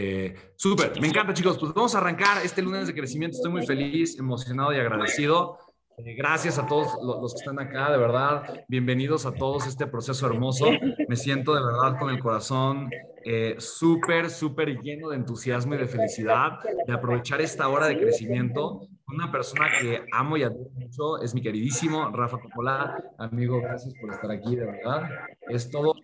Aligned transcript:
Eh, 0.00 0.32
Súper, 0.54 0.92
me 1.00 1.08
encanta 1.08 1.34
chicos. 1.34 1.58
Pues 1.58 1.74
vamos 1.74 1.92
a 1.96 1.98
arrancar 1.98 2.44
este 2.44 2.62
lunes 2.62 2.86
de 2.86 2.94
crecimiento. 2.94 3.36
Estoy 3.36 3.50
muy 3.50 3.66
feliz, 3.66 4.16
emocionado 4.16 4.72
y 4.72 4.76
agradecido. 4.76 5.58
Eh, 5.96 6.14
gracias 6.14 6.56
a 6.56 6.68
todos 6.68 6.92
los 7.02 7.34
que 7.34 7.38
están 7.38 7.58
acá, 7.58 7.90
de 7.90 7.98
verdad. 7.98 8.64
Bienvenidos 8.68 9.26
a 9.26 9.32
todos 9.32 9.66
este 9.66 9.88
proceso 9.88 10.26
hermoso. 10.26 10.66
Me 11.08 11.16
siento 11.16 11.52
de 11.52 11.64
verdad 11.64 11.98
con 11.98 12.10
el 12.10 12.20
corazón 12.20 12.88
eh, 13.24 13.56
súper, 13.58 14.30
súper 14.30 14.80
lleno 14.80 15.08
de 15.08 15.16
entusiasmo 15.16 15.74
y 15.74 15.78
de 15.78 15.86
felicidad 15.88 16.60
de 16.86 16.92
aprovechar 16.92 17.40
esta 17.40 17.66
hora 17.68 17.86
de 17.88 17.98
crecimiento. 17.98 18.82
Una 19.08 19.32
persona 19.32 19.66
que 19.80 20.04
amo 20.12 20.36
y 20.36 20.44
admiro 20.44 20.70
mucho 20.76 21.20
es 21.20 21.34
mi 21.34 21.42
queridísimo 21.42 22.08
Rafa 22.10 22.38
Coppola. 22.38 23.02
Amigo, 23.18 23.60
gracias 23.60 23.94
por 24.00 24.12
estar 24.12 24.30
aquí, 24.30 24.54
de 24.54 24.66
verdad. 24.66 25.10
Es 25.48 25.68
todo 25.68 25.94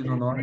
un 0.00 0.08
honor. 0.10 0.40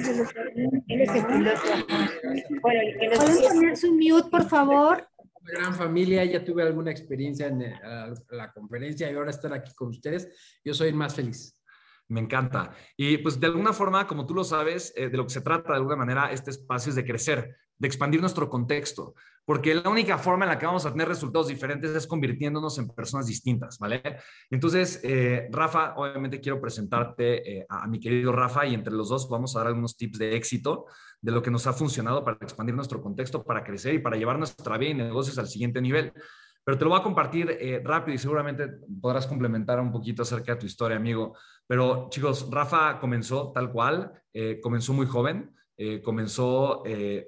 ¿Pueden 2.61 3.43
poner 3.47 3.77
su 3.77 3.93
mute, 3.93 4.29
por 4.29 4.47
favor? 4.47 5.07
gran 5.47 5.73
familia, 5.73 6.25
ya 6.25 6.43
tuve 6.43 6.63
alguna 6.63 6.91
experiencia 6.91 7.47
en 7.47 7.61
eh, 7.61 7.73
la 8.31 8.51
conferencia 8.51 9.09
y 9.09 9.15
ahora 9.15 9.29
estar 9.29 9.53
aquí 9.53 9.73
con 9.73 9.89
ustedes, 9.89 10.59
yo 10.63 10.73
soy 10.73 10.91
más 10.91 11.15
feliz. 11.15 11.56
Me 12.09 12.21
encanta. 12.21 12.71
Y 12.95 13.17
pues 13.17 13.39
de 13.39 13.47
alguna 13.47 13.73
forma, 13.73 14.07
como 14.07 14.25
tú 14.25 14.33
lo 14.33 14.43
sabes, 14.43 14.93
eh, 14.95 15.09
de 15.09 15.17
lo 15.17 15.25
que 15.25 15.33
se 15.33 15.41
trata 15.41 15.73
de 15.73 15.77
alguna 15.77 15.97
manera 15.97 16.31
este 16.31 16.51
espacio 16.51 16.89
es 16.89 16.95
de 16.95 17.05
crecer, 17.05 17.57
de 17.77 17.87
expandir 17.87 18.21
nuestro 18.21 18.49
contexto, 18.49 19.13
porque 19.43 19.75
la 19.75 19.89
única 19.89 20.17
forma 20.17 20.45
en 20.45 20.49
la 20.49 20.57
que 20.57 20.65
vamos 20.65 20.85
a 20.85 20.91
tener 20.91 21.07
resultados 21.07 21.47
diferentes 21.47 21.91
es 21.91 22.07
convirtiéndonos 22.07 22.77
en 22.79 22.87
personas 22.89 23.27
distintas, 23.27 23.77
¿vale? 23.77 24.01
Entonces, 24.49 25.01
eh, 25.03 25.47
Rafa, 25.51 25.95
obviamente 25.95 26.39
quiero 26.39 26.61
presentarte 26.61 27.65
a, 27.67 27.83
a 27.83 27.87
mi 27.87 27.99
querido 27.99 28.31
Rafa 28.31 28.65
y 28.65 28.73
entre 28.73 28.93
los 28.93 29.09
dos 29.09 29.29
vamos 29.29 29.55
a 29.55 29.59
dar 29.59 29.67
algunos 29.67 29.97
tips 29.97 30.17
de 30.17 30.35
éxito 30.35 30.85
de 31.21 31.31
lo 31.31 31.41
que 31.41 31.51
nos 31.51 31.67
ha 31.67 31.73
funcionado 31.73 32.23
para 32.23 32.37
expandir 32.41 32.75
nuestro 32.75 33.01
contexto, 33.01 33.43
para 33.43 33.63
crecer 33.63 33.95
y 33.95 33.99
para 33.99 34.17
llevar 34.17 34.37
nuestra 34.37 34.77
vida 34.77 34.91
y 34.91 34.93
negocios 34.95 35.37
al 35.37 35.47
siguiente 35.47 35.81
nivel. 35.81 36.13
Pero 36.63 36.77
te 36.77 36.83
lo 36.83 36.91
voy 36.91 36.99
a 36.99 37.03
compartir 37.03 37.49
eh, 37.61 37.81
rápido 37.81 38.15
y 38.15 38.17
seguramente 38.17 38.67
podrás 39.01 39.25
complementar 39.25 39.79
un 39.79 39.89
poquito 39.89 40.23
acerca 40.23 40.53
de 40.53 40.59
tu 40.59 40.65
historia, 40.65 40.97
amigo. 40.97 41.33
Pero 41.67 42.07
chicos, 42.09 42.47
Rafa 42.49 42.99
comenzó 42.99 43.51
tal 43.51 43.71
cual, 43.71 44.13
eh, 44.33 44.59
comenzó 44.61 44.93
muy 44.93 45.05
joven, 45.05 45.53
eh, 45.77 46.01
comenzó 46.01 46.83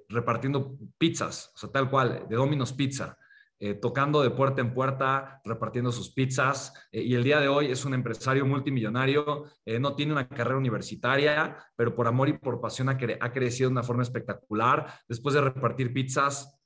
repartiendo 0.07 0.77
pizzas, 0.97 1.51
o 1.53 1.57
sea, 1.57 1.71
tal 1.71 1.89
cual, 1.89 2.25
de 2.27 2.35
Domino's 2.35 2.73
Pizza. 2.73 3.17
Eh, 3.61 3.73
tocando 3.73 4.21
de 4.21 4.29
puerta 4.29 4.61
en 4.61 4.73
puerta, 4.73 5.41
repartiendo 5.43 5.91
sus 5.91 6.11
pizzas. 6.11 6.73
Eh, 6.93 7.01
y 7.01 7.13
el 7.13 7.25
día 7.25 7.41
de 7.41 7.49
hoy 7.49 7.69
es 7.69 7.83
un 7.83 7.93
empresario 7.93 8.45
multimillonario, 8.45 9.47
eh, 9.65 9.79
no 9.79 9.95
tiene 9.95 10.13
una 10.13 10.29
carrera 10.29 10.57
universitaria, 10.57 11.57
pero 11.75 11.93
por 11.93 12.07
amor 12.07 12.29
y 12.29 12.37
por 12.37 12.61
pasión 12.61 12.87
ha, 12.87 12.97
ha, 13.19 13.33
crecido 13.33 13.69
de 13.69 13.73
una 13.73 13.83
forma 13.83 14.03
espectacular. 14.03 14.87
Después 15.09 15.35
de 15.35 15.41
repartir 15.41 15.91
pizzas, 15.91 16.58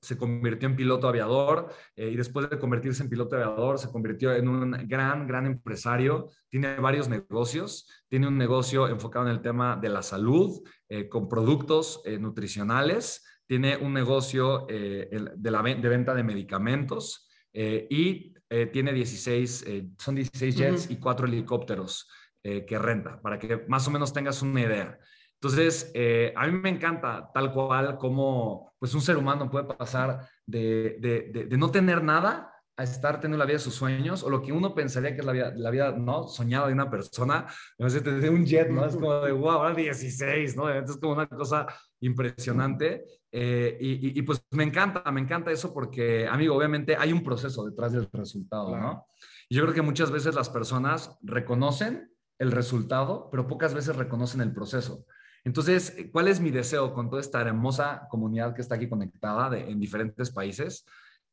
se 0.00 0.16
convirtió 0.16 0.68
en 0.68 0.76
piloto 0.76 1.08
aviador 1.08 1.72
y 1.96 2.14
después 2.16 2.48
de 2.48 2.58
convertirse 2.58 3.02
en 3.02 3.08
piloto 3.08 3.36
aviador, 3.36 3.78
se 3.78 3.90
convirtió 3.90 4.34
en 4.34 4.48
un 4.48 4.70
gran, 4.86 5.26
gran 5.26 5.46
empresario. 5.46 6.30
Tiene 6.48 6.76
varios 6.76 7.08
negocios. 7.08 7.88
Tiene 8.08 8.28
un 8.28 8.38
negocio 8.38 8.88
enfocado 8.88 9.26
en 9.26 9.32
el 9.32 9.40
tema 9.40 9.76
de 9.76 9.88
la 9.88 10.02
salud, 10.02 10.62
con 11.10 11.28
productos 11.28 12.02
nutricionales 12.20 13.24
tiene 13.46 13.76
un 13.76 13.92
negocio 13.92 14.66
eh, 14.68 15.08
de, 15.36 15.50
la, 15.50 15.62
de 15.62 15.88
venta 15.88 16.14
de 16.14 16.24
medicamentos 16.24 17.28
eh, 17.52 17.86
y 17.88 18.34
eh, 18.50 18.66
tiene 18.66 18.92
16, 18.92 19.64
son 19.98 20.14
16 20.14 20.56
jets 20.56 20.90
y 20.90 20.96
cuatro 20.96 21.26
helicópteros 21.26 22.08
que 22.42 22.78
renta, 22.78 23.20
para 23.20 23.40
que 23.40 23.64
más 23.66 23.88
o 23.88 23.90
menos 23.90 24.12
tengas 24.12 24.40
una 24.40 24.60
idea. 24.60 25.00
Entonces, 25.46 25.92
a 26.34 26.46
mí 26.46 26.58
me 26.58 26.70
encanta 26.70 27.30
tal 27.32 27.52
cual 27.52 27.98
como 27.98 28.74
pues, 28.78 28.94
un 28.94 29.00
ser 29.00 29.16
humano 29.16 29.50
puede 29.50 29.64
pasar 29.64 30.28
de, 30.44 30.96
de, 31.00 31.46
de 31.46 31.56
no 31.56 31.70
tener 31.70 32.02
nada 32.02 32.52
a 32.76 32.82
estar 32.82 33.20
teniendo 33.20 33.38
la 33.38 33.46
vida 33.46 33.54
de 33.54 33.62
sus 33.62 33.74
sueños, 33.74 34.22
o 34.22 34.28
lo 34.28 34.42
que 34.42 34.52
uno 34.52 34.74
pensaría 34.74 35.14
que 35.14 35.20
es 35.20 35.24
la 35.24 35.32
vida, 35.32 35.52
la 35.56 35.70
vida 35.70 35.92
¿no? 35.92 36.28
soñada 36.28 36.66
de 36.66 36.74
una 36.74 36.90
persona, 36.90 37.46
de 37.78 38.28
un 38.28 38.44
jet, 38.44 38.68
¿no? 38.68 38.84
Es 38.84 38.94
como 38.94 39.14
de, 39.20 39.32
wow, 39.32 39.50
ahora 39.50 39.74
16, 39.74 40.56
¿no? 40.56 40.68
Es 40.68 40.96
como 40.98 41.14
una 41.14 41.26
cosa 41.26 41.66
impresionante. 42.00 43.04
Eh, 43.32 43.78
y, 43.80 44.18
y, 44.18 44.22
pues 44.22 44.42
me 44.50 44.64
encanta, 44.64 45.10
me 45.10 45.22
encanta 45.22 45.50
eso 45.50 45.72
porque, 45.72 46.26
amigo, 46.26 46.54
obviamente 46.54 46.96
hay 46.96 47.12
un 47.12 47.24
proceso 47.24 47.64
detrás 47.64 47.92
del 47.92 48.08
resultado, 48.12 48.76
¿no? 48.76 49.06
Y 49.48 49.56
yo 49.56 49.62
creo 49.62 49.74
que 49.74 49.82
muchas 49.82 50.10
veces 50.10 50.34
las 50.34 50.50
personas 50.50 51.16
reconocen 51.22 52.12
el 52.38 52.52
resultado, 52.52 53.28
pero 53.30 53.46
pocas 53.46 53.72
veces 53.72 53.96
reconocen 53.96 54.42
el 54.42 54.52
proceso. 54.52 55.06
Entonces, 55.46 55.94
¿cuál 56.10 56.26
es 56.26 56.40
mi 56.40 56.50
deseo 56.50 56.92
con 56.92 57.08
toda 57.08 57.22
esta 57.22 57.40
hermosa 57.40 58.08
comunidad 58.10 58.52
que 58.52 58.62
está 58.62 58.74
aquí 58.74 58.88
conectada 58.88 59.48
de, 59.48 59.70
en 59.70 59.78
diferentes 59.78 60.32
países? 60.32 60.84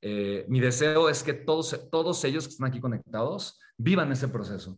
Eh, 0.01 0.45
mi 0.49 0.59
deseo 0.59 1.09
es 1.09 1.23
que 1.23 1.33
todos, 1.33 1.89
todos 1.89 2.23
ellos 2.23 2.45
que 2.45 2.51
están 2.51 2.67
aquí 2.67 2.79
conectados 2.79 3.59
vivan 3.75 4.11
ese 4.11 4.27
proceso 4.27 4.77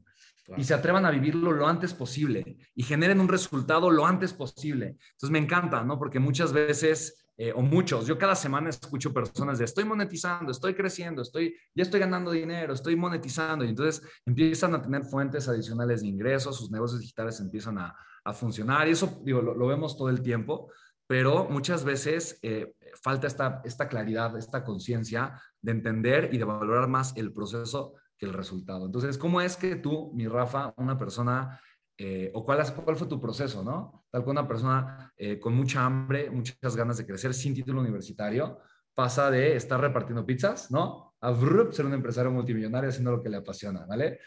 y 0.56 0.64
se 0.64 0.74
atrevan 0.74 1.06
a 1.06 1.12
vivirlo 1.12 1.52
lo 1.52 1.68
antes 1.68 1.94
posible 1.94 2.56
y 2.76 2.84
generen 2.84 3.20
un 3.20 3.28
resultado 3.28 3.92
lo 3.92 4.06
antes 4.06 4.32
posible. 4.32 4.96
Entonces 5.12 5.32
me 5.32 5.40
encanta, 5.40 5.84
¿no? 5.84 6.00
Porque 6.00 6.20
muchas 6.20 6.54
veces, 6.54 7.28
eh, 7.36 7.52
o 7.54 7.62
muchos, 7.62 8.08
yo 8.08 8.18
cada 8.18 8.36
semana 8.36 8.70
escucho 8.70 9.12
personas 9.12 9.58
de 9.60 9.66
estoy 9.66 9.84
monetizando, 9.84 10.50
estoy 10.50 10.76
creciendo, 10.76 11.22
estoy, 11.22 11.58
ya 11.74 11.84
estoy 11.84 12.00
ganando 12.00 12.32
dinero, 12.32 12.74
estoy 12.74 12.96
monetizando 12.96 13.66
y 13.66 13.70
entonces 13.70 14.02
empiezan 14.26 14.76
a 14.76 14.82
tener 14.82 15.04
fuentes 15.04 15.50
adicionales 15.50 16.04
de 16.04 16.08
ingresos, 16.08 16.56
sus 16.56 16.72
negocios 16.72 17.02
digitales 17.02 17.38
empiezan 17.42 17.80
a, 17.80 17.94
a 18.26 18.34
funcionar 18.34 18.88
y 18.88 18.92
eso, 18.92 19.22
digo, 19.24 19.42
lo, 19.42 19.68
vemos 19.68 19.98
todo 19.98 20.10
el 20.10 20.22
tiempo 20.22 20.70
pero 21.08 21.48
muchas 21.50 21.84
veces 21.84 22.40
eh, 22.42 22.74
falta 23.02 23.28
esta, 23.28 23.62
esta 23.64 23.88
claridad, 23.88 24.38
esta 24.38 24.64
conciencia 24.64 25.40
de 25.62 25.72
entender 25.72 26.30
y 26.32 26.38
de 26.38 26.46
valorar 26.46 26.88
más 26.88 27.16
el 27.16 27.32
proceso 27.32 27.94
que 28.18 28.26
el 28.26 28.34
resultado. 28.34 28.86
Entonces, 28.86 29.18
¿cómo 29.18 29.42
es 29.42 29.56
que 29.56 29.76
tú, 29.76 30.12
mi 30.16 30.28
Rafa, 30.28 30.74
una 30.78 30.98
persona, 30.98 31.60
eh, 31.98 32.32
o 32.34 32.44
cuál, 32.44 32.64
cuál 32.84 32.96
fue 32.96 33.08
tu 33.08 33.22
proceso, 33.22 33.64
¿no? 33.64 34.06
Tal 34.10 34.24
cual 34.24 34.38
una 34.38 34.48
persona 34.48 35.14
eh, 35.18 35.40
con 35.40 35.54
mucha 35.54 35.86
hambre, 35.86 36.30
muchas 36.32 36.76
ganas 36.76 36.98
de 36.98 37.06
crecer 37.06 37.34
sin 37.34 37.54
título 37.54 37.82
universitario, 37.82 38.60
pasa 38.94 39.30
de 39.30 39.56
estar 39.56 39.80
repartiendo 39.80 40.26
pizzas, 40.26 40.72
¿no? 40.72 41.14
A 41.22 41.36
ser 41.72 41.86
un 41.86 41.94
empresario 41.94 42.32
multimillonario 42.32 42.90
haciendo 42.90 43.12
lo 43.12 43.22
que 43.22 43.30
le 43.30 43.38
apasiona, 43.38 43.86
¿vale? 43.86 44.20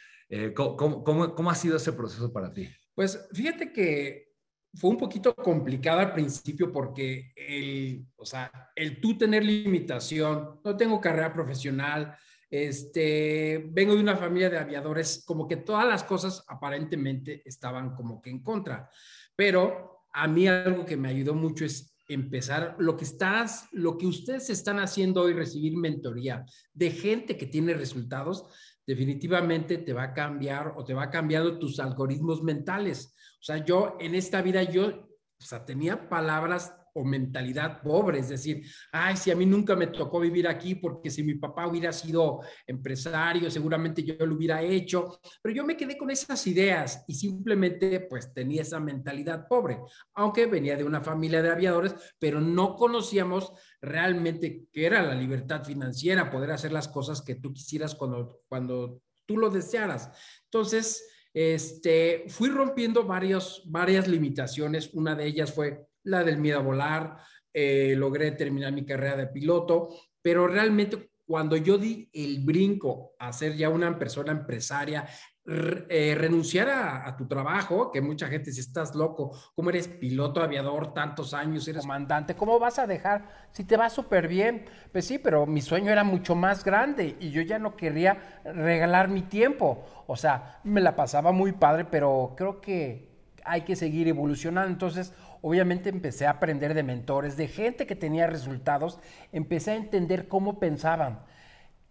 ¿cómo, 0.54 1.03
cómo, 1.03 1.34
cómo 1.34 1.50
ha 1.50 1.54
sido 1.54 1.78
ese 1.78 1.94
proceso 1.94 2.31
para 2.31 2.53
ti? 2.53 2.69
Pues 2.98 3.28
fíjate 3.32 3.72
que 3.72 4.34
fue 4.75 4.91
un 4.91 4.97
poquito 4.97 5.32
complicado 5.32 6.00
al 6.00 6.12
principio 6.12 6.72
porque 6.72 7.32
el, 7.36 8.04
o 8.16 8.26
sea, 8.26 8.50
el 8.75 9.00
tú 9.00 9.16
tener 9.16 9.44
limitación, 9.44 10.59
no 10.64 10.76
tengo 10.76 11.00
carrera 11.00 11.32
profesional, 11.32 12.16
este, 12.50 13.69
vengo 13.70 13.94
de 13.94 14.00
una 14.00 14.16
familia 14.16 14.50
de 14.50 14.58
aviadores, 14.58 15.22
como 15.25 15.47
que 15.47 15.58
todas 15.58 15.87
las 15.87 16.03
cosas 16.03 16.42
aparentemente 16.48 17.41
estaban 17.44 17.94
como 17.94 18.20
que 18.20 18.31
en 18.31 18.42
contra. 18.42 18.91
Pero 19.37 20.00
a 20.12 20.26
mí 20.26 20.48
algo 20.48 20.84
que 20.84 20.97
me 20.97 21.10
ayudó 21.10 21.34
mucho 21.34 21.66
es 21.66 21.97
empezar 22.08 22.75
lo 22.81 22.97
que 22.97 23.04
estás, 23.04 23.69
lo 23.70 23.97
que 23.97 24.06
ustedes 24.06 24.50
están 24.50 24.81
haciendo 24.81 25.22
hoy, 25.22 25.34
recibir 25.34 25.76
mentoría 25.76 26.44
de 26.72 26.91
gente 26.91 27.37
que 27.37 27.47
tiene 27.47 27.75
resultados, 27.75 28.47
definitivamente 28.88 29.76
te 29.76 29.93
va 29.93 30.04
a 30.04 30.15
cambiar 30.15 30.72
o 30.75 30.82
te 30.82 30.94
va 30.94 31.10
cambiando 31.10 31.59
tus 31.59 31.78
algoritmos 31.78 32.43
mentales. 32.43 33.15
O 33.38 33.43
sea, 33.43 33.62
yo 33.62 33.99
en 34.00 34.15
esta 34.15 34.41
vida, 34.41 34.62
yo, 34.62 34.87
o 34.87 35.44
sea, 35.44 35.66
tenía 35.66 36.09
palabras 36.09 36.75
o 36.94 37.04
mentalidad 37.04 37.82
pobre, 37.82 38.19
es 38.21 38.28
decir, 38.28 38.65
ay, 38.93 39.16
si 39.16 39.31
a 39.31 39.37
mí 39.37 39.47
nunca 39.47 39.76
me 39.76 39.88
tocó 39.88 40.21
vivir 40.21 40.49
aquí 40.49 40.75
porque 40.75 41.10
si 41.10 41.22
mi 41.22 41.34
papá 41.34 41.66
hubiera 41.66 41.93
sido 41.93 42.41
empresario, 42.66 43.50
seguramente 43.50 44.03
yo 44.03 44.26
lo 44.26 44.34
hubiera 44.34 44.62
hecho, 44.62 45.21
pero 45.43 45.54
yo 45.54 45.65
me 45.65 45.76
quedé 45.76 45.97
con 45.97 46.10
esas 46.10 46.47
ideas 46.47 47.04
y 47.06 47.15
simplemente 47.15 48.00
pues 48.00 48.32
tenía 48.32 48.62
esa 48.62 48.81
mentalidad 48.81 49.47
pobre, 49.49 49.78
aunque 50.15 50.47
venía 50.47 50.76
de 50.76 50.84
una 50.84 51.00
familia 51.00 51.43
de 51.43 51.50
aviadores, 51.50 51.94
pero 52.19 52.41
no 52.41 52.75
conocíamos 52.75 53.53
realmente 53.81 54.67
qué 54.73 54.87
era 54.87 55.02
la 55.02 55.14
libertad 55.14 55.64
financiera, 55.64 56.31
poder 56.31 56.50
hacer 56.52 56.73
las 56.73 56.88
cosas 56.88 57.23
que 57.23 57.37
tú 57.37 57.52
quisieras 57.52 57.94
cuando, 57.94 58.40
cuando 58.49 59.02
tú 59.26 59.37
lo 59.37 59.50
desearas. 59.50 60.11
Entonces, 60.44 61.06
este, 61.35 62.25
fui 62.29 62.49
rompiendo 62.49 63.05
varios, 63.05 63.62
varias 63.67 64.08
limitaciones. 64.08 64.90
Una 64.94 65.14
de 65.14 65.26
ellas 65.26 65.52
fue 65.52 65.88
la 66.08 66.25
del 66.25 66.38
miedo 66.38 66.58
a 66.58 66.62
volar. 66.62 67.16
Eh, 67.52 67.94
logré 67.96 68.32
terminar 68.32 68.72
mi 68.72 68.84
carrera 68.84 69.16
de 69.16 69.26
piloto, 69.28 69.88
pero 70.22 70.46
realmente 70.46 71.10
cuando 71.26 71.56
yo 71.56 71.76
di 71.76 72.08
el 72.12 72.40
brinco 72.44 73.12
a 73.19 73.32
ser 73.32 73.55
ya 73.55 73.69
una 73.69 73.99
persona 73.99 74.32
empresaria, 74.32 75.06
eh, 75.50 76.14
renunciar 76.14 76.69
a, 76.69 77.16
tu 77.16 77.26
trabajo, 77.26 77.90
que 77.90 78.02
mucha 78.02 78.28
gente 78.28 78.52
si 78.52 78.60
estás 78.60 78.94
loco, 78.94 79.34
¿cómo 79.55 79.70
eres 79.70 79.88
piloto 79.88 80.43
aviador 80.43 80.93
tantos 80.93 81.32
años, 81.32 81.66
eres 81.69 81.82
comandante? 81.82 82.34
¿Cómo 82.34 82.58
vas 82.58 82.78
a 82.78 82.87
dejar 82.87 83.49
si 83.52 83.64
te 83.64 83.78
va 83.78 83.88
súper 83.88 84.28
bien? 84.28 84.66
Pues 84.93 85.06
sí, 85.06 85.19
pero 85.19 85.46
mi 85.46 85.62
sueño 85.62 85.90
era 85.90 86.04
mucho 86.04 86.34
más 86.34 86.64
grande 86.64 87.16
y 87.19 87.31
yo 87.31 87.40
ya 87.40 87.58
no 87.58 87.76
quería 87.76 88.40
regalar 88.44 89.08
mi 89.08 89.22
tiempo. 89.22 89.87
O 90.06 90.16
sea, 90.16 90.61
me 90.64 90.82
la 90.82 90.96
pasaba 90.96 91.32
muy 91.32 91.52
padre, 91.52 91.87
pero 91.87 92.34
creo 92.37 92.61
que 92.61 93.08
hay 93.44 93.62
que 93.62 93.75
seguir 93.75 94.06
evolucionando. 94.06 94.70
Entonces, 94.70 95.14
obviamente 95.43 95.88
empecé 95.88 96.26
a 96.26 96.31
aprender 96.31 96.75
de 96.75 96.82
mentores, 96.82 97.37
de 97.37 97.49
gente 97.49 97.87
que 97.87 97.96
tenía 97.96 98.26
resultados, 98.26 98.99
empecé 99.32 99.73
a 99.73 99.76
entender 99.76 100.29
cómo 100.29 100.58
pensaban. 100.58 101.20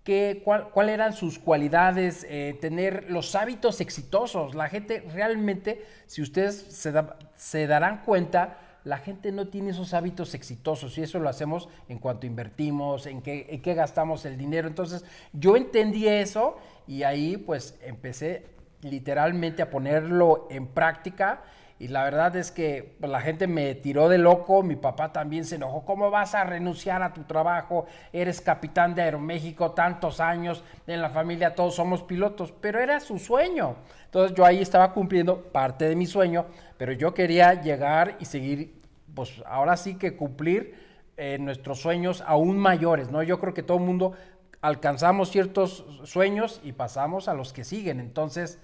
Qué, 0.03 0.41
cuál, 0.45 0.89
eran 0.89 1.11
sus 1.11 1.37
cualidades, 1.37 2.25
eh, 2.29 2.57
tener 2.61 3.11
los 3.11 3.35
hábitos 3.35 3.81
exitosos. 3.81 4.55
La 4.55 4.69
gente 4.69 5.03
realmente, 5.13 5.83
si 6.05 6.21
ustedes 6.21 6.55
se, 6.69 6.93
se 7.35 7.67
darán 7.67 8.03
cuenta, 8.05 8.57
la 8.87 8.99
gente 8.99 9.33
no 9.33 9.49
tiene 9.49 9.71
esos 9.71 9.93
hábitos 9.93 10.33
exitosos 10.33 10.97
y 10.97 11.01
eso 11.01 11.19
lo 11.19 11.27
hacemos 11.27 11.67
en 11.89 11.99
cuanto 11.99 12.25
invertimos, 12.25 13.05
en 13.05 13.21
qué, 13.21 13.47
en 13.49 13.61
qué 13.61 13.73
gastamos 13.73 14.23
el 14.25 14.37
dinero. 14.37 14.69
Entonces 14.69 15.03
yo 15.33 15.57
entendí 15.57 16.07
eso 16.07 16.57
y 16.87 17.03
ahí 17.03 17.35
pues 17.35 17.77
empecé 17.81 18.45
literalmente 18.81 19.61
a 19.61 19.69
ponerlo 19.69 20.47
en 20.49 20.67
práctica 20.67 21.43
y 21.79 21.89
la 21.89 22.03
verdad 22.03 22.35
es 22.35 22.51
que 22.51 22.95
pues, 22.99 23.11
la 23.11 23.21
gente 23.21 23.45
me 23.45 23.75
tiró 23.75 24.09
de 24.09 24.17
loco, 24.17 24.63
mi 24.63 24.75
papá 24.75 25.11
también 25.11 25.45
se 25.45 25.55
enojó, 25.55 25.85
¿cómo 25.85 26.09
vas 26.09 26.33
a 26.33 26.43
renunciar 26.43 27.03
a 27.03 27.13
tu 27.13 27.23
trabajo? 27.23 27.85
Eres 28.11 28.41
capitán 28.41 28.95
de 28.95 29.03
Aeroméxico 29.03 29.71
tantos 29.71 30.19
años, 30.19 30.63
en 30.87 31.01
la 31.01 31.09
familia 31.09 31.53
todos 31.53 31.75
somos 31.75 32.01
pilotos, 32.01 32.51
pero 32.51 32.79
era 32.79 32.99
su 32.99 33.19
sueño. 33.19 33.75
Entonces 34.05 34.35
yo 34.35 34.45
ahí 34.45 34.61
estaba 34.61 34.91
cumpliendo 34.93 35.43
parte 35.43 35.87
de 35.87 35.95
mi 35.95 36.07
sueño, 36.07 36.45
pero 36.77 36.93
yo 36.93 37.13
quería 37.13 37.61
llegar 37.61 38.15
y 38.19 38.25
seguir 38.25 38.81
pues 39.13 39.41
ahora 39.45 39.77
sí 39.77 39.95
que 39.95 40.15
cumplir 40.15 40.75
eh, 41.17 41.37
nuestros 41.39 41.81
sueños 41.81 42.23
aún 42.25 42.57
mayores, 42.57 43.09
¿no? 43.09 43.23
Yo 43.23 43.39
creo 43.39 43.53
que 43.53 43.63
todo 43.63 43.77
el 43.77 43.83
mundo 43.83 44.13
alcanzamos 44.61 45.31
ciertos 45.31 45.85
sueños 46.03 46.61
y 46.63 46.73
pasamos 46.73 47.27
a 47.27 47.33
los 47.33 47.53
que 47.53 47.63
siguen. 47.63 47.99
Entonces, 47.99 48.59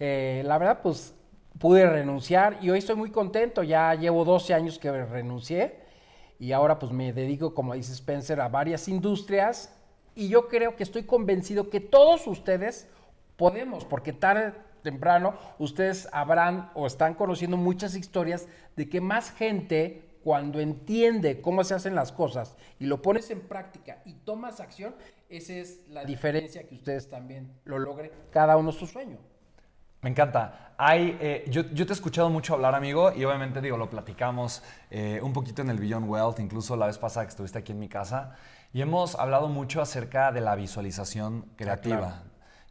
eh, 0.00 0.42
la 0.44 0.58
verdad, 0.58 0.80
pues 0.82 1.14
pude 1.58 1.86
renunciar 1.86 2.58
y 2.60 2.70
hoy 2.70 2.78
estoy 2.78 2.96
muy 2.96 3.10
contento. 3.10 3.62
Ya 3.62 3.94
llevo 3.94 4.24
12 4.24 4.54
años 4.54 4.78
que 4.78 4.90
renuncié 4.90 5.80
y 6.38 6.52
ahora 6.52 6.78
pues 6.78 6.92
me 6.92 7.12
dedico, 7.12 7.54
como 7.54 7.74
dice 7.74 7.92
Spencer, 7.92 8.40
a 8.40 8.48
varias 8.48 8.88
industrias 8.88 9.74
y 10.14 10.28
yo 10.28 10.48
creo 10.48 10.76
que 10.76 10.82
estoy 10.82 11.04
convencido 11.04 11.70
que 11.70 11.80
todos 11.80 12.26
ustedes 12.26 12.88
podemos, 13.36 13.84
porque 13.84 14.12
tarde 14.12 14.52
temprano, 14.82 15.34
ustedes 15.58 16.08
habrán 16.12 16.70
o 16.74 16.86
están 16.86 17.14
conociendo 17.14 17.56
muchas 17.56 17.96
historias 17.96 18.46
de 18.76 18.88
que 18.88 19.00
más 19.00 19.32
gente 19.32 20.18
cuando 20.22 20.60
entiende 20.60 21.40
cómo 21.40 21.64
se 21.64 21.74
hacen 21.74 21.94
las 21.94 22.12
cosas 22.12 22.56
y 22.78 22.86
lo 22.86 23.02
pones 23.02 23.30
en 23.30 23.40
práctica 23.40 24.02
y 24.04 24.14
tomas 24.14 24.60
acción, 24.60 24.94
esa 25.28 25.54
es 25.54 25.88
la 25.88 26.04
diferencia 26.04 26.66
que 26.66 26.74
ustedes 26.74 27.08
también 27.08 27.52
lo 27.64 27.78
logren, 27.78 28.10
cada 28.30 28.56
uno 28.56 28.72
su 28.72 28.86
sueño. 28.86 29.18
Me 30.04 30.10
encanta. 30.10 30.74
Hay, 30.76 31.16
eh, 31.18 31.46
yo, 31.48 31.64
te 31.64 31.82
he 31.82 31.92
escuchado 31.92 32.28
mucho 32.28 32.52
hablar, 32.52 32.74
amigo, 32.74 33.10
y 33.16 33.24
obviamente 33.24 33.62
digo, 33.62 33.78
lo 33.78 33.88
platicamos 33.88 34.62
eh, 34.90 35.18
un 35.22 35.32
poquito 35.32 35.62
en 35.62 35.70
el 35.70 35.78
Beyond 35.78 36.06
Wealth, 36.06 36.40
incluso 36.40 36.76
la 36.76 36.88
vez 36.88 36.98
pasada 36.98 37.24
que 37.24 37.30
estuviste 37.30 37.58
aquí 37.58 37.72
en 37.72 37.78
mi 37.78 37.88
casa, 37.88 38.36
y 38.74 38.82
hemos 38.82 39.14
hablado 39.14 39.48
mucho 39.48 39.80
acerca 39.80 40.30
de 40.30 40.42
la 40.42 40.56
visualización 40.56 41.46
ah, 41.46 41.52
creativa 41.56 42.22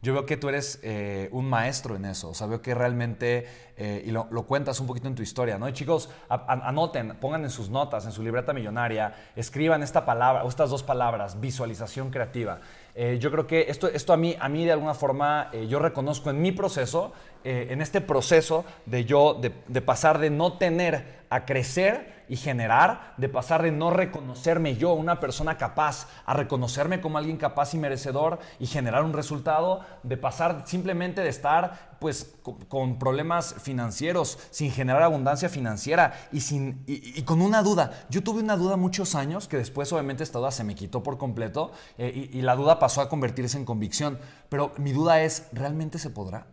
yo 0.03 0.13
veo 0.13 0.25
que 0.25 0.35
tú 0.35 0.49
eres 0.49 0.81
eh, 0.83 1.29
un 1.31 1.49
maestro 1.49 1.95
en 1.95 2.03
eso. 2.03 2.31
O 2.31 2.33
sea, 2.33 2.45
veo 2.45 2.61
que 2.61 2.75
realmente, 2.75 3.47
y 3.77 4.11
lo, 4.11 4.27
cuentas 4.45 4.81
un 4.81 4.85
poquito 4.85 5.07
en 5.07 5.15
tu 5.15 5.23
historia, 5.23 5.57
¿no? 5.57 5.69
Y 5.69 5.71
chicos, 5.71 6.09
anoten, 6.27 7.15
pongan 7.21 7.45
en 7.45 7.49
sus 7.49 7.69
notas, 7.69 8.05
en 8.05 8.11
su 8.11 8.21
libreta 8.21 8.51
millonaria, 8.51 9.15
escriban 9.37 9.81
esta 9.81 10.05
palabra, 10.05 10.43
o 10.43 10.49
estas 10.49 10.69
dos 10.69 10.83
palabras, 10.83 11.39
visualización 11.39 12.11
creativa. 12.11 12.59
Eh, 12.95 13.17
yo 13.19 13.31
creo 13.31 13.47
que 13.47 13.65
esto, 13.69 13.87
esto 13.87 14.13
a, 14.13 14.17
mí, 14.17 14.35
a 14.39 14.49
mí 14.49 14.65
de 14.65 14.71
alguna 14.71 14.93
forma 14.93 15.51
yo 15.67 15.79
reconozco 15.79 16.29
en 16.29 16.41
mi 16.41 16.51
proceso, 16.51 17.11
en 17.43 17.81
este 17.81 17.99
proceso 18.01 18.63
de 18.85 19.03
yo, 19.03 19.39
de 19.41 19.81
pasar 19.81 20.19
de 20.19 20.29
no 20.29 20.57
tener 20.57 21.23
a 21.29 21.45
crecer 21.45 22.12
y 22.27 22.37
generar, 22.37 23.13
de 23.17 23.29
pasar 23.29 23.61
de 23.63 23.71
no 23.71 23.89
reconocerme 23.91 24.75
yo, 24.75 24.93
una 24.93 25.19
persona 25.19 25.57
capaz, 25.57 26.07
a 26.25 26.33
reconocerme 26.33 27.01
como 27.01 27.17
alguien 27.17 27.37
capaz 27.37 27.73
y 27.73 27.77
merecedor 27.77 28.39
y 28.59 28.67
generar 28.67 29.03
un 29.03 29.13
resultado, 29.13 29.81
de 30.03 30.17
pasar 30.17 30.63
simplemente 30.65 31.21
de 31.21 31.29
estar 31.29 31.93
pues 31.99 32.35
con, 32.67 32.99
problemas 32.99 33.55
financieros, 33.61 34.37
sin 34.51 34.71
generar 34.71 35.03
abundancia 35.03 35.47
financiera 35.47 36.13
y, 36.31 36.41
sin, 36.41 36.83
y, 36.85 37.21
con 37.23 37.41
una 37.41 37.63
duda. 37.63 38.05
Yo 38.09 38.23
tuve 38.23 38.41
una 38.41 38.57
duda 38.57 38.75
muchos 38.75 39.15
años 39.15 39.47
que 39.47 39.57
después 39.57 39.91
obviamente 39.93 40.23
esta 40.23 40.39
duda 40.39 40.51
se 40.51 40.63
me 40.65 40.75
quitó 40.75 41.01
por 41.01 41.17
completo 41.17 41.71
eh, 41.97 42.29
y, 42.31 42.39
y 42.39 42.41
la 42.41 42.55
duda 42.55 42.77
pasó 42.77 42.99
a 42.99 43.07
convertirse 43.07 43.57
en 43.57 43.65
convicción. 43.65 44.19
Pero 44.49 44.73
mi 44.77 44.91
duda 44.91 45.21
es, 45.21 45.47
¿realmente 45.53 45.97
se 45.97 46.09
podrá? 46.09 46.47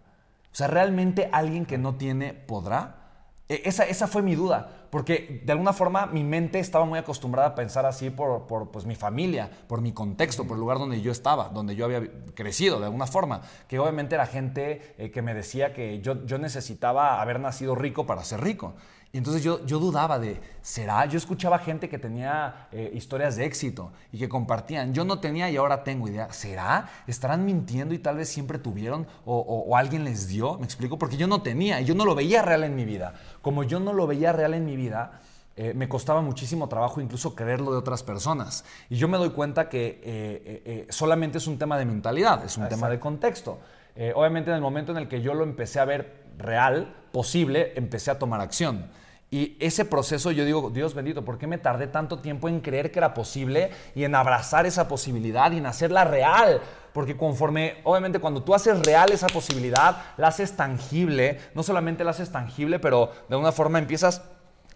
O 0.53 0.55
sea, 0.55 0.67
¿realmente 0.67 1.29
alguien 1.33 1.67
que 1.67 1.79
no 1.79 1.97
tiene 1.97 2.33
podrá? 2.33 3.00
E, 3.51 3.63
esa, 3.65 3.83
esa 3.85 4.07
fue 4.07 4.23
mi 4.23 4.37
duda 4.37 4.87
porque 4.91 5.43
de 5.45 5.53
alguna 5.53 5.73
forma 5.73 6.07
mi 6.07 6.23
mente 6.23 6.59
estaba 6.61 6.85
muy 6.85 6.99
acostumbrada 6.99 7.49
a 7.51 7.55
pensar 7.55 7.85
así 7.87 8.11
por, 8.11 8.47
pues, 8.71 8.87
mi 8.87 8.95
familia, 8.95 9.51
por 9.67 9.81
mi 9.81 9.93
contexto, 9.93 10.45
por 10.47 10.57
el 10.57 10.61
lugar 10.61 10.79
donde 10.79 11.01
yo 11.01 11.13
estaba, 11.13 11.49
donde 11.49 11.77
yo 11.77 11.85
había 11.85 12.03
crecido 12.35 12.79
de 12.79 12.87
alguna 12.87 13.07
forma, 13.07 13.43
que 13.69 13.79
obviamente 13.79 14.15
era 14.17 14.27
gente 14.27 14.95
eh, 14.99 15.11
que 15.11 15.23
me 15.23 15.35
decía 15.35 15.73
que 15.73 16.01
yo, 16.01 16.25
yo 16.27 16.39
necesitaba 16.39 17.21
haber 17.21 17.41
nacido 17.41 17.75
rico 17.75 18.07
para 18.07 18.25
ser 18.25 18.41
rico. 18.41 18.75
Y 19.13 19.19
entonces 19.19 19.43
yo, 19.43 19.65
yo 19.67 19.81
dudaba 19.81 20.21
de, 20.21 20.41
¿será? 20.63 21.05
Yo 21.07 21.19
escuchaba 21.19 21.59
gente 21.59 21.89
que 21.89 21.99
tenía 21.99 22.69
eh, 22.71 22.93
historias 22.95 23.35
de 23.35 23.45
éxito 23.45 23.91
y 24.13 24.19
que 24.19 24.29
compartían. 24.29 24.95
Yo 24.95 25.05
no 25.05 25.19
tenía 25.19 25.51
y 25.51 25.57
ahora 25.57 25.83
tengo 25.83 26.07
idea. 26.07 26.33
¿Será? 26.33 26.89
¿Estarán 27.09 27.45
mintiendo 27.45 27.93
y 27.93 27.99
tal 27.99 28.19
vez 28.19 28.29
siempre 28.29 28.59
tuvieron 28.59 29.09
o, 29.25 29.77
alguien 29.77 30.05
les 30.05 30.29
dio? 30.29 30.59
¿Me 30.59 30.65
explico? 30.65 30.97
Porque 30.97 31.17
yo 31.17 31.27
no 31.27 31.43
tenía 31.43 31.81
y 31.81 31.87
yo 31.87 31.95
no 31.97 32.05
lo 32.05 32.15
veía 32.15 32.43
real 32.43 32.63
en 32.63 32.77
mi 32.77 32.85
vida. 32.85 33.15
Como 33.43 33.65
yo 33.65 33.81
no 33.81 33.93
lo 33.93 34.07
veía 34.07 34.33
real 34.33 34.55
en 34.55 34.65
mi 34.65 34.77
vida, 34.77 35.21
eh, 35.57 35.75
me 35.75 35.89
costaba 35.89 36.21
muchísimo 36.21 36.69
trabajo 36.69 37.01
incluso 37.01 37.35
creerlo 37.35 37.73
de 37.73 37.79
otras 37.79 38.05
personas. 38.05 38.65
Y 38.91 38.97
yo 38.97 39.09
me 39.09 39.19
doy 39.19 39.31
cuenta 39.31 39.69
que 39.69 40.01
eh, 40.05 40.87
solamente 40.89 41.39
es 41.39 41.49
un 41.49 41.59
tema 41.59 41.77
de 41.79 41.85
mentalidad, 41.85 42.45
es 42.45 42.57
un 42.57 42.69
tema 42.69 42.89
de 42.89 43.01
contexto. 43.01 43.59
obviamente 44.15 44.51
en 44.51 44.57
el 44.57 44.63
momento 44.63 44.93
en 44.93 44.99
el 44.99 45.09
que 45.09 45.21
yo 45.21 45.35
lo 45.35 45.43
empecé 45.43 45.81
a 45.81 45.85
ver 45.85 46.20
real, 46.41 46.95
posible, 47.13 47.73
empecé 47.77 48.11
a 48.11 48.19
tomar 48.19 48.41
acción. 48.41 48.87
Y 49.33 49.57
ese 49.61 49.85
proceso 49.85 50.33
yo 50.33 50.45
digo, 50.45 50.71
Dios 50.71 50.95
bendito, 50.95 51.25
¿por 51.25 51.39
qué 51.39 51.47
me 51.47 51.57
tardé 51.57 51.87
tanto 51.87 52.19
tiempo 52.19 52.49
en 52.49 52.61
creer 52.61 52.91
que 52.91 52.99
era 52.99 53.15
posible 53.15 53.71
y 53.95 54.03
en 54.03 54.17
abrazar 54.17 54.67
esa 54.67 54.89
posibilidad 54.89 55.53
y 55.53 55.59
en 55.59 55.67
hacerla 55.67 56.05
real? 56.05 56.61
Porque 56.93 57.17
conforme, 57.17 57.77
obviamente 57.85 58.19
cuando 58.19 58.43
tú 58.43 58.55
haces 58.55 58.81
real 58.81 59.13
esa 59.13 59.29
posibilidad, 59.29 59.99
la 60.17 60.29
haces 60.29 60.57
tangible, 60.57 61.39
no 61.55 61.63
solamente 61.63 62.03
la 62.03 62.11
haces 62.11 62.33
tangible, 62.33 62.81
pero 62.81 63.13
de 63.29 63.35
alguna 63.37 63.53
forma 63.53 63.79
empiezas 63.79 64.23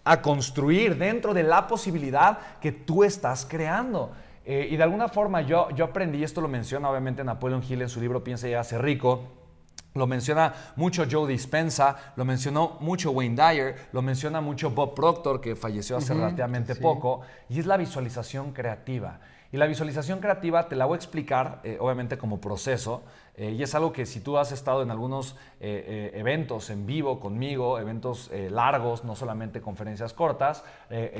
a 0.05 0.21
construir 0.21 0.97
dentro 0.97 1.33
de 1.33 1.43
la 1.43 1.67
posibilidad 1.67 2.37
que 2.61 2.71
tú 2.71 3.03
estás 3.03 3.45
creando. 3.45 4.13
Eh, 4.45 4.69
y 4.71 4.77
de 4.77 4.83
alguna 4.83 5.09
forma 5.09 5.41
yo, 5.41 5.69
yo 5.71 5.83
aprendí, 5.83 6.19
y 6.19 6.23
esto 6.23 6.39
lo 6.39 6.47
menciona 6.47 6.89
obviamente 6.89 7.25
Napoleon 7.25 7.63
Hill 7.67 7.81
en 7.81 7.89
su 7.89 7.99
libro 7.99 8.23
Piensa 8.23 8.47
y 8.47 8.53
hace 8.53 8.77
rico, 8.77 9.23
lo 9.95 10.07
menciona 10.07 10.53
mucho 10.75 11.05
Joe 11.09 11.31
Dispensa, 11.31 12.13
lo 12.15 12.25
mencionó 12.25 12.77
mucho 12.81 13.11
Wayne 13.11 13.35
Dyer, 13.35 13.75
lo 13.93 14.01
menciona 14.01 14.41
mucho 14.41 14.69
Bob 14.69 14.93
Proctor, 14.93 15.39
que 15.39 15.55
falleció 15.55 15.97
hace 15.97 16.13
relativamente 16.13 16.75
poco, 16.75 17.21
y 17.49 17.59
es 17.59 17.65
la 17.65 17.77
visualización 17.77 18.51
creativa. 18.51 19.19
Y 19.53 19.57
la 19.57 19.67
visualización 19.67 20.19
creativa 20.19 20.67
te 20.67 20.75
la 20.75 20.85
voy 20.85 20.95
a 20.95 20.97
explicar, 20.97 21.61
eh, 21.63 21.77
obviamente, 21.79 22.17
como 22.17 22.41
proceso, 22.41 23.03
eh, 23.37 23.51
y 23.51 23.63
es 23.63 23.73
algo 23.73 23.93
que 23.93 24.05
si 24.05 24.19
tú 24.19 24.37
has 24.37 24.51
estado 24.51 24.81
en 24.81 24.91
algunos 24.91 25.37
eh, 25.61 26.11
eventos 26.13 26.69
en 26.71 26.85
vivo 26.85 27.21
conmigo, 27.21 27.79
eventos 27.79 28.29
largos, 28.49 29.05
no 29.05 29.15
solamente 29.15 29.61
conferencias 29.61 30.11
cortas, 30.11 30.65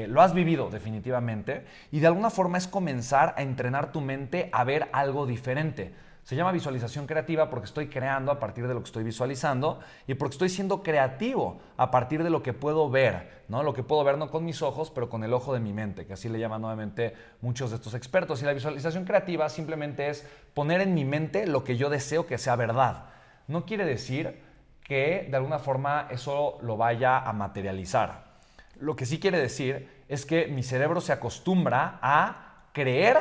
lo 0.08 0.22
has 0.22 0.34
vivido 0.34 0.70
definitivamente, 0.70 1.66
y 1.94 2.02
de 2.02 2.08
alguna 2.08 2.30
forma 2.30 2.58
es 2.58 2.68
comenzar 2.68 3.36
a 3.38 3.42
entrenar 3.42 3.94
tu 3.94 4.02
mente 4.02 4.50
a 4.52 4.66
ver 4.66 4.90
algo 4.92 5.26
diferente. 5.26 5.94
Se 6.26 6.36
llama 6.36 6.52
visualización 6.52 7.06
creativa 7.06 7.52
porque 7.52 7.68
estoy 7.68 7.88
creando 7.88 8.32
a 8.32 8.40
partir 8.40 8.68
de 8.68 8.74
lo 8.74 8.80
que 8.80 8.88
estoy 8.88 9.04
visualizando 9.04 9.80
y 10.08 10.16
porque 10.16 10.34
estoy 10.34 10.50
siendo 10.50 10.82
creativo 10.82 11.60
a 11.78 11.92
partir 11.92 12.24
de 12.24 12.32
lo 12.32 12.42
que 12.42 12.52
puedo 12.52 12.90
ver, 12.90 13.44
¿no? 13.48 13.62
Lo 13.62 13.76
que 13.76 13.84
puedo 13.84 14.04
ver 14.04 14.18
no 14.18 14.32
con 14.32 14.44
mis 14.44 14.64
ojos, 14.64 14.90
pero 14.90 15.08
con 15.08 15.24
el 15.24 15.34
ojo 15.34 15.54
de 15.54 15.60
mi 15.60 15.72
mente, 15.72 16.08
que 16.08 16.14
así 16.14 16.28
le 16.28 16.40
llaman 16.40 16.62
nuevamente 16.62 17.14
muchos 17.42 17.70
de 17.70 17.76
estos 17.76 17.94
expertos. 17.94 18.42
Y 18.42 18.46
la 18.46 18.54
visualización 18.54 19.06
creativa 19.06 19.48
simplemente 19.50 20.10
es 20.10 20.28
poner 20.56 20.82
en 20.82 20.96
mi 20.96 21.06
mente 21.06 21.46
lo 21.46 21.64
que 21.64 21.78
yo 21.78 21.92
deseo 21.92 22.26
que 22.26 22.40
sea 22.40 22.56
verdad. 22.56 23.06
No 23.48 23.68
quiere 23.68 23.86
decir 23.86 24.42
que 24.84 25.28
de 25.30 25.38
alguna 25.38 25.60
forma 25.60 26.08
eso 26.10 26.58
lo 26.64 26.76
vaya 26.76 27.20
a 27.20 27.34
materializar. 27.34 28.40
Lo 28.80 28.96
que 28.96 29.06
sí 29.06 29.20
quiere 29.20 29.38
decir 29.38 30.04
es 30.10 30.26
que 30.26 30.48
mi 30.48 30.64
cerebro 30.64 31.02
se 31.02 31.14
acostumbra 31.14 32.00
a 32.02 32.64
creer 32.74 33.20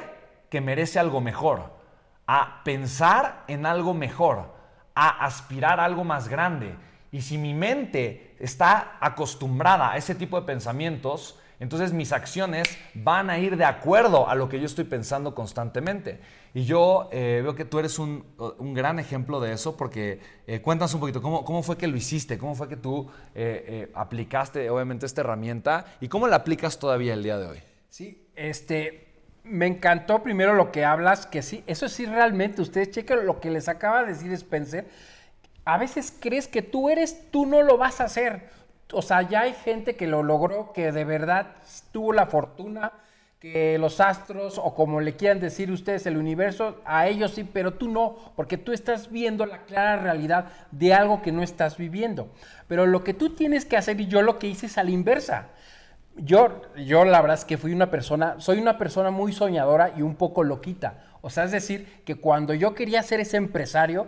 que 0.48 0.62
merece 0.62 0.98
algo 0.98 1.20
mejor 1.20 1.73
a 2.26 2.62
pensar 2.64 3.44
en 3.48 3.66
algo 3.66 3.94
mejor, 3.94 4.54
a 4.94 5.24
aspirar 5.24 5.80
a 5.80 5.84
algo 5.84 6.04
más 6.04 6.28
grande. 6.28 6.74
Y 7.12 7.22
si 7.22 7.38
mi 7.38 7.54
mente 7.54 8.34
está 8.38 8.96
acostumbrada 9.00 9.92
a 9.92 9.96
ese 9.96 10.14
tipo 10.14 10.40
de 10.40 10.46
pensamientos, 10.46 11.38
Entonces 11.60 11.92
mis 11.92 12.12
acciones 12.12 12.66
van 12.94 13.30
a 13.30 13.38
ir 13.38 13.56
de 13.56 13.64
acuerdo 13.64 14.28
a 14.28 14.34
lo 14.34 14.48
que 14.48 14.58
yo 14.58 14.66
estoy 14.66 14.84
pensando 14.84 15.34
constantemente. 15.34 16.20
Y 16.52 16.64
yo 16.64 17.08
eh, 17.12 17.40
veo 17.42 17.54
que 17.54 17.64
tú 17.64 17.78
eres 17.78 17.98
un, 17.98 18.24
gran 18.74 18.98
ejemplo 18.98 19.40
de 19.40 19.52
eso 19.52 19.76
porque 19.76 20.20
eh, 20.46 20.60
cuéntanos 20.60 20.92
un 20.94 21.00
poquito, 21.00 21.22
¿cómo, 21.22 21.44
¿cómo, 21.44 21.62
fue 21.62 21.78
que 21.78 21.86
lo 21.86 21.96
hiciste? 21.96 22.38
¿Cómo 22.38 22.54
fue 22.54 22.68
que 22.68 22.76
tú 22.76 23.08
eh, 23.34 23.90
aplicaste 23.94 24.68
obviamente 24.68 25.06
esta 25.06 25.20
herramienta 25.20 25.86
y 26.00 26.08
cómo 26.08 26.26
la 26.26 26.36
aplicas 26.36 26.78
todavía 26.78 27.14
el 27.14 27.22
día 27.22 27.38
de 27.38 27.46
hoy? 27.46 27.58
Sí, 27.88 28.28
este, 28.34 29.03
me 29.44 29.66
encantó 29.66 30.22
primero 30.22 30.54
lo 30.54 30.72
que 30.72 30.84
hablas, 30.84 31.26
que 31.26 31.42
sí, 31.42 31.62
eso 31.66 31.88
sí 31.88 32.06
realmente, 32.06 32.62
ustedes 32.62 32.90
chequen 32.90 33.26
lo 33.26 33.40
que 33.40 33.50
les 33.50 33.68
acaba 33.68 34.02
de 34.02 34.08
decir 34.08 34.32
Spencer, 34.32 34.88
a 35.64 35.78
veces 35.78 36.14
crees 36.18 36.48
que 36.48 36.62
tú 36.62 36.90
eres, 36.90 37.30
tú 37.30 37.46
no 37.46 37.62
lo 37.62 37.78
vas 37.78 38.00
a 38.00 38.04
hacer. 38.04 38.48
O 38.92 39.02
sea, 39.02 39.22
ya 39.22 39.42
hay 39.42 39.52
gente 39.52 39.96
que 39.96 40.06
lo 40.06 40.22
logró, 40.22 40.72
que 40.72 40.92
de 40.92 41.04
verdad 41.04 41.56
tuvo 41.92 42.12
la 42.12 42.26
fortuna, 42.26 42.92
que 43.40 43.78
los 43.78 44.00
astros, 44.00 44.58
o 44.58 44.74
como 44.74 45.00
le 45.00 45.16
quieran 45.16 45.40
decir 45.40 45.70
ustedes, 45.70 46.06
el 46.06 46.16
universo, 46.16 46.80
a 46.84 47.08
ellos 47.08 47.32
sí, 47.32 47.44
pero 47.44 47.74
tú 47.74 47.88
no, 47.88 48.16
porque 48.36 48.56
tú 48.56 48.72
estás 48.72 49.10
viendo 49.10 49.44
la 49.44 49.64
clara 49.64 49.96
realidad 49.96 50.46
de 50.70 50.94
algo 50.94 51.20
que 51.20 51.32
no 51.32 51.42
estás 51.42 51.76
viviendo. 51.76 52.28
Pero 52.68 52.86
lo 52.86 53.04
que 53.04 53.12
tú 53.12 53.34
tienes 53.34 53.66
que 53.66 53.76
hacer, 53.76 54.00
y 54.00 54.06
yo 54.06 54.22
lo 54.22 54.38
que 54.38 54.46
hice 54.46 54.66
es 54.66 54.78
a 54.78 54.82
la 54.82 54.90
inversa. 54.90 55.48
Yo, 56.16 56.62
yo 56.76 57.04
la 57.04 57.20
verdad 57.20 57.38
es 57.38 57.44
que 57.44 57.58
fui 57.58 57.72
una 57.72 57.90
persona, 57.90 58.36
soy 58.38 58.58
una 58.58 58.78
persona 58.78 59.10
muy 59.10 59.32
soñadora 59.32 59.92
y 59.96 60.02
un 60.02 60.14
poco 60.14 60.44
loquita. 60.44 61.04
O 61.22 61.30
sea, 61.30 61.44
es 61.44 61.50
decir, 61.50 62.02
que 62.04 62.16
cuando 62.16 62.54
yo 62.54 62.74
quería 62.74 63.02
ser 63.02 63.20
ese 63.20 63.36
empresario, 63.36 64.06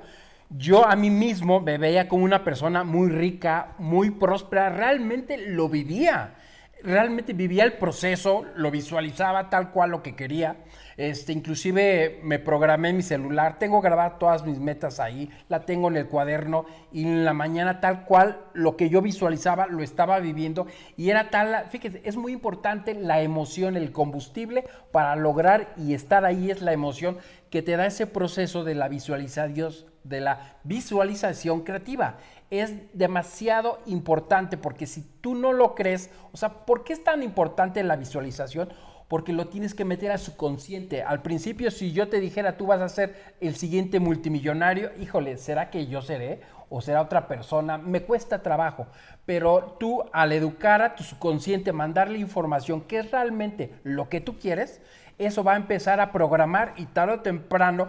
yo 0.50 0.86
a 0.86 0.94
mí 0.94 1.10
mismo 1.10 1.60
me 1.60 1.78
veía 1.78 2.08
como 2.08 2.24
una 2.24 2.44
persona 2.44 2.84
muy 2.84 3.08
rica, 3.08 3.74
muy 3.78 4.10
próspera, 4.10 4.68
realmente 4.68 5.36
lo 5.36 5.68
vivía 5.68 6.34
realmente 6.82 7.32
vivía 7.32 7.64
el 7.64 7.74
proceso, 7.74 8.44
lo 8.54 8.70
visualizaba 8.70 9.50
tal 9.50 9.70
cual 9.70 9.90
lo 9.90 10.02
que 10.02 10.14
quería. 10.14 10.56
Este, 10.96 11.32
inclusive 11.32 12.20
me 12.22 12.38
programé 12.38 12.92
mi 12.94 13.02
celular, 13.02 13.58
tengo 13.58 13.82
grabadas 13.82 14.18
todas 14.18 14.46
mis 14.46 14.58
metas 14.58 14.98
ahí, 14.98 15.30
la 15.50 15.60
tengo 15.66 15.88
en 15.88 15.96
el 15.98 16.06
cuaderno 16.06 16.64
y 16.90 17.02
en 17.02 17.24
la 17.24 17.34
mañana 17.34 17.80
tal 17.80 18.06
cual 18.06 18.40
lo 18.54 18.78
que 18.78 18.88
yo 18.88 19.02
visualizaba 19.02 19.66
lo 19.66 19.82
estaba 19.82 20.18
viviendo 20.20 20.66
y 20.96 21.10
era 21.10 21.28
tal, 21.28 21.66
fíjese, 21.68 22.00
es 22.04 22.16
muy 22.16 22.32
importante 22.32 22.94
la 22.94 23.20
emoción, 23.20 23.76
el 23.76 23.92
combustible 23.92 24.64
para 24.90 25.16
lograr 25.16 25.74
y 25.76 25.92
estar 25.92 26.24
ahí 26.24 26.50
es 26.50 26.62
la 26.62 26.72
emoción 26.72 27.18
que 27.50 27.60
te 27.60 27.76
da 27.76 27.86
ese 27.86 28.06
proceso 28.06 28.64
de 28.64 28.74
la 28.74 28.88
visualización, 28.88 29.72
de 30.02 30.20
la 30.20 30.56
visualización 30.64 31.60
creativa 31.60 32.16
es 32.50 32.74
demasiado 32.92 33.80
importante 33.86 34.56
porque 34.56 34.86
si 34.86 35.02
tú 35.20 35.34
no 35.34 35.52
lo 35.52 35.74
crees, 35.74 36.10
o 36.32 36.36
sea, 36.36 36.64
¿por 36.66 36.84
qué 36.84 36.92
es 36.92 37.02
tan 37.02 37.22
importante 37.22 37.82
la 37.82 37.96
visualización? 37.96 38.68
Porque 39.08 39.32
lo 39.32 39.48
tienes 39.48 39.74
que 39.74 39.84
meter 39.84 40.10
a 40.10 40.18
su 40.18 40.36
consciente. 40.36 41.02
Al 41.02 41.22
principio, 41.22 41.70
si 41.70 41.92
yo 41.92 42.08
te 42.08 42.20
dijera, 42.20 42.56
tú 42.56 42.66
vas 42.66 42.80
a 42.80 42.88
ser 42.88 43.34
el 43.40 43.56
siguiente 43.56 44.00
multimillonario, 44.00 44.90
híjole, 45.00 45.36
¿será 45.36 45.70
que 45.70 45.86
yo 45.86 46.02
seré? 46.02 46.40
¿O 46.68 46.80
será 46.80 47.02
otra 47.02 47.28
persona? 47.28 47.78
Me 47.78 48.02
cuesta 48.02 48.42
trabajo. 48.42 48.88
Pero 49.24 49.76
tú, 49.78 50.02
al 50.12 50.32
educar 50.32 50.82
a 50.82 50.96
tu 50.96 51.04
subconsciente, 51.04 51.72
mandarle 51.72 52.18
información 52.18 52.80
que 52.80 52.98
es 52.98 53.10
realmente 53.12 53.74
lo 53.84 54.08
que 54.08 54.20
tú 54.20 54.38
quieres, 54.38 54.80
eso 55.18 55.44
va 55.44 55.52
a 55.54 55.56
empezar 55.56 56.00
a 56.00 56.12
programar 56.12 56.74
y 56.76 56.86
tarde 56.86 57.14
o 57.14 57.20
temprano 57.20 57.88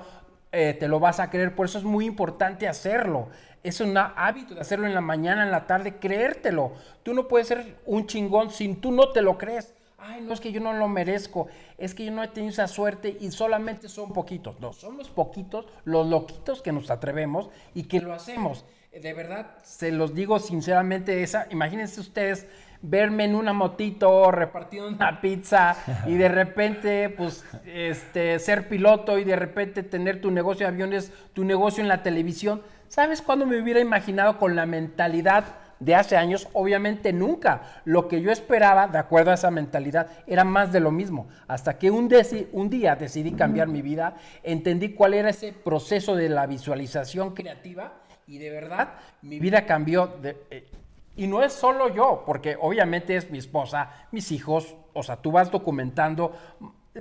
eh, 0.52 0.76
te 0.80 0.88
lo 0.88 1.00
vas 1.00 1.20
a 1.20 1.30
creer. 1.30 1.56
Por 1.56 1.66
eso 1.66 1.78
es 1.78 1.84
muy 1.84 2.06
importante 2.06 2.68
hacerlo. 2.68 3.30
Es 3.68 3.82
un 3.82 3.98
hábito 3.98 4.56
de 4.56 4.62
hacerlo 4.62 4.88
en 4.88 4.94
la 4.94 5.02
mañana, 5.02 5.44
en 5.44 5.52
la 5.52 5.68
tarde, 5.68 5.98
creértelo. 5.98 6.72
Tú 7.04 7.14
no 7.14 7.28
puedes 7.28 7.50
ser 7.50 7.76
un 7.86 8.08
chingón 8.08 8.50
sin 8.50 8.80
tú 8.80 8.94
no 8.94 9.10
te 9.10 9.22
lo 9.22 9.38
crees. 9.38 9.74
Ay, 9.98 10.22
no 10.22 10.34
es 10.34 10.40
que 10.40 10.54
yo 10.54 10.62
no 10.62 10.72
lo 10.72 10.88
merezco, 10.88 11.48
es 11.78 11.94
que 11.94 12.06
yo 12.06 12.14
no 12.14 12.24
he 12.24 12.30
tenido 12.30 12.52
esa 12.52 12.70
suerte 12.70 13.18
y 13.20 13.30
solamente 13.30 13.90
son 13.90 14.14
poquitos. 14.14 14.58
No, 14.62 14.72
son 14.72 14.96
los 14.96 15.10
poquitos, 15.10 15.66
los 15.84 16.08
loquitos 16.08 16.62
que 16.62 16.72
nos 16.72 16.90
atrevemos 16.90 17.50
y 17.74 17.84
que 17.84 18.00
lo 18.00 18.14
hacemos. 18.14 18.64
De 18.94 19.14
verdad, 19.14 19.58
se 19.64 19.92
los 19.92 20.16
digo 20.16 20.40
sinceramente, 20.40 21.22
esa, 21.22 21.48
imagínense 21.52 22.00
ustedes 22.00 22.48
verme 22.82 23.26
en 23.26 23.36
una 23.36 23.54
motito 23.54 24.32
repartiendo 24.32 24.88
una 24.88 25.20
pizza 25.20 25.76
y 26.06 26.14
de 26.14 26.30
repente, 26.30 27.10
pues, 27.10 27.44
este, 27.66 28.40
ser 28.40 28.70
piloto 28.70 29.18
y 29.20 29.24
de 29.24 29.36
repente 29.36 29.84
tener 29.84 30.22
tu 30.22 30.32
negocio 30.32 30.66
de 30.66 30.74
aviones, 30.74 31.12
tu 31.34 31.44
negocio 31.44 31.82
en 31.82 31.90
la 31.90 32.04
televisión. 32.04 32.62
¿Sabes 32.88 33.22
cuándo 33.22 33.46
me 33.46 33.62
hubiera 33.62 33.80
imaginado 33.80 34.38
con 34.38 34.56
la 34.56 34.66
mentalidad 34.66 35.44
de 35.80 35.96
hace 35.96 36.16
años? 36.16 36.48
Obviamente 36.54 37.12
nunca. 37.12 37.82
Lo 37.86 38.08
que 38.08 38.22
yo 38.22 38.32
esperaba, 38.32 38.88
de 38.88 38.98
acuerdo 38.98 39.32
a 39.32 39.36
esa 39.36 39.52
mentalidad, 39.52 40.08
era 40.26 40.44
más 40.44 40.72
de 40.72 40.80
lo 40.80 40.92
mismo. 40.92 41.28
Hasta 41.48 41.78
que 41.78 41.92
un, 41.92 42.08
día 42.08 42.96
decidí 42.96 43.34
cambiar 43.34 43.68
mi 43.68 43.82
vida, 43.82 44.16
entendí 44.42 44.94
cuál 44.94 45.14
era 45.14 45.30
ese 45.30 45.52
proceso 45.52 46.16
de 46.16 46.30
la 46.30 46.48
visualización 46.48 47.34
creativa 47.34 47.94
y 48.26 48.38
de 48.38 48.50
verdad 48.50 48.94
mi 49.22 49.40
vida 49.40 49.66
cambió. 49.66 50.16
Eh, 50.24 50.70
y 51.18 51.26
no 51.26 51.44
es 51.44 51.52
solo 51.52 51.94
yo, 51.94 52.24
porque 52.26 52.56
obviamente 52.62 53.16
es 53.16 53.32
mi 53.32 53.40
esposa, 53.40 54.08
mis 54.12 54.32
hijos, 54.32 54.76
o 54.94 55.02
sea, 55.02 55.18
tú 55.18 55.32
vas 55.32 55.50
documentando, 55.50 56.32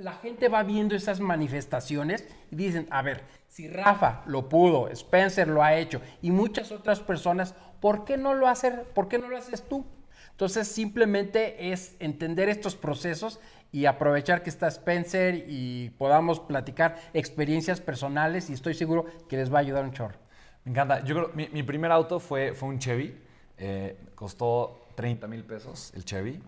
la 0.01 0.13
gente 0.13 0.49
va 0.49 0.63
viendo 0.63 0.95
esas 0.95 1.19
manifestaciones 1.19 2.25
y 2.51 2.55
dicen, 2.55 2.87
a 2.89 3.01
ver, 3.01 3.23
si 3.47 3.67
Rafa 3.67 4.23
lo 4.25 4.49
pudo, 4.49 4.89
Spencer 4.89 5.47
lo 5.47 5.63
ha 5.63 5.75
hecho 5.75 6.01
y 6.21 6.31
muchas 6.31 6.71
otras 6.71 6.99
personas, 6.99 7.55
¿por 7.79 8.05
qué 8.05 8.17
no 8.17 8.33
lo 8.33 8.47
hacer? 8.47 8.83
¿Por 8.93 9.07
qué 9.07 9.17
no 9.17 9.29
lo 9.29 9.37
haces 9.37 9.63
tú? 9.63 9.85
Entonces 10.31 10.67
simplemente 10.67 11.71
es 11.71 11.95
entender 11.99 12.49
estos 12.49 12.75
procesos 12.75 13.39
y 13.71 13.85
aprovechar 13.85 14.43
que 14.43 14.49
está 14.49 14.67
Spencer 14.67 15.45
y 15.47 15.89
podamos 15.97 16.39
platicar 16.39 16.97
experiencias 17.13 17.81
personales 17.81 18.49
y 18.49 18.53
estoy 18.53 18.73
seguro 18.73 19.05
que 19.27 19.37
les 19.37 19.51
va 19.51 19.57
a 19.57 19.61
ayudar 19.61 19.83
un 19.83 19.91
chorro. 19.91 20.17
Me 20.63 20.71
encanta. 20.71 21.03
Yo 21.03 21.15
creo 21.15 21.49
mi, 21.51 21.63
primer 21.63 21.91
auto 21.91 22.19
fue, 22.19 22.53
fue 22.53 22.69
un 22.69 22.77
Chevy. 22.79 23.17
Eh, 23.57 23.97
costó 24.13 24.87
30 24.95 25.27
mil 25.27 25.43
pesos 25.43 25.91
el 25.95 26.05
Chevy 26.05 26.39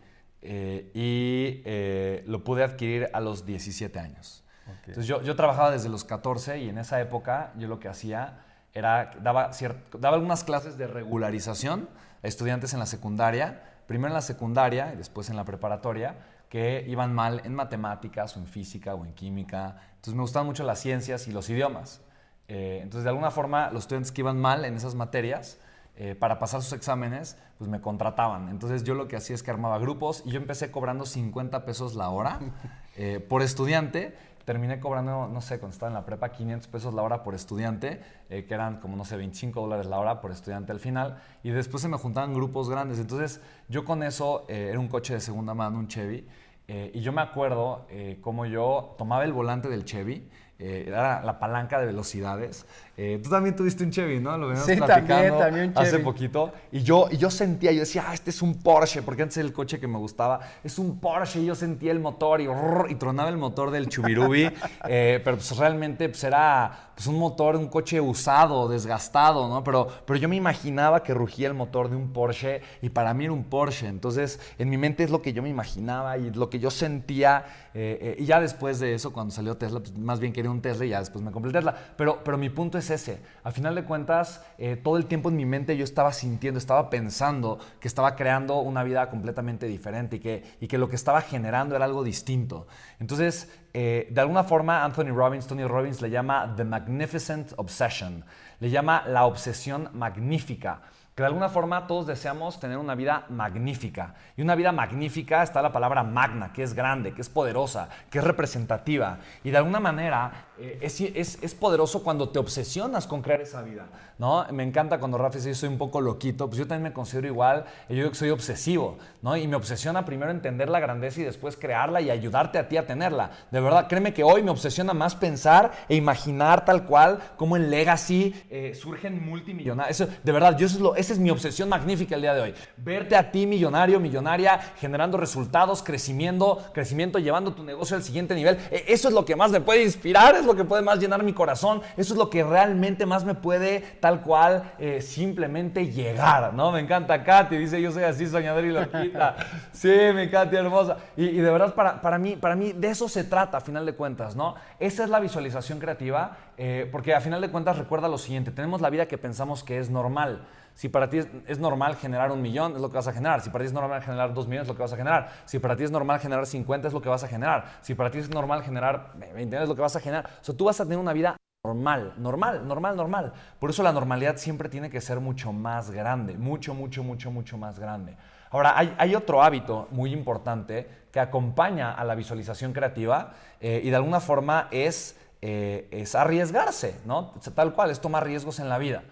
eh, 0.41 0.89
y 0.93 1.61
eh, 1.65 2.23
lo 2.25 2.43
pude 2.43 2.63
adquirir 2.63 3.09
a 3.13 3.19
los 3.19 3.45
17 3.45 3.99
años. 3.99 4.43
Entonces 4.85 5.07
yo, 5.07 5.21
yo, 5.23 5.35
trabajaba 5.35 5.71
desde 5.71 5.89
los 5.89 6.03
14 6.03 6.59
y 6.59 6.69
en 6.69 6.77
esa 6.77 7.01
época 7.01 7.53
yo 7.57 7.67
lo 7.67 7.79
que 7.79 7.87
hacía 7.87 8.45
era, 8.73 9.11
daba, 9.21 9.51
daba 9.99 10.15
algunas 10.15 10.43
clases 10.43 10.77
de 10.77 10.87
regularización 10.87 11.89
a 12.23 12.27
estudiantes 12.27 12.73
en 12.73 12.79
la 12.79 12.85
secundaria, 12.85 13.63
primero 13.87 14.09
en 14.09 14.13
la 14.13 14.21
secundaria 14.21 14.93
y 14.93 14.97
después 14.97 15.29
en 15.29 15.35
la 15.35 15.43
preparatoria, 15.43 16.17
que 16.49 16.85
iban 16.87 17.13
mal 17.13 17.41
en 17.45 17.55
matemáticas 17.55 18.37
o 18.37 18.39
en 18.39 18.47
física 18.47 18.93
o 18.93 19.05
en 19.05 19.13
química. 19.13 19.77
Entonces 19.95 20.13
me 20.13 20.21
gustaban 20.21 20.45
mucho 20.45 20.63
las 20.63 20.79
ciencias 20.79 21.27
y 21.27 21.31
los 21.31 21.49
idiomas. 21.49 22.01
entonces 22.47 23.03
de 23.03 23.09
alguna 23.09 23.31
forma 23.31 23.71
los 23.71 23.83
estudiantes 23.83 24.11
que 24.11 24.21
iban 24.21 24.39
mal 24.39 24.65
en 24.65 24.75
esas 24.75 24.95
materias, 24.95 25.59
eh, 26.01 26.15
para 26.15 26.39
pasar 26.39 26.61
sus 26.61 26.71
exámenes, 26.71 27.37
pues 27.57 27.69
me 27.69 27.81
contrataban. 27.81 28.47
Entonces 28.47 28.85
yo 28.85 28.93
lo 28.93 29.09
que 29.09 29.17
hacía 29.17 29.35
es 29.35 29.43
que 29.43 29.51
armaba 29.51 29.79
grupos 29.79 30.23
y 30.25 30.31
yo 30.31 30.37
empecé 30.37 30.71
cobrando 30.71 31.05
50 31.05 31.65
pesos 31.65 31.93
la 31.93 32.07
hora 32.09 32.39
eh, 32.95 33.19
por 33.19 33.41
estudiante. 33.41 34.15
Terminé 34.45 34.79
cobrando, 34.79 35.27
no 35.27 35.41
sé, 35.41 35.59
cuando 35.59 35.73
estaba 35.73 35.89
en 35.89 35.95
la 35.95 36.05
prepa, 36.05 36.31
500 36.31 36.69
pesos 36.69 36.93
la 36.93 37.01
hora 37.01 37.21
por 37.21 37.35
estudiante, 37.35 38.01
eh, 38.29 38.45
que 38.45 38.53
eran 38.53 38.79
como, 38.79 38.95
no 38.95 39.03
sé, 39.03 39.17
25 39.17 39.59
dólares 39.59 39.87
la 39.87 39.99
hora 39.99 40.21
por 40.21 40.31
estudiante 40.31 40.71
al 40.71 40.79
final. 40.79 41.17
Y 41.43 41.49
después 41.49 41.81
se 41.81 41.89
me 41.89 41.97
juntaban 41.97 42.33
grupos 42.33 42.69
grandes. 42.69 42.97
Entonces 42.97 43.41
yo 43.67 43.83
con 43.83 44.01
eso, 44.01 44.45
era 44.47 44.79
un 44.79 44.87
coche 44.87 45.15
de 45.15 45.19
segunda 45.19 45.53
mano, 45.53 45.79
un 45.79 45.89
Chevy. 45.89 46.25
y 46.65 47.01
yo 47.01 47.11
me 47.11 47.21
acuerdo 47.21 47.87
cómo 48.21 48.45
yo 48.45 48.95
tomaba 48.97 49.25
el 49.25 49.33
volante 49.33 49.67
del 49.67 49.83
Chevy, 49.83 50.29
era 50.59 51.21
la 51.23 51.39
palanca 51.39 51.79
de 51.79 51.85
velocidades, 51.87 52.65
eh, 53.01 53.17
tú 53.23 53.29
también 53.29 53.55
tuviste 53.55 53.85
un 53.85 53.91
Chevy, 53.91 54.19
¿no? 54.19 54.37
Lo 54.37 54.49
venimos 54.49 54.67
sí, 54.67 54.75
platicando 54.75 55.37
también, 55.37 55.71
hace 55.73 55.99
poquito. 55.99 56.51
Y 56.69 56.81
yo, 56.81 57.07
y 57.09 57.15
yo 57.15 57.31
sentía, 57.31 57.71
yo 57.71 57.79
decía, 57.79 58.03
ah, 58.05 58.13
este 58.13 58.29
es 58.29 58.41
un 58.41 58.55
Porsche, 58.55 59.03
porque 59.03 59.21
antes 59.21 59.37
era 59.37 59.47
el 59.47 59.53
coche 59.53 59.79
que 59.79 59.87
me 59.87 59.97
gustaba. 59.97 60.41
Es 60.65 60.77
un 60.77 60.99
Porsche, 60.99 61.39
y 61.39 61.45
yo 61.45 61.55
sentía 61.55 61.93
el 61.93 62.01
motor 62.01 62.41
y, 62.41 62.49
y 62.89 62.95
tronaba 62.95 63.29
el 63.29 63.37
motor 63.37 63.71
del 63.71 63.87
Chubirubi. 63.87 64.51
eh, 64.89 65.21
pero 65.23 65.37
pues 65.37 65.55
realmente 65.55 66.09
pues, 66.09 66.25
era 66.25 66.91
pues, 66.93 67.07
un 67.07 67.17
motor, 67.17 67.55
un 67.55 67.69
coche 67.69 68.01
usado, 68.01 68.67
desgastado, 68.67 69.47
¿no? 69.47 69.63
Pero, 69.63 69.87
pero 70.05 70.19
yo 70.19 70.27
me 70.27 70.35
imaginaba 70.35 71.01
que 71.01 71.13
rugía 71.13 71.47
el 71.47 71.53
motor 71.53 71.89
de 71.89 71.95
un 71.95 72.11
Porsche 72.11 72.59
y 72.81 72.89
para 72.89 73.13
mí 73.13 73.23
era 73.23 73.31
un 73.31 73.45
Porsche. 73.45 73.87
Entonces, 73.87 74.41
en 74.57 74.69
mi 74.69 74.75
mente 74.75 75.05
es 75.05 75.09
lo 75.09 75.21
que 75.21 75.31
yo 75.31 75.41
me 75.41 75.47
imaginaba 75.47 76.17
y 76.17 76.31
lo 76.31 76.49
que 76.49 76.59
yo 76.59 76.69
sentía. 76.69 77.45
Eh, 77.73 77.97
eh, 78.01 78.15
y 78.19 78.25
ya 78.25 78.41
después 78.41 78.81
de 78.81 78.93
eso, 78.93 79.13
cuando 79.13 79.33
salió 79.33 79.55
Tesla, 79.55 79.79
pues, 79.79 79.97
más 79.97 80.19
bien 80.19 80.33
quería 80.33 80.51
un 80.51 80.61
Tesla 80.61 80.83
y 80.83 80.89
ya 80.89 80.99
después 80.99 81.23
me 81.23 81.31
compré 81.31 81.47
el 81.47 81.53
Tesla. 81.53 81.73
Pero, 81.95 82.21
pero 82.25 82.37
mi 82.37 82.49
punto 82.49 82.77
es 82.77 82.88
ese. 82.89 83.21
A 83.43 83.51
final 83.51 83.75
de 83.75 83.83
cuentas, 83.83 84.43
eh, 84.57 84.75
todo 84.75 84.97
el 84.97 85.05
tiempo 85.05 85.29
en 85.29 85.35
mi 85.35 85.45
mente 85.45 85.77
yo 85.77 85.83
estaba 85.83 86.13
sintiendo, 86.13 86.57
estaba 86.57 86.89
pensando 86.89 87.59
que 87.79 87.87
estaba 87.87 88.15
creando 88.15 88.59
una 88.59 88.83
vida 88.83 89.09
completamente 89.09 89.65
diferente 89.65 90.17
y 90.17 90.19
que, 90.19 90.43
y 90.59 90.67
que 90.67 90.77
lo 90.77 90.89
que 90.89 90.95
estaba 90.95 91.21
generando 91.21 91.75
era 91.75 91.85
algo 91.85 92.03
distinto. 92.03 92.67
Entonces, 92.99 93.51
eh, 93.73 94.07
de 94.11 94.21
alguna 94.21 94.43
forma, 94.43 94.83
Anthony 94.83 95.13
Robbins, 95.13 95.47
Tony 95.47 95.65
Robbins 95.65 96.01
le 96.01 96.09
llama 96.09 96.53
The 96.55 96.63
Magnificent 96.63 97.53
Obsession, 97.57 98.25
le 98.59 98.69
llama 98.69 99.03
la 99.07 99.25
obsesión 99.25 99.89
magnífica. 99.93 100.81
que 101.15 101.23
de 101.23 101.27
alguna 101.27 101.49
forma 101.49 101.85
todos 101.85 102.07
deseamos 102.07 102.61
tener 102.61 102.77
una 102.77 102.95
vida 102.95 103.25
magnífica. 103.27 104.15
Y 104.37 104.41
una 104.41 104.55
vida 104.55 104.71
magnífica 104.71 105.43
está 105.43 105.61
la 105.61 105.73
palabra 105.73 106.01
magna, 106.01 106.53
que 106.53 106.63
es 106.63 106.73
grande, 106.73 107.11
que 107.13 107.19
es 107.19 107.27
poderosa, 107.27 107.89
que 108.09 108.19
es 108.19 108.23
representativa. 108.23 109.17
Y 109.43 109.51
de 109.51 109.57
alguna 109.57 109.81
manera 109.81 110.31
eh, 110.61 110.79
es, 110.81 111.55
poderoso 111.55 112.03
cuando 112.03 112.29
te 112.29 112.39
obsesionas 112.39 113.07
con 113.07 113.21
crear 113.21 113.41
esa 113.41 113.61
vida. 113.61 113.87
¿no? 114.17 114.45
Me 114.51 114.63
encanta 114.63 114.99
cuando 114.99 115.17
Rafa 115.17 115.37
dice, 115.37 115.49
yo 115.49 115.55
soy 115.55 115.69
un 115.69 115.77
poco 115.77 116.01
loquito, 116.01 116.47
pues 116.47 116.57
yo 116.57 116.67
también 116.67 116.83
me 116.83 116.93
considero 116.93 117.27
igual, 117.27 117.63
yo 117.87 117.95
digo 117.95 118.09
que 118.09 118.15
soy 118.15 118.29
obsesivo, 118.29 118.97
¿no? 119.21 119.37
Y 119.37 119.47
me 119.47 119.55
obsesiona 119.55 120.03
primero 120.03 120.31
entender 120.31 120.67
la 120.67 120.81
grandeza 120.81 121.21
y 121.21 121.23
después 121.23 121.55
crearla 121.55 122.01
y 122.01 122.09
ayudarte 122.09 122.57
a 122.57 122.67
ti 122.67 122.75
a 122.75 122.85
tenerla. 122.85 123.31
De 123.51 123.61
verdad, 123.61 123.87
créeme 123.87 124.13
que 124.13 124.23
hoy 124.23 124.43
me 124.43 124.51
obsesiona 124.51 124.93
más 124.93 125.15
pensar 125.15 125.71
e 125.87 125.95
imaginar 125.95 126.65
tal 126.65 126.85
cual 126.85 127.19
como 127.37 127.55
en 127.55 127.69
Legacy 127.69 128.35
eh, 128.49 128.73
surgen 128.75 129.25
multimillonarios. 129.25 129.97
de 129.97 130.31
verdad, 130.31 130.57
yo 130.57 130.65
eso 130.65 130.75
es 130.75 130.81
lo, 130.81 130.95
esa 130.95 131.13
es 131.13 131.19
mi 131.19 131.29
obsesión 131.29 131.69
magnífica 131.69 132.15
el 132.15 132.21
día 132.21 132.33
de 132.33 132.41
hoy. 132.41 132.53
Verte 132.75 133.15
a 133.15 133.31
ti 133.31 133.47
millonario, 133.47 133.99
millonaria, 134.01 134.59
generando 134.77 135.17
resultados, 135.17 135.81
crecimiento, 135.81 136.61
crecimiento, 136.73 137.19
llevando 137.19 137.53
tu 137.53 137.63
negocio 137.63 137.95
al 137.95 138.03
siguiente 138.03 138.35
nivel. 138.35 138.57
E, 138.69 138.83
eso 138.89 139.07
es 139.07 139.13
lo 139.13 139.23
que 139.23 139.37
más 139.37 139.51
me 139.51 139.61
puede 139.61 139.83
inspirar, 139.83 140.35
es 140.35 140.48
lo 140.49 140.55
que 140.55 140.65
puede 140.65 140.81
más 140.81 140.99
llenar 140.99 141.23
mi 141.23 141.33
corazón, 141.33 141.81
eso 141.95 142.13
es 142.13 142.17
lo 142.17 142.29
que 142.29 142.43
realmente 142.43 143.05
más 143.05 143.23
me 143.23 143.35
puede 143.35 143.81
tal 143.99 144.21
cual 144.21 144.73
eh, 144.79 145.01
simplemente 145.01 145.91
llegar, 145.91 146.53
¿no? 146.53 146.71
Me 146.71 146.79
encanta 146.79 147.23
Katy, 147.23 147.57
dice 147.57 147.81
yo 147.81 147.91
soy 147.91 148.03
así 148.03 148.27
soñador 148.27 148.65
y 148.65 148.71
loquita. 148.71 149.35
Sí, 149.71 149.91
mi 150.13 150.29
Katy 150.29 150.55
hermosa. 150.55 150.97
Y, 151.15 151.31
de 151.31 151.51
verdad 151.51 151.73
para, 151.73 152.01
para, 152.01 152.17
mí, 152.17 152.35
para 152.35 152.55
mí 152.55 152.73
de 152.73 152.89
eso 152.89 153.07
se 153.07 153.23
trata 153.23 153.57
a 153.57 153.61
final 153.61 153.85
de 153.85 153.93
cuentas, 153.93 154.35
¿no? 154.35 154.55
Esa 154.79 155.03
es 155.03 155.09
la 155.09 155.19
visualización 155.19 155.79
creativa, 155.79 156.37
eh, 156.57 156.89
porque 156.91 157.13
a 157.13 157.21
final 157.21 157.39
de 157.39 157.49
cuentas 157.49 157.77
recuerda 157.77 158.07
lo 158.07 158.17
siguiente, 158.17 158.51
tenemos 158.51 158.81
la 158.81 158.89
vida 158.89 159.07
que 159.07 159.17
pensamos 159.17 159.63
que 159.63 159.79
es 159.79 159.89
normal. 159.89 160.41
Si 160.79 160.87
para 160.87 161.09
ti 161.09 161.19
es, 161.45 161.59
normal 161.59 161.97
generar 161.97 162.31
un 162.31 162.41
millón, 162.41 162.73
es 162.73 162.79
lo 162.79 162.87
que 162.87 162.95
vas 162.95 163.07
a 163.09 163.11
generar. 163.11 163.41
Si 163.41 163.49
para 163.49 163.65
ti 163.65 163.67
es 163.67 163.73
normal 163.73 164.01
generar 164.01 164.33
dos 164.33 164.47
millones, 164.47 164.61
es 164.61 164.69
lo 164.69 164.75
que 164.75 164.81
vas 164.81 164.93
a 164.93 164.95
generar. 164.95 165.29
Si 165.43 165.59
para 165.59 165.75
ti 165.75 165.83
es 165.83 165.91
normal 165.91 166.21
generar 166.21 166.45
50, 166.45 166.87
es 166.87 166.93
lo 166.93 167.01
que 167.01 167.09
vas 167.09 167.21
a 167.21 167.27
generar. 167.27 167.65
Si 167.81 167.95
para 167.95 168.09
ti 168.09 168.19
es 168.19 168.29
normal 168.29 168.63
generar 168.63 169.11
20, 169.17 169.61
es 169.61 169.67
lo 169.67 169.75
que 169.75 169.81
vas 169.81 169.97
a 169.97 169.99
generar. 169.99 170.29
O 170.39 170.41
sea, 170.45 170.55
tú 170.55 170.63
vas 170.63 170.79
a 170.79 170.85
tener 170.85 170.97
una 170.97 171.11
vida 171.11 171.35
normal, 171.65 172.13
normal, 172.15 172.65
normal, 172.65 172.95
normal. 172.95 173.33
Por 173.59 173.71
eso 173.71 173.83
la 173.83 173.91
normalidad 173.91 174.37
siempre 174.37 174.69
tiene 174.69 174.89
que 174.89 175.01
ser 175.01 175.19
mucho 175.19 175.51
más 175.51 175.91
grande, 175.91 176.37
mucho, 176.37 176.73
mucho, 176.73 177.03
mucho, 177.03 177.29
mucho 177.29 177.57
más 177.57 177.77
grande. 177.77 178.15
Ahora, 178.49 178.75
hay, 178.77 179.15
otro 179.15 179.43
hábito 179.43 179.89
muy 179.91 180.13
importante 180.13 180.87
que 181.11 181.19
acompaña 181.19 181.91
a 181.91 182.05
la 182.05 182.15
visualización 182.15 182.71
creativa 182.71 183.33
eh, 183.59 183.81
y 183.83 183.89
de 183.89 183.97
alguna 183.97 184.21
forma 184.21 184.69
es, 184.71 185.17
eh, 185.41 185.89
es 185.91 186.15
arriesgarse, 186.15 187.01
¿no? 187.03 187.33
Tal 187.53 187.73
cual, 187.73 187.91
es 187.91 187.99
tomar 187.99 188.23
riesgos 188.23 188.61
en 188.61 188.69
la 188.69 188.77
vida. 188.77 189.03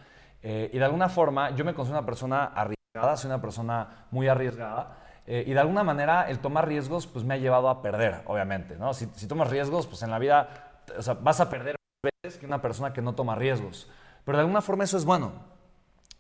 Eh, 0.49 0.69
y 0.71 0.79
de 0.79 0.85
alguna 0.85 1.09
forma, 1.09 1.49
yo 1.49 1.65
me 1.65 1.73
considero 1.73 1.99
una 1.99 2.05
persona 2.05 2.45
arriesgada, 2.45 3.17
soy 3.17 3.27
una 3.27 3.41
persona 3.41 4.05
muy 4.11 4.29
arriesgada. 4.29 4.95
Eh, 5.25 5.43
y 5.45 5.51
de 5.51 5.59
alguna 5.59 5.83
manera, 5.83 6.29
el 6.29 6.39
tomar 6.39 6.65
riesgos, 6.65 7.05
pues 7.05 7.25
me 7.25 7.33
ha 7.33 7.37
llevado 7.37 7.67
a 7.67 7.81
perder, 7.81 8.21
obviamente. 8.27 8.77
¿no? 8.77 8.93
Si, 8.93 9.07
tomas 9.27 9.49
riesgos, 9.49 9.87
pues 9.87 10.03
en 10.03 10.09
la 10.09 10.19
vida 10.19 10.47
o 10.97 11.01
sea, 11.01 11.15
vas 11.15 11.41
a 11.41 11.49
perder 11.49 11.75
más 11.75 12.11
veces 12.23 12.39
que 12.39 12.45
una 12.45 12.61
persona 12.61 12.93
que 12.93 13.01
no 13.01 13.13
toma 13.13 13.35
riesgos. 13.35 13.89
Pero 14.23 14.37
de 14.37 14.43
alguna 14.43 14.61
forma 14.61 14.85
eso 14.85 14.95
es 14.95 15.03
bueno. 15.03 15.33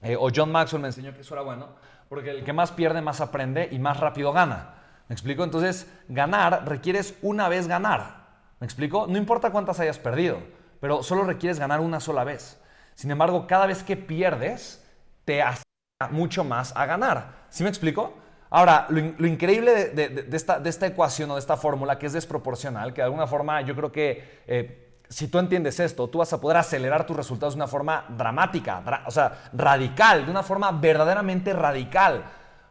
Eh, 0.01 0.17
o 0.19 0.27
John 0.35 0.51
Maxwell 0.51 0.81
me 0.81 0.89
enseñó 0.89 1.13
que 1.13 1.21
eso 1.21 1.33
era 1.33 1.43
bueno, 1.43 1.69
porque 2.09 2.31
el 2.31 2.43
que 2.43 2.51
más 2.51 2.73
pierde, 2.73 3.01
más 3.01 3.21
aprende 3.21 3.69
y 3.71 3.79
más 3.79 3.97
rápido 3.97 4.33
gana. 4.33 4.73
¿Me 5.07 5.13
explico? 5.13 5.45
Entonces, 5.45 5.89
ganar 6.09 6.67
requieres 6.67 7.17
una 7.21 7.47
vez 7.47 7.69
ganar. 7.69 8.27
¿Me 8.59 8.65
explico? 8.65 9.07
No 9.07 9.17
importa 9.17 9.51
cuántas 9.51 9.79
hayas 9.79 9.99
perdido, 9.99 10.39
pero 10.81 11.01
solo 11.01 11.23
requieres 11.23 11.59
ganar 11.59 11.79
una 11.79 12.01
sola 12.01 12.25
vez. 12.25 12.61
Sin 12.97 13.11
embargo, 13.11 13.45
cada 13.45 13.67
vez 13.67 13.83
que 13.83 13.95
pierdes, 13.95 14.83
te 15.23 15.43
hace 15.43 15.61
mucho 16.09 16.43
más 16.43 16.75
a 16.75 16.87
ganar. 16.87 17.45
¿Sí 17.47 17.61
me 17.61 17.69
explico? 17.69 18.15
Ahora, 18.49 18.87
lo, 18.89 19.27
increíble 19.27 19.91
de, 19.91 20.25
esta, 20.31 20.87
ecuación 20.87 21.29
o 21.29 21.35
de 21.35 21.39
esta 21.39 21.57
fórmula 21.57 21.99
que 21.99 22.07
es 22.07 22.13
desproporcional, 22.13 22.95
que 22.95 23.01
de 23.01 23.05
alguna 23.05 23.27
forma 23.27 23.61
yo 23.61 23.75
creo 23.75 23.91
que 23.91 24.41
eh, 24.47 25.01
si 25.07 25.27
tú 25.27 25.37
entiendes 25.37 25.79
esto, 25.79 26.07
tú 26.07 26.17
vas 26.17 26.33
a 26.33 26.41
poder 26.41 26.57
acelerar 26.57 27.05
tus 27.05 27.15
resultados 27.15 27.53
de 27.53 27.59
una 27.59 27.67
forma 27.67 28.03
dramática, 28.17 28.81
o 29.05 29.11
sea, 29.11 29.47
radical, 29.53 30.25
de 30.25 30.31
una 30.31 30.41
forma 30.41 30.71
verdaderamente 30.71 31.53
radical. 31.53 32.23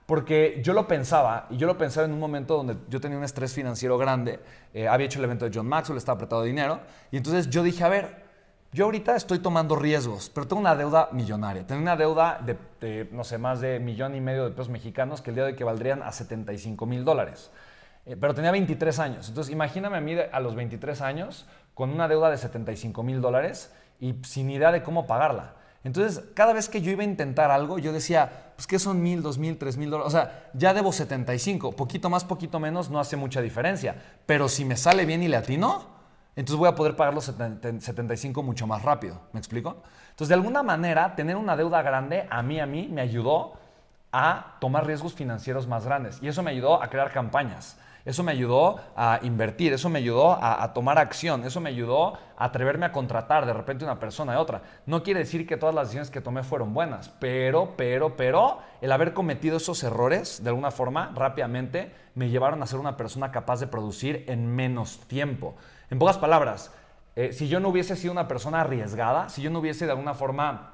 Porque 0.06 0.60
yo 0.60 0.72
lo 0.72 0.88
pensaba, 0.88 1.46
y 1.50 1.56
yo 1.56 1.68
lo 1.68 1.78
pensaba 1.78 2.04
en 2.04 2.12
un 2.12 2.18
momento 2.18 2.56
donde 2.56 2.78
yo 2.88 3.00
tenía 3.00 3.16
un 3.16 3.24
estrés 3.24 3.54
financiero 3.54 3.96
grande, 3.96 4.40
eh, 4.74 4.88
había 4.88 5.06
hecho 5.06 5.20
el 5.20 5.26
evento 5.26 5.44
de 5.44 5.52
John 5.56 5.68
Maxwell, 5.68 5.98
estaba 5.98 6.16
apretado 6.16 6.42
de 6.42 6.48
dinero, 6.48 6.80
y 7.12 7.16
entonces 7.16 7.48
yo 7.48 7.62
dije, 7.62 7.84
a 7.84 7.88
ver, 7.88 8.25
yo 8.72 8.84
ahorita 8.84 9.16
estoy 9.16 9.38
tomando 9.38 9.76
riesgos, 9.76 10.30
pero 10.34 10.46
tengo 10.46 10.60
una 10.60 10.76
deuda 10.76 11.08
millonaria. 11.12 11.66
Tengo 11.66 11.80
una 11.80 11.96
deuda 11.96 12.40
de, 12.44 13.08
no 13.12 13.24
sé, 13.24 13.38
más 13.38 13.60
de 13.60 13.80
millón 13.80 14.14
y 14.14 14.20
medio 14.20 14.44
de 14.44 14.50
pesos 14.50 14.68
mexicanos 14.68 15.22
que 15.22 15.30
el 15.30 15.36
día 15.36 15.44
de 15.44 15.52
hoy 15.52 15.62
valdrían 15.62 16.02
a 16.02 16.12
75 16.12 16.84
mil 16.84 17.04
dólares. 17.04 17.50
Eh, 18.04 18.16
pero 18.20 18.34
tenía 18.34 18.50
23 18.50 18.98
años. 18.98 19.28
Entonces, 19.28 19.52
imagíname 19.52 19.96
a 19.96 20.00
mí 20.00 20.14
a 20.30 20.40
los 20.40 20.54
23 20.54 21.00
años 21.00 21.46
con 21.74 21.90
una 21.90 22.06
deuda 22.08 22.30
de 22.30 22.38
75 22.38 23.02
mil 23.02 23.20
dólares 23.20 23.72
y 23.98 24.14
sin 24.24 24.50
idea 24.50 24.72
de 24.72 24.82
cómo 24.82 25.06
pagarla. 25.06 25.54
Entonces, 25.82 26.24
cada 26.34 26.52
vez 26.52 26.68
que 26.68 26.82
yo 26.82 26.90
iba 26.90 27.02
a 27.02 27.06
intentar 27.06 27.50
algo, 27.50 27.78
yo 27.78 27.92
decía, 27.92 28.52
pues, 28.56 28.66
¿qué 28.66 28.78
son 28.78 29.02
mil, 29.02 29.22
dos 29.22 29.38
mil, 29.38 29.56
tres 29.56 29.76
mil 29.76 29.88
dólares? 29.88 30.12
O 30.12 30.16
sea, 30.16 30.50
ya 30.52 30.74
debo 30.74 30.92
75. 30.92 31.72
Poquito 31.72 32.10
más, 32.10 32.24
poquito 32.24 32.58
menos, 32.58 32.90
no 32.90 32.98
hace 32.98 33.16
mucha 33.16 33.40
diferencia. 33.40 33.94
Pero 34.26 34.48
si 34.48 34.64
me 34.64 34.76
sale 34.76 35.06
bien 35.06 35.22
y 35.22 35.28
le 35.28 35.36
atino, 35.36 35.95
entonces 36.36 36.58
voy 36.58 36.68
a 36.68 36.74
poder 36.74 36.96
pagar 36.96 37.14
los 37.14 37.24
75 37.24 38.42
mucho 38.42 38.66
más 38.66 38.82
rápido. 38.82 39.20
¿Me 39.32 39.40
explico? 39.40 39.82
Entonces, 40.10 40.28
de 40.28 40.34
alguna 40.34 40.62
manera, 40.62 41.14
tener 41.16 41.36
una 41.36 41.56
deuda 41.56 41.80
grande 41.80 42.26
a 42.30 42.42
mí, 42.42 42.60
a 42.60 42.66
mí, 42.66 42.88
me 42.90 43.00
ayudó 43.00 43.54
a 44.12 44.56
tomar 44.60 44.86
riesgos 44.86 45.14
financieros 45.14 45.66
más 45.66 45.86
grandes. 45.86 46.22
Y 46.22 46.28
eso 46.28 46.42
me 46.42 46.50
ayudó 46.50 46.82
a 46.82 46.88
crear 46.88 47.10
campañas. 47.10 47.78
Eso 48.06 48.22
me 48.22 48.30
ayudó 48.30 48.78
a 48.94 49.18
invertir, 49.22 49.72
eso 49.72 49.88
me 49.88 49.98
ayudó 49.98 50.38
a, 50.40 50.72
tomar 50.72 50.96
acción, 50.96 51.42
eso 51.42 51.60
me 51.60 51.70
ayudó 51.70 52.14
a 52.36 52.44
atreverme 52.44 52.86
a 52.86 52.92
contratar 52.92 53.46
de 53.46 53.52
repente 53.52 53.84
una 53.84 53.98
persona 53.98 54.30
de 54.30 54.38
otra. 54.38 54.62
No 54.86 55.02
quiere 55.02 55.20
decir 55.20 55.44
que 55.44 55.56
todas 55.56 55.74
las 55.74 55.88
decisiones 55.88 56.10
que 56.10 56.20
tomé 56.20 56.44
fueron 56.44 56.72
buenas, 56.72 57.08
pero, 57.18 57.74
pero, 57.76 58.16
pero, 58.16 58.60
el 58.80 58.92
haber 58.92 59.12
cometido 59.12 59.56
esos 59.56 59.82
errores 59.82 60.44
de 60.44 60.50
alguna 60.50 60.70
forma 60.70 61.10
rápidamente 61.16 61.92
me 62.14 62.28
llevaron 62.28 62.62
a 62.62 62.66
ser 62.66 62.78
una 62.78 62.96
persona 62.96 63.32
capaz 63.32 63.58
de 63.58 63.66
producir 63.66 64.24
en 64.28 64.46
menos 64.54 65.00
tiempo. 65.08 65.56
En 65.90 65.98
pocas 65.98 66.18
palabras, 66.18 66.72
eh, 67.14 67.32
si 67.32 67.48
yo 67.48 67.60
no 67.60 67.68
hubiese 67.68 67.96
sido 67.96 68.12
una 68.12 68.28
persona 68.28 68.60
arriesgada, 68.60 69.28
si 69.28 69.40
yo 69.40 69.50
no 69.50 69.60
hubiese 69.60 69.86
de 69.86 69.92
alguna 69.92 70.14
forma 70.14 70.72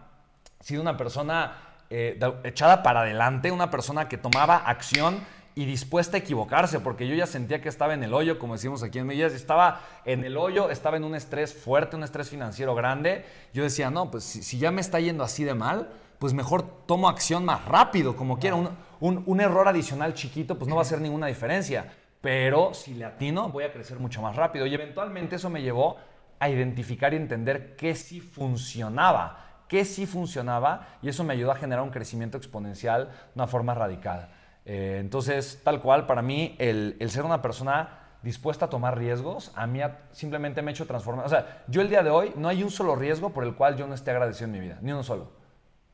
sido 0.61 0.81
una 0.81 0.96
persona 0.96 1.57
eh, 1.90 2.18
echada 2.44 2.83
para 2.83 3.01
adelante, 3.01 3.51
una 3.51 3.70
persona 3.70 4.09
que 4.09 4.16
tomaba 4.16 4.57
acción 4.57 5.20
y 5.55 5.66
dispuesta 5.66 6.16
a 6.16 6.20
equivocarse, 6.20 6.81
porque 6.81 7.07
yo 7.07 7.14
ya 7.14 7.27
sentía 7.27 7.61
que 7.61 7.68
estaba 7.68 7.92
en 7.92 8.03
el 8.03 8.14
hoyo, 8.14 8.38
como 8.38 8.55
decimos 8.55 8.83
aquí 8.83 8.98
en 8.98 9.07
Medellín, 9.07 9.37
estaba 9.37 9.83
en 10.07 10.25
el 10.25 10.38
hoyo, 10.38 10.70
estaba 10.70 10.96
en 10.96 11.05
un 11.05 11.14
estrés 11.14 11.53
fuerte, 11.53 11.94
un 11.94 12.05
estrés 12.05 12.31
financiero 12.31 12.75
grande. 12.75 13.27
Yo 13.53 13.62
decía, 13.62 13.90
no, 13.90 14.11
pues 14.11 14.25
si, 14.25 14.59
ya 14.59 14.70
me 14.70 14.81
está 14.81 14.98
yendo 14.98 15.25
así 15.25 15.44
de 15.44 15.55
mal, 15.55 15.90
pues 16.18 16.33
mejor 16.33 16.62
tomo 16.87 17.09
acción 17.09 17.44
más 17.44 17.66
rápido, 17.66 18.16
como 18.16 18.38
quiera. 18.38 18.57
Un, 18.57 19.22
un 19.27 19.40
error 19.40 19.68
adicional 19.68 20.14
chiquito, 20.14 20.57
pues 20.57 20.68
no 20.68 20.77
va 20.77 20.83
a 20.83 20.85
hacer 20.85 21.01
ninguna 21.01 21.27
diferencia 21.27 21.92
pero 22.22 22.72
si 22.72 22.94
le 22.94 23.04
atino 23.04 23.50
voy 23.50 23.64
a 23.64 23.72
crecer 23.72 23.98
mucho 23.98 24.22
más 24.22 24.37
rápido. 24.37 24.64
Y 24.64 24.72
eventualmente 24.72 25.37
eso 25.37 25.50
me 25.50 25.61
llevó 25.61 25.98
a 26.38 26.48
identificar 26.48 27.12
y 27.12 27.16
entender 27.16 27.76
qué 27.76 27.94
sí 27.94 28.20
funcionaba, 28.20 29.64
qué 29.68 29.85
sí 29.85 30.06
funcionaba, 30.06 30.88
y 31.02 31.08
eso 31.08 31.24
me 31.24 31.35
ayudó 31.35 31.50
a 31.50 31.56
generar 31.56 31.85
un 31.85 31.90
crecimiento 31.90 32.38
exponencial 32.38 33.08
de 33.08 33.12
una 33.35 33.46
forma 33.46 33.74
radical. 33.74 34.30
Eh, 34.64 34.98
entonces, 35.00 35.61
tal 35.64 35.82
cual, 35.82 36.06
para 36.06 36.22
mí, 36.22 36.54
el, 36.58 36.96
ser 37.08 37.24
una 37.24 37.42
persona 37.42 37.98
dispuesta 38.22 38.66
a 38.66 38.70
tomar 38.70 38.96
riesgos, 38.96 39.50
a 39.56 39.66
mí 39.66 39.80
simplemente 40.12 40.62
me 40.62 40.70
ha 40.70 40.74
hecho 40.74 40.87
transformar. 40.87 41.26
O 41.26 41.28
sea, 41.28 41.64
yo 41.66 41.82
el 41.82 41.88
día 41.88 42.04
de 42.04 42.11
hoy 42.11 42.32
no 42.37 42.48
hay 42.48 42.62
un 42.62 42.70
solo 42.70 42.94
riesgo 42.94 43.30
por 43.30 43.42
el 43.42 43.56
cual 43.56 43.76
yo 43.76 43.88
no 43.88 43.94
esté 43.94 44.12
agradecido 44.12 44.46
en 44.46 44.52
mi 44.52 44.61
vida, 44.61 44.78
ni 44.80 44.92
uno 44.92 45.02
solo. 45.02 45.32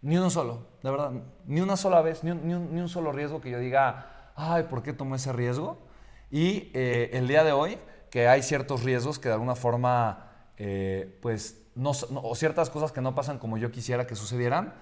Ni 0.03 0.19
uno 0.19 0.29
solo, 0.29 0.67
de 0.83 0.91
verdad. 0.91 1.13
Ni 1.47 1.63
una 1.63 1.77
sola 1.79 2.03
vez, 2.03 2.23
ni 2.23 2.31
un, 2.31 2.75
ni 2.75 2.81
un 2.81 2.89
solo 2.89 3.13
riesgo 3.13 3.41
que 3.41 3.51
yo 3.51 3.59
diga, 3.59 4.33
ay, 4.37 4.65
¿por 4.65 4.83
qué 4.83 4.93
tomé 4.93 5.17
ese 5.17 5.33
riesgo? 5.33 5.88
Y 6.31 6.71
eh, 6.75 7.11
el 7.15 7.29
día 7.29 7.45
de 7.45 7.53
hoy, 7.53 7.79
que 8.11 8.29
hay 8.29 8.43
ciertos 8.43 8.83
riesgos 8.83 9.19
que 9.19 9.29
de 9.29 9.35
alguna 9.35 9.55
forma, 9.55 10.31
eh, 10.57 11.19
pues, 11.23 11.63
no, 11.75 11.93
o 12.23 12.35
ciertas 12.35 12.71
cosas 12.71 12.93
que 12.93 13.01
no 13.01 13.15
pasan 13.15 13.39
como 13.39 13.57
yo 13.57 13.71
quisiera 13.71 14.07
que 14.07 14.15
sucedieran, 14.15 14.75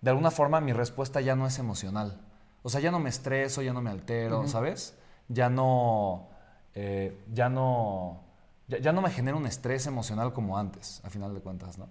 de 0.00 0.10
alguna 0.10 0.30
forma 0.30 0.60
mi 0.60 0.72
respuesta 0.72 1.20
ya 1.20 1.34
no 1.34 1.46
es 1.46 1.58
emocional. 1.58 2.20
O 2.62 2.68
sea, 2.68 2.80
ya 2.80 2.90
no 2.90 2.98
me 2.98 3.10
estreso, 3.10 3.62
ya 3.62 3.72
no 3.72 3.82
me 3.82 3.90
altero, 3.90 4.46
¿sabes? 4.48 4.96
Ya 5.28 5.50
no, 5.50 6.28
eh, 6.74 7.18
ya 7.32 7.48
no, 7.48 8.22
ya, 8.68 8.92
no 8.92 9.02
me 9.02 9.10
genera 9.10 9.36
un 9.36 9.46
estrés 9.46 9.86
emocional 9.86 10.32
como 10.32 10.58
antes, 10.58 11.00
a 11.04 11.10
final 11.10 11.34
de 11.34 11.40
cuentas, 11.40 11.78
¿no? 11.78 11.88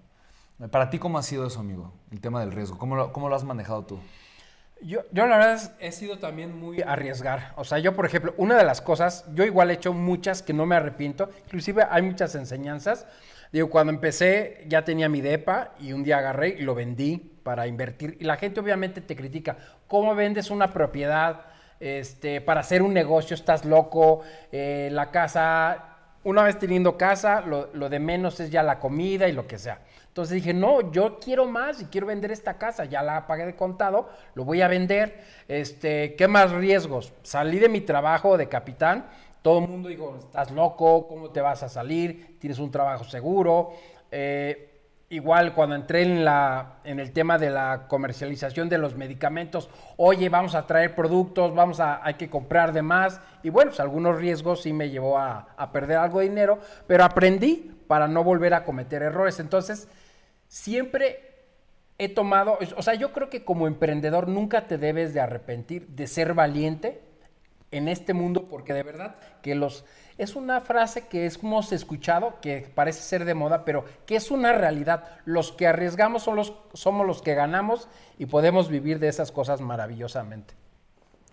Para 0.70 0.90
ti, 0.90 0.98
¿cómo 0.98 1.18
ha 1.18 1.24
sido 1.24 1.46
eso, 1.46 1.60
amigo? 1.60 1.94
El 2.12 2.22
tema 2.22 2.40
del 2.40 2.52
riesgo. 2.52 2.78
¿Cómo 2.78 3.12
cómo 3.12 3.30
lo 3.30 3.36
has 3.36 3.44
manejado 3.44 3.84
tú? 3.86 4.00
Yo, 4.86 5.02
yo 5.12 5.26
la 5.28 5.38
verdad 5.38 5.72
he 5.80 5.92
sido 5.92 6.20
también 6.20 6.58
muy 6.60 6.82
arriesgar. 6.82 7.54
O 7.56 7.64
sea, 7.64 7.80
yo 7.80 7.96
por 7.96 8.06
ejemplo, 8.06 8.34
una 8.38 8.58
de 8.58 8.66
las 8.66 8.82
cosas, 8.82 9.26
yo 9.34 9.46
igual 9.46 9.72
he 9.72 9.76
hecho 9.76 9.94
muchas 9.94 10.42
que 10.42 10.54
no 10.54 10.66
me 10.66 10.76
arrepiento. 10.76 11.30
Inclusive 11.46 11.86
hay 11.90 12.02
muchas 12.02 12.36
enseñanzas. 12.36 13.08
Digo, 13.52 13.70
cuando 13.70 13.94
empecé 13.94 14.66
ya 14.68 14.84
tenía 14.84 15.08
mi 15.10 15.22
DEPA 15.22 15.76
y 15.80 15.94
un 15.94 16.04
día 16.04 16.18
agarré 16.18 16.50
y 16.50 16.62
lo 16.64 16.76
vendí. 16.76 17.30
para 17.44 17.68
invertir. 17.68 18.18
Y 18.20 18.24
la 18.24 18.38
gente 18.38 18.60
obviamente 18.62 19.02
te 19.02 19.16
critica. 19.16 19.58
¿Cómo 19.88 20.16
vendes 20.16 20.50
una 20.50 20.72
propiedad? 20.72 21.42
Este, 21.80 22.40
para 22.40 22.62
hacer 22.62 22.82
un 22.82 22.94
negocio 22.94 23.36
estás 23.36 23.66
loco. 23.66 24.22
Eh, 24.52 24.90
la 24.92 25.12
casa, 25.12 25.98
una 26.24 26.44
vez 26.44 26.58
teniendo 26.58 26.98
casa, 26.98 27.42
lo, 27.42 27.70
lo 27.74 27.90
de 27.90 28.00
menos 28.00 28.40
es 28.40 28.50
ya 28.50 28.64
la 28.64 28.80
comida 28.80 29.28
y 29.28 29.34
lo 29.34 29.46
que 29.46 29.58
sea. 29.58 29.80
Entonces 30.14 30.36
dije, 30.36 30.54
no, 30.54 30.92
yo 30.92 31.18
quiero 31.20 31.48
más 31.48 31.82
y 31.82 31.86
quiero 31.86 32.06
vender 32.06 32.32
esta 32.32 32.60
casa, 32.60 32.86
ya 32.86 33.02
la 33.02 33.26
pagué 33.26 33.48
de 33.48 33.56
contado, 33.56 34.10
lo 34.36 34.46
voy 34.46 34.62
a 34.62 34.68
vender. 34.68 35.24
Este, 35.48 36.14
¿Qué 36.14 36.28
más 36.28 36.52
riesgos? 36.52 37.14
Salí 37.24 37.58
de 37.58 37.68
mi 37.68 37.82
trabajo 37.82 38.38
de 38.38 38.48
capitán, 38.48 39.08
todo 39.42 39.58
el 39.58 39.68
mundo 39.68 39.90
dijo, 39.90 40.16
estás 40.20 40.52
loco, 40.52 41.08
¿cómo 41.08 41.32
te 41.32 41.42
vas 41.42 41.64
a 41.64 41.70
salir? 41.70 42.38
Tienes 42.40 42.60
un 42.60 42.70
trabajo 42.70 43.06
seguro. 43.06 43.72
Eh, 44.12 44.82
igual 45.10 45.56
cuando 45.56 45.76
entré 45.76 46.04
en, 46.04 46.24
la, 46.24 46.76
en 46.84 47.00
el 47.00 47.12
tema 47.12 47.40
de 47.40 47.50
la 47.50 47.88
comercialización 47.88 48.70
de 48.70 48.78
los 48.78 48.96
medicamentos, 48.96 49.68
oye, 49.98 50.30
vamos 50.30 50.54
a 50.54 50.68
traer 50.68 50.94
productos, 50.94 51.56
vamos 51.56 51.80
a, 51.80 52.06
hay 52.06 52.14
que 52.14 52.30
comprar 52.30 52.72
de 52.72 52.84
más. 52.84 53.20
Y 53.42 53.50
bueno, 53.50 53.72
pues 53.72 53.80
algunos 53.80 54.18
riesgos 54.18 54.62
sí 54.62 54.74
me 54.74 54.92
llevó 54.92 55.18
a, 55.18 55.48
a 55.58 55.72
perder 55.72 55.98
algo 55.98 56.20
de 56.20 56.30
dinero, 56.30 56.60
pero 56.86 57.04
aprendí 57.04 57.72
para 57.88 58.08
no 58.08 58.24
volver 58.24 58.54
a 58.54 58.64
cometer 58.64 59.02
errores. 59.02 59.40
Entonces, 59.40 59.88
siempre 60.54 61.32
he 61.98 62.10
tomado, 62.10 62.60
o 62.78 62.82
sea, 62.84 62.94
yo 62.94 63.12
creo 63.12 63.28
que 63.28 63.44
como 63.44 63.66
emprendedor 63.66 64.28
nunca 64.28 64.68
te 64.68 64.78
debes 64.78 65.12
de 65.16 65.20
arrepentir 65.20 65.88
de 65.88 66.06
ser 66.06 66.36
valiente 66.36 67.02
en 67.72 67.88
este 67.88 68.14
mundo, 68.14 68.48
porque 68.48 68.72
de 68.72 68.84
verdad 68.84 69.16
que 69.42 69.56
los... 69.56 69.84
Es 70.20 70.36
una 70.36 70.62
frase 70.62 71.08
que 71.08 71.26
hemos 71.26 71.72
escuchado, 71.72 72.36
que 72.40 72.72
parece 72.76 73.02
ser 73.02 73.26
de 73.26 73.34
moda, 73.34 73.66
pero 73.66 73.84
que 74.06 74.16
es 74.16 74.30
una 74.30 74.54
realidad. 74.54 75.06
Los 75.26 75.52
que 75.52 75.66
arriesgamos 75.66 76.22
son 76.22 76.36
los, 76.36 76.54
somos 76.74 77.08
los 77.08 77.24
que 77.24 77.34
ganamos 77.34 77.90
y 78.20 78.28
podemos 78.28 78.70
vivir 78.70 79.00
de 79.00 79.08
esas 79.08 79.32
cosas 79.32 79.60
maravillosamente. 79.60 80.54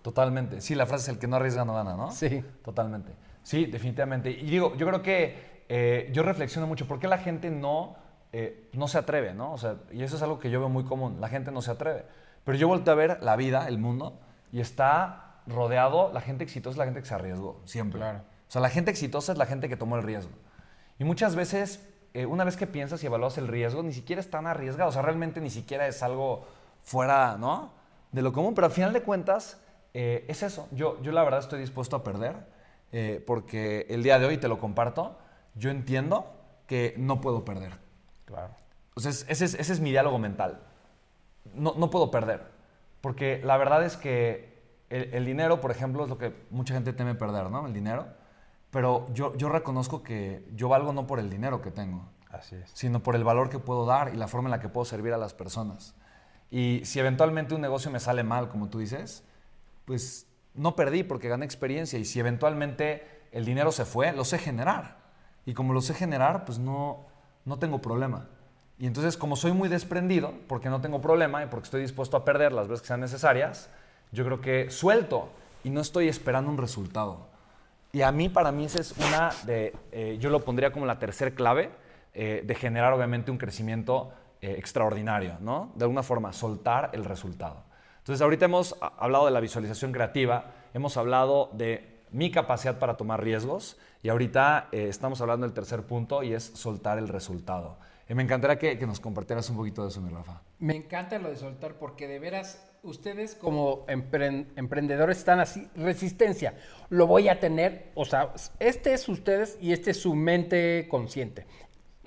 Totalmente. 0.01 0.61
Sí, 0.61 0.73
la 0.73 0.87
frase 0.87 1.03
es 1.03 1.09
el 1.09 1.19
que 1.19 1.27
no 1.27 1.35
arriesga 1.35 1.63
no 1.63 1.75
gana, 1.75 1.95
¿no? 1.95 2.11
Sí. 2.11 2.43
Totalmente. 2.63 3.11
Sí, 3.43 3.67
definitivamente. 3.67 4.31
Y 4.31 4.45
digo, 4.45 4.75
yo 4.77 4.87
creo 4.87 5.03
que 5.03 5.63
eh, 5.69 6.09
yo 6.11 6.23
reflexiono 6.23 6.65
mucho, 6.65 6.87
¿por 6.87 6.99
qué 6.99 7.07
la 7.07 7.19
gente 7.19 7.51
no 7.51 8.01
eh, 8.33 8.69
no 8.73 8.87
se 8.87 8.97
atreve, 8.97 9.33
¿no? 9.33 9.51
O 9.51 9.57
sea, 9.57 9.77
y 9.91 10.03
eso 10.03 10.15
es 10.15 10.21
algo 10.21 10.39
que 10.39 10.49
yo 10.49 10.59
veo 10.59 10.69
muy 10.69 10.85
común, 10.85 11.19
la 11.19 11.27
gente 11.27 11.51
no 11.51 11.61
se 11.61 11.71
atreve. 11.71 12.05
Pero 12.45 12.57
yo 12.57 12.67
vuelto 12.67 12.91
a 12.91 12.95
ver 12.95 13.21
la 13.21 13.35
vida, 13.35 13.67
el 13.67 13.77
mundo, 13.77 14.19
y 14.51 14.61
está 14.61 15.41
rodeado, 15.47 16.11
la 16.13 16.21
gente 16.21 16.43
exitosa 16.43 16.75
es 16.75 16.77
la 16.77 16.85
gente 16.85 17.01
que 17.01 17.07
se 17.07 17.13
arriesgó, 17.13 17.61
siempre. 17.65 17.99
Claro. 17.99 18.19
O 18.19 18.51
sea, 18.51 18.61
la 18.61 18.69
gente 18.69 18.91
exitosa 18.91 19.33
es 19.33 19.37
la 19.37 19.45
gente 19.45 19.67
que 19.67 19.75
tomó 19.75 19.97
el 19.97 20.03
riesgo. 20.03 20.31
Y 20.97 21.03
muchas 21.03 21.35
veces, 21.35 21.85
eh, 22.13 22.25
una 22.25 22.43
vez 22.43 22.55
que 22.55 22.67
piensas 22.67 23.03
y 23.03 23.07
evalúas 23.07 23.37
el 23.37 23.47
riesgo, 23.47 23.83
ni 23.83 23.93
siquiera 23.93 24.21
es 24.21 24.29
tan 24.29 24.47
arriesgado, 24.47 24.89
o 24.89 24.93
sea, 24.93 25.01
realmente 25.01 25.41
ni 25.41 25.49
siquiera 25.49 25.87
es 25.87 26.01
algo 26.01 26.45
fuera, 26.83 27.37
¿no? 27.37 27.73
De 28.11 28.21
lo 28.21 28.31
común, 28.31 28.55
pero 28.55 28.67
al 28.67 28.73
final 28.73 28.93
de 28.93 29.01
cuentas, 29.01 29.59
eh, 29.93 30.25
es 30.29 30.41
eso. 30.41 30.67
Yo, 30.71 31.01
yo 31.01 31.11
la 31.11 31.23
verdad 31.23 31.41
estoy 31.41 31.59
dispuesto 31.59 31.97
a 31.97 32.03
perder, 32.03 32.61
porque 33.25 33.85
el 33.89 34.03
día 34.03 34.19
de 34.19 34.25
hoy, 34.25 34.37
te 34.37 34.49
lo 34.49 34.59
comparto, 34.59 35.17
yo 35.55 35.69
entiendo 35.69 36.33
que 36.67 36.93
no 36.97 37.21
puedo 37.21 37.45
perder. 37.45 37.80
Claro. 38.31 38.55
Entonces, 38.89 39.25
ese 39.29 39.45
es, 39.45 39.53
ese 39.53 39.73
es 39.73 39.79
mi 39.79 39.91
diálogo 39.91 40.17
mental. 40.17 40.61
No, 41.53 41.73
no, 41.77 41.89
puedo 41.89 42.11
perder. 42.11 42.43
Porque 43.01 43.41
la 43.43 43.57
verdad 43.57 43.83
es 43.83 43.97
que 43.97 44.61
el, 44.89 45.25
dinero, 45.25 45.61
por 45.61 45.71
ejemplo, 45.71 46.03
es 46.03 46.09
lo 46.09 46.17
que 46.17 46.33
mucha 46.49 46.73
gente 46.73 46.93
teme 46.93 47.15
perder, 47.15 47.49
¿no? 47.49 47.65
El 47.65 47.73
dinero. 47.73 48.07
Pero 48.69 49.05
yo, 49.13 49.35
yo 49.37 49.49
reconozco 49.49 50.03
que 50.03 50.47
yo 50.55 50.69
valgo 50.69 50.93
no 50.93 51.07
por 51.07 51.19
el 51.19 51.29
dinero 51.29 51.61
que 51.61 51.71
tengo. 51.71 52.05
Así 52.29 52.55
es. 52.55 52.71
Sino 52.73 53.03
por 53.03 53.15
el 53.15 53.23
valor 53.23 53.49
que 53.49 53.59
puedo 53.59 53.85
dar 53.85 54.13
y 54.13 54.17
la 54.17 54.27
forma 54.27 54.47
en 54.47 54.51
la 54.51 54.59
que 54.59 54.69
puedo 54.69 54.85
servir 54.85 55.13
a 55.13 55.17
las 55.17 55.33
personas. 55.33 55.95
Y 56.49 56.81
si 56.85 56.99
eventualmente 56.99 57.55
un 57.55 57.61
negocio 57.61 57.91
me 57.91 57.99
sale 57.99 58.23
mal, 58.23 58.49
como 58.49 58.69
tú 58.69 58.79
dices, 58.79 59.23
pues 59.85 60.27
no 60.53 60.75
perdí 60.75 61.03
porque 61.03 61.29
gané 61.29 61.45
experiencia. 61.45 61.97
Y 61.97 62.05
si 62.05 62.19
eventualmente 62.19 63.21
el 63.31 63.45
dinero 63.45 63.71
se 63.71 63.85
fue, 63.85 64.11
lo 64.13 64.25
sé 64.25 64.37
generar. 64.37 64.97
Y 65.45 65.53
como 65.53 65.73
lo 65.73 65.81
sé 65.81 65.93
generar, 65.93 66.45
pues 66.45 66.59
no, 66.59 67.05
no 67.45 67.59
tengo 67.59 67.81
problema. 67.81 68.27
Y 68.77 68.87
entonces, 68.87 69.15
como 69.15 69.35
soy 69.35 69.51
muy 69.51 69.69
desprendido, 69.69 70.33
porque 70.47 70.69
no 70.69 70.81
tengo 70.81 71.01
problema 71.01 71.43
y 71.43 71.47
porque 71.47 71.65
estoy 71.65 71.81
dispuesto 71.81 72.17
a 72.17 72.25
perder 72.25 72.51
las 72.51 72.67
veces 72.67 72.81
que 72.81 72.87
sean 72.87 72.99
necesarias, 72.99 73.69
yo 74.11 74.25
creo 74.25 74.41
que 74.41 74.71
suelto 74.71 75.29
y 75.63 75.69
no 75.69 75.81
estoy 75.81 76.07
esperando 76.07 76.49
un 76.49 76.57
resultado. 76.57 77.27
Y 77.93 78.01
a 78.01 78.11
mí, 78.11 78.29
para 78.29 78.51
mí, 78.51 78.65
esa 78.65 78.79
es 78.79 78.95
una 78.97 79.29
de, 79.43 79.75
eh, 79.91 80.17
yo 80.19 80.29
lo 80.29 80.43
pondría 80.43 80.71
como 80.71 80.85
la 80.85 80.97
tercera 80.97 81.31
clave 81.31 81.69
eh, 82.13 82.41
de 82.43 82.55
generar, 82.55 82.93
obviamente, 82.93 83.31
un 83.31 83.37
crecimiento 83.37 84.11
eh, 84.41 84.55
extraordinario, 84.57 85.37
¿no? 85.41 85.71
De 85.75 85.83
alguna 85.83 86.01
forma, 86.01 86.33
soltar 86.33 86.89
el 86.93 87.05
resultado. 87.05 87.63
Entonces, 87.99 88.21
ahorita 88.21 88.45
hemos 88.45 88.75
hablado 88.97 89.25
de 89.25 89.31
la 89.31 89.39
visualización 89.41 89.91
creativa, 89.91 90.53
hemos 90.73 90.97
hablado 90.97 91.49
de 91.53 92.01
mi 92.11 92.31
capacidad 92.31 92.79
para 92.79 92.97
tomar 92.97 93.23
riesgos 93.23 93.77
y 94.03 94.09
ahorita 94.09 94.69
eh, 94.71 94.87
estamos 94.87 95.21
hablando 95.21 95.45
del 95.45 95.53
tercer 95.53 95.83
punto 95.83 96.23
y 96.23 96.33
es 96.33 96.43
soltar 96.43 96.97
el 96.97 97.07
resultado. 97.07 97.77
Y 98.09 98.13
me 98.13 98.23
encantaría 98.23 98.57
que, 98.57 98.85
nos 98.85 98.99
compartieras 98.99 99.49
un 99.49 99.57
poquito 99.57 99.83
de 99.83 99.89
eso, 99.89 100.01
mi 100.01 100.09
Rafa. 100.09 100.41
Me 100.59 100.75
encanta 100.75 101.17
lo 101.17 101.29
de 101.29 101.37
soltar 101.37 101.75
porque 101.75 102.07
de 102.07 102.19
veras 102.19 102.61
ustedes 102.83 103.35
como 103.35 103.85
emprendedores 103.87 105.17
están 105.17 105.39
así, 105.39 105.67
resistencia, 105.75 106.55
lo 106.89 107.07
voy 107.07 107.29
a 107.29 107.39
tener, 107.39 107.91
o 107.93 108.05
sea, 108.05 108.33
este 108.59 108.93
es 108.93 109.07
ustedes 109.07 109.57
y 109.61 109.71
este 109.71 109.91
es 109.91 110.01
su 110.01 110.15
mente 110.15 110.87
consciente. 110.89 111.45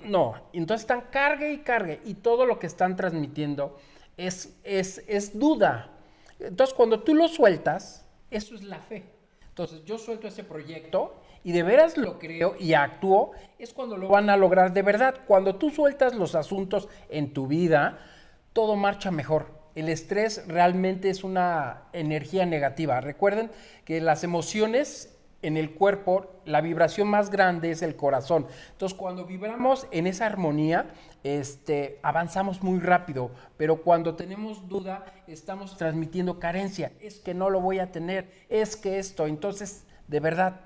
No, 0.03 0.35
entonces 0.53 0.83
están 0.83 1.05
cargue 1.09 1.53
y 1.53 1.59
cargue 1.59 2.01
y 2.05 2.15
todo 2.15 2.45
lo 2.45 2.59
que 2.59 2.67
están 2.67 2.95
transmitiendo 2.95 3.79
es, 4.17 4.55
es, 4.63 5.03
es 5.07 5.39
duda. 5.39 5.91
Entonces 6.39 6.75
cuando 6.75 7.01
tú 7.01 7.15
lo 7.15 7.29
sueltas, 7.29 8.05
eso 8.29 8.53
es 8.53 8.63
la 8.63 8.79
fe. 8.79 9.05
Entonces 9.47 9.83
yo 9.85 9.97
suelto 9.97 10.27
ese 10.27 10.43
proyecto 10.43 11.15
y 11.45 11.51
de 11.51 11.61
veras 11.61 11.95
lo 11.95 12.17
creo 12.17 12.55
y 12.59 12.73
actúo, 12.73 13.33
es 13.59 13.71
cuando 13.71 13.97
lo 13.97 14.09
van 14.09 14.31
a 14.31 14.35
lograr 14.35 14.73
de 14.73 14.81
verdad. 14.81 15.13
Cuando 15.27 15.57
tú 15.57 15.69
sueltas 15.69 16.15
los 16.15 16.33
asuntos 16.33 16.89
en 17.07 17.33
tu 17.33 17.45
vida, 17.45 17.99
todo 18.51 18.75
marcha 18.75 19.11
mejor. 19.11 19.45
El 19.75 19.87
estrés 19.89 20.43
realmente 20.47 21.11
es 21.11 21.23
una 21.23 21.83
energía 21.93 22.47
negativa. 22.47 22.99
Recuerden 22.99 23.51
que 23.85 24.01
las 24.01 24.23
emociones 24.23 25.15
en 25.43 25.55
el 25.55 25.75
cuerpo, 25.75 26.41
la 26.45 26.61
vibración 26.61 27.09
más 27.09 27.29
grande 27.29 27.69
es 27.69 27.83
el 27.83 27.95
corazón. 27.95 28.47
Entonces, 28.71 28.97
cuando 28.97 29.25
vibramos 29.25 29.85
en 29.91 30.07
esa 30.07 30.25
armonía, 30.25 30.87
este, 31.23 31.99
avanzamos 32.01 32.63
muy 32.63 32.79
rápido. 32.79 33.29
Pero 33.55 33.83
cuando 33.83 34.15
tenemos 34.15 34.67
duda, 34.67 35.05
estamos 35.27 35.77
transmitiendo 35.77 36.39
carencia. 36.39 36.91
Es 37.01 37.19
que 37.19 37.35
no 37.35 37.51
lo 37.51 37.61
voy 37.61 37.77
a 37.77 37.91
tener, 37.91 38.31
es 38.49 38.75
que 38.75 38.97
esto. 38.97 39.27
Entonces, 39.27 39.85
de 40.07 40.19
verdad, 40.19 40.61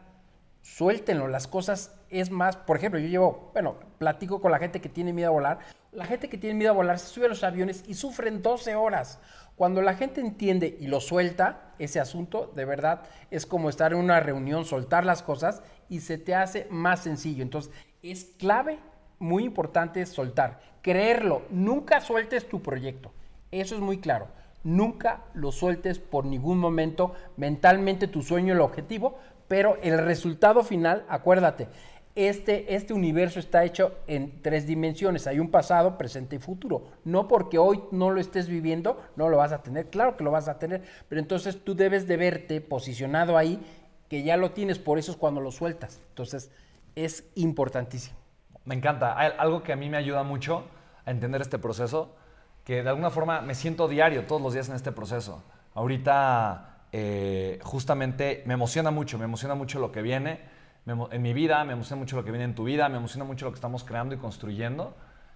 suéltenlo, 0.62 1.28
las 1.28 1.48
cosas 1.48 1.96
es 2.10 2.32
más, 2.32 2.56
por 2.56 2.78
ejemplo, 2.78 3.00
yo 3.00 3.08
llevo, 3.08 3.52
bueno, 3.54 3.76
platico 3.98 4.42
con 4.42 4.52
la 4.52 4.60
gente 4.60 4.82
que 4.82 4.90
tiene 4.90 5.14
miedo 5.14 5.30
a 5.30 5.34
volar, 5.34 5.60
la 5.92 6.06
gente 6.06 6.30
que 6.30 6.38
tiene 6.38 6.56
miedo 6.56 6.72
a 6.72 6.76
volar 6.76 7.00
se 7.00 7.08
sube 7.08 7.26
a 7.26 7.30
los 7.30 7.44
aviones 7.44 7.84
y 7.88 7.94
sufren 7.94 8.42
12 8.42 8.76
horas. 8.76 9.20
Cuando 9.56 9.82
la 9.82 9.96
gente 9.96 10.22
entiende 10.22 10.78
y 10.80 10.88
lo 10.88 11.02
suelta, 11.02 11.74
ese 11.80 12.00
asunto, 12.00 12.52
de 12.56 12.66
verdad, 12.66 13.02
es 13.30 13.46
como 13.46 13.70
estar 13.70 13.92
en 13.92 14.00
una 14.00 14.20
reunión, 14.20 14.66
soltar 14.66 15.06
las 15.06 15.22
cosas 15.22 15.62
y 15.90 16.00
se 16.00 16.18
te 16.18 16.36
hace 16.36 16.68
más 16.70 17.02
sencillo. 17.02 17.44
Entonces, 17.44 17.72
es 18.02 18.26
clave, 18.38 18.80
muy 19.18 19.44
importante 19.44 20.06
soltar, 20.06 20.62
creerlo, 20.82 21.42
nunca 21.50 22.00
sueltes 22.00 22.48
tu 22.48 22.62
proyecto. 22.62 23.12
Eso 23.52 23.76
es 23.76 23.82
muy 23.82 24.00
claro. 24.00 24.28
Nunca 24.64 25.24
lo 25.34 25.52
sueltes 25.52 26.00
por 26.00 26.26
ningún 26.26 26.58
momento 26.58 27.14
mentalmente 27.38 28.08
tu 28.08 28.22
sueño, 28.22 28.54
el 28.54 28.62
objetivo, 28.62 29.18
pero 29.50 29.78
el 29.82 29.98
resultado 29.98 30.64
final, 30.64 31.04
acuérdate, 31.10 31.68
este, 32.16 32.76
este 32.76 32.94
universo 32.94 33.40
está 33.40 33.64
hecho 33.66 33.98
en 34.06 34.42
tres 34.42 34.68
dimensiones. 34.68 35.26
Hay 35.26 35.40
un 35.40 35.50
pasado, 35.50 35.98
presente 35.98 36.36
y 36.36 36.40
futuro. 36.40 36.88
No 37.04 37.28
porque 37.28 37.58
hoy 37.58 37.82
no 37.92 38.12
lo 38.12 38.22
estés 38.22 38.48
viviendo, 38.48 39.02
no 39.16 39.28
lo 39.28 39.38
vas 39.38 39.52
a 39.52 39.64
tener. 39.64 39.90
Claro 39.90 40.16
que 40.16 40.24
lo 40.24 40.32
vas 40.32 40.48
a 40.48 40.60
tener, 40.60 40.84
pero 41.08 41.20
entonces 41.20 41.64
tú 41.64 41.76
debes 41.76 42.08
de 42.08 42.18
verte 42.18 42.62
posicionado 42.62 43.38
ahí, 43.38 43.60
que 44.08 44.24
ya 44.24 44.38
lo 44.38 44.52
tienes, 44.52 44.80
por 44.80 45.00
eso 45.00 45.12
es 45.12 45.18
cuando 45.18 45.42
lo 45.42 45.52
sueltas. 45.52 46.00
Entonces 46.10 46.52
es 46.96 47.26
importantísimo. 47.36 48.18
Me 48.66 48.76
encanta. 48.76 49.14
Algo 49.14 49.64
que 49.64 49.74
a 49.74 49.76
mí 49.76 49.90
me 49.90 49.98
ayuda 49.98 50.22
mucho 50.24 50.66
a 51.06 51.12
entender 51.12 51.42
este 51.42 51.58
proceso, 51.58 52.16
que 52.66 52.84
de 52.84 52.90
alguna 52.90 53.10
forma 53.10 53.42
me 53.42 53.56
siento 53.56 53.88
diario, 53.88 54.28
todos 54.28 54.42
los 54.42 54.54
días 54.54 54.70
en 54.70 54.76
este 54.76 54.92
proceso. 54.92 55.44
Ahorita 55.74 56.79
eh, 56.92 57.60
justamente 57.64 58.44
me 58.46 58.54
emociona 58.54 58.92
mucho, 58.92 59.18
me 59.18 59.26
emociona 59.26 59.56
mucho 59.56 59.80
lo 59.80 59.92
que 59.92 60.02
viene 60.02 60.40
en 60.86 61.22
mi 61.22 61.34
vida, 61.34 61.64
me 61.66 61.74
emociona 61.74 62.00
mucho 62.00 62.16
lo 62.16 62.24
que 62.24 62.32
viene 62.32 62.46
en 62.46 62.56
tu 62.56 62.64
vida, 62.64 62.90
me 62.90 62.98
emociona 62.98 63.26
mucho 63.26 63.46
lo 63.46 63.52
que 63.52 63.56
estamos 63.56 63.84
creando 63.84 64.16
y 64.16 64.18
construyendo. 64.18 64.96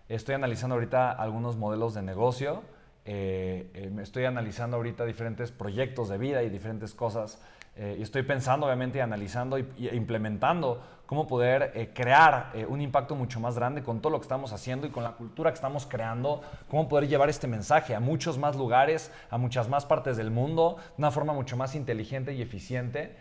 Estoy 0.09 0.35
analizando 0.35 0.75
ahorita 0.75 1.11
algunos 1.11 1.55
modelos 1.57 1.93
de 1.93 2.01
negocio, 2.01 2.63
eh, 3.05 3.69
eh, 3.73 3.91
estoy 4.01 4.25
analizando 4.25 4.77
ahorita 4.77 5.05
diferentes 5.05 5.51
proyectos 5.51 6.09
de 6.09 6.17
vida 6.17 6.43
y 6.43 6.49
diferentes 6.49 6.93
cosas 6.93 7.41
y 7.75 8.03
estoy 8.03 8.21
pensando, 8.21 8.67
obviamente, 8.67 8.99
y 8.99 9.01
analizando 9.01 9.57
y, 9.57 9.65
implementando 9.93 10.83
cómo 11.05 11.27
poder 11.27 11.71
eh, 11.75 11.91
crear 11.93 12.51
eh, 12.53 12.65
un 12.65 12.81
impacto 12.81 13.15
mucho 13.15 13.39
más 13.39 13.55
grande 13.55 13.83
con 13.83 14.01
todo 14.01 14.11
lo 14.11 14.19
que 14.19 14.23
estamos 14.23 14.53
haciendo 14.53 14.87
y 14.87 14.89
con 14.89 15.03
la 15.03 15.11
cultura 15.11 15.51
que 15.51 15.55
estamos 15.55 15.85
creando, 15.85 16.41
cómo 16.69 16.87
poder 16.87 17.07
llevar 17.07 17.29
este 17.29 17.47
mensaje 17.47 17.95
a 17.95 17.99
muchos 17.99 18.37
más 18.37 18.55
lugares, 18.55 19.11
a 19.29 19.37
muchas 19.37 19.69
más 19.69 19.85
partes 19.85 20.17
del 20.17 20.31
mundo, 20.31 20.77
de 20.79 21.01
una 21.01 21.11
forma 21.11 21.33
mucho 21.33 21.57
más 21.57 21.75
inteligente 21.75 22.33
y 22.33 22.41
eficiente. 22.41 23.15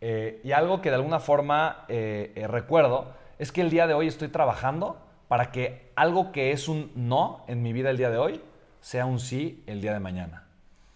y 0.00 0.52
algo 0.52 0.80
que 0.80 0.88
de 0.88 0.96
alguna 0.96 1.20
forma 1.20 1.84
recuerdo 2.48 3.12
es 3.38 3.52
que 3.52 3.60
el 3.60 3.70
día 3.70 3.86
de 3.86 3.94
hoy 3.94 4.06
estoy 4.08 4.28
trabajando 4.28 4.96
para 5.28 5.52
que 5.52 5.92
algo 5.94 6.32
que 6.32 6.52
es 6.52 6.68
un 6.68 6.90
no 6.94 7.44
en 7.46 7.62
mi 7.62 7.72
vida 7.72 7.90
el 7.90 7.98
día 7.98 8.10
de 8.10 8.18
hoy 8.18 8.40
sea 8.80 9.04
un 9.06 9.20
sí 9.20 9.62
el 9.66 9.80
día 9.80 9.92
de 9.92 10.00
mañana. 10.00 10.44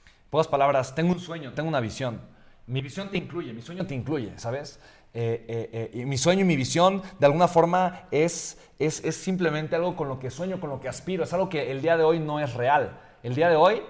En 0.06 0.30
pocas 0.30 0.48
palabras, 0.48 0.94
tengo 0.94 1.12
un 1.12 1.20
sueño, 1.20 1.52
tengo 1.52 1.68
una 1.68 1.80
visión 1.80 2.33
mi 2.66 2.80
visión 2.80 3.10
te 3.10 3.18
incluye, 3.18 3.52
mi 3.52 3.62
sueño 3.62 3.86
te 3.86 3.94
incluye, 3.94 4.32
¿sabes? 4.38 4.80
Eh, 5.12 5.44
eh, 5.46 5.90
eh, 5.94 6.00
y 6.00 6.04
mi 6.06 6.18
sueño 6.18 6.40
y 6.40 6.44
mi 6.44 6.56
visión 6.56 7.00
de 7.20 7.26
alguna 7.26 7.46
forma 7.46 8.08
es, 8.10 8.58
es, 8.78 8.96
simplemente 9.14 9.76
algo 9.76 9.94
con 9.94 10.08
lo 10.08 10.18
que 10.18 10.30
sueño, 10.30 10.58
con 10.58 10.70
lo 10.70 10.80
que 10.80 10.88
aspiro, 10.88 11.22
es 11.24 11.32
algo 11.32 11.48
que 11.48 11.70
el 11.70 11.82
día 11.82 11.96
de 11.96 12.02
hoy 12.02 12.18
no 12.18 12.40
es 12.40 12.54
real. 12.54 12.98
El 13.22 13.34
día 13.34 13.48
de 13.48 13.56
hoy 13.56 13.82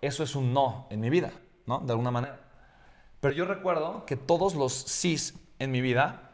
eso 0.00 0.24
es 0.24 0.34
un 0.34 0.52
no 0.52 0.86
en 0.90 1.00
mi 1.00 1.08
vida, 1.08 1.30
¿no? 1.66 1.78
De 1.80 1.92
alguna 1.92 2.10
manera. 2.10 2.40
Pero 3.20 3.32
yo 3.34 3.44
recuerdo 3.44 4.04
que 4.06 4.16
todos 4.16 4.56
los 4.56 4.72
sís 4.72 5.38
en 5.60 5.70
mi 5.70 5.80
vida 5.80 6.30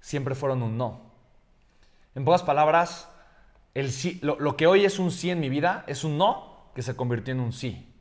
siempre 0.00 0.34
fueron 0.34 0.62
un 0.62 0.78
no. 0.78 1.12
En 2.14 2.24
pocas 2.24 2.42
palabras, 2.42 3.10
el 3.74 3.92
sí, 3.92 4.18
lo, 4.22 4.38
lo 4.38 4.56
que 4.56 4.66
hoy 4.66 4.86
es 4.86 4.98
un 4.98 5.10
sí 5.10 5.30
en 5.30 5.40
mi 5.40 5.50
vida 5.50 5.84
es 5.86 6.02
un 6.04 6.16
no 6.16 6.70
que 6.74 6.80
se 6.80 6.96
convirtió 6.96 7.34
en 7.34 7.40
un 7.40 7.52
sí. 7.52 7.92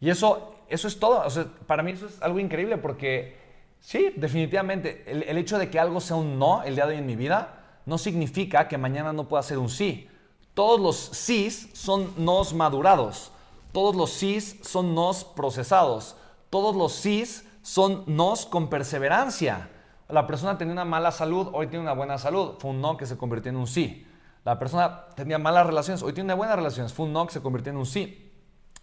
Y 0.00 0.10
eso 0.10 0.55
eso 0.68 0.88
es 0.88 0.98
todo. 0.98 1.24
para 1.66 1.82
mí 1.82 1.92
eso 1.92 2.06
es 2.06 2.20
algo 2.22 2.38
increíble 2.38 2.78
porque 2.78 3.36
sí, 3.80 4.12
definitivamente, 4.16 5.04
el, 5.06 5.38
hecho 5.38 5.58
de 5.58 5.70
que 5.70 5.78
algo 5.78 6.00
sea 6.00 6.16
un 6.16 6.38
no 6.38 6.62
el 6.62 6.74
día 6.74 6.86
de 6.86 6.94
hoy 6.94 6.98
en 6.98 7.06
mi 7.06 7.16
vida 7.16 7.80
no 7.86 7.98
significa 7.98 8.66
que 8.68 8.78
mañana 8.78 9.12
no 9.12 9.28
pueda 9.28 9.42
ser 9.42 9.58
un 9.58 9.68
sí. 9.68 10.08
Todos 10.54 10.80
los 10.80 10.96
sís 10.96 11.68
son 11.74 12.12
nos 12.16 12.52
madurados. 12.52 13.30
Todos 13.72 13.94
los 13.94 14.10
sís 14.10 14.58
son 14.62 14.94
nos 14.94 15.24
procesados. 15.24 16.16
Todos 16.50 16.74
los 16.74 16.92
sís 16.92 17.46
son 17.62 18.04
nos 18.06 18.46
con 18.46 18.68
perseverancia. 18.68 19.70
La 20.08 20.26
persona 20.26 20.56
tenía 20.56 20.72
una 20.72 20.84
mala 20.84 21.12
salud, 21.12 21.48
hoy 21.52 21.66
tiene 21.66 21.82
una 21.82 21.92
buena 21.92 22.18
salud. 22.18 22.54
Fue 22.58 22.70
un 22.70 22.80
no 22.80 22.96
que 22.96 23.06
se 23.06 23.16
convirtió 23.16 23.50
en 23.50 23.56
un 23.56 23.66
sí. 23.66 24.06
La 24.44 24.58
persona 24.58 25.06
tenía 25.14 25.38
malas 25.38 25.66
relaciones, 25.66 26.02
hoy 26.02 26.12
tiene 26.12 26.32
buenas 26.34 26.56
relaciones. 26.56 26.92
Fue 26.92 27.06
un 27.06 27.12
no 27.12 27.26
que 27.26 27.34
se 27.34 27.42
convirtió 27.42 27.70
en 27.70 27.78
un 27.78 27.86
sí 27.86 28.25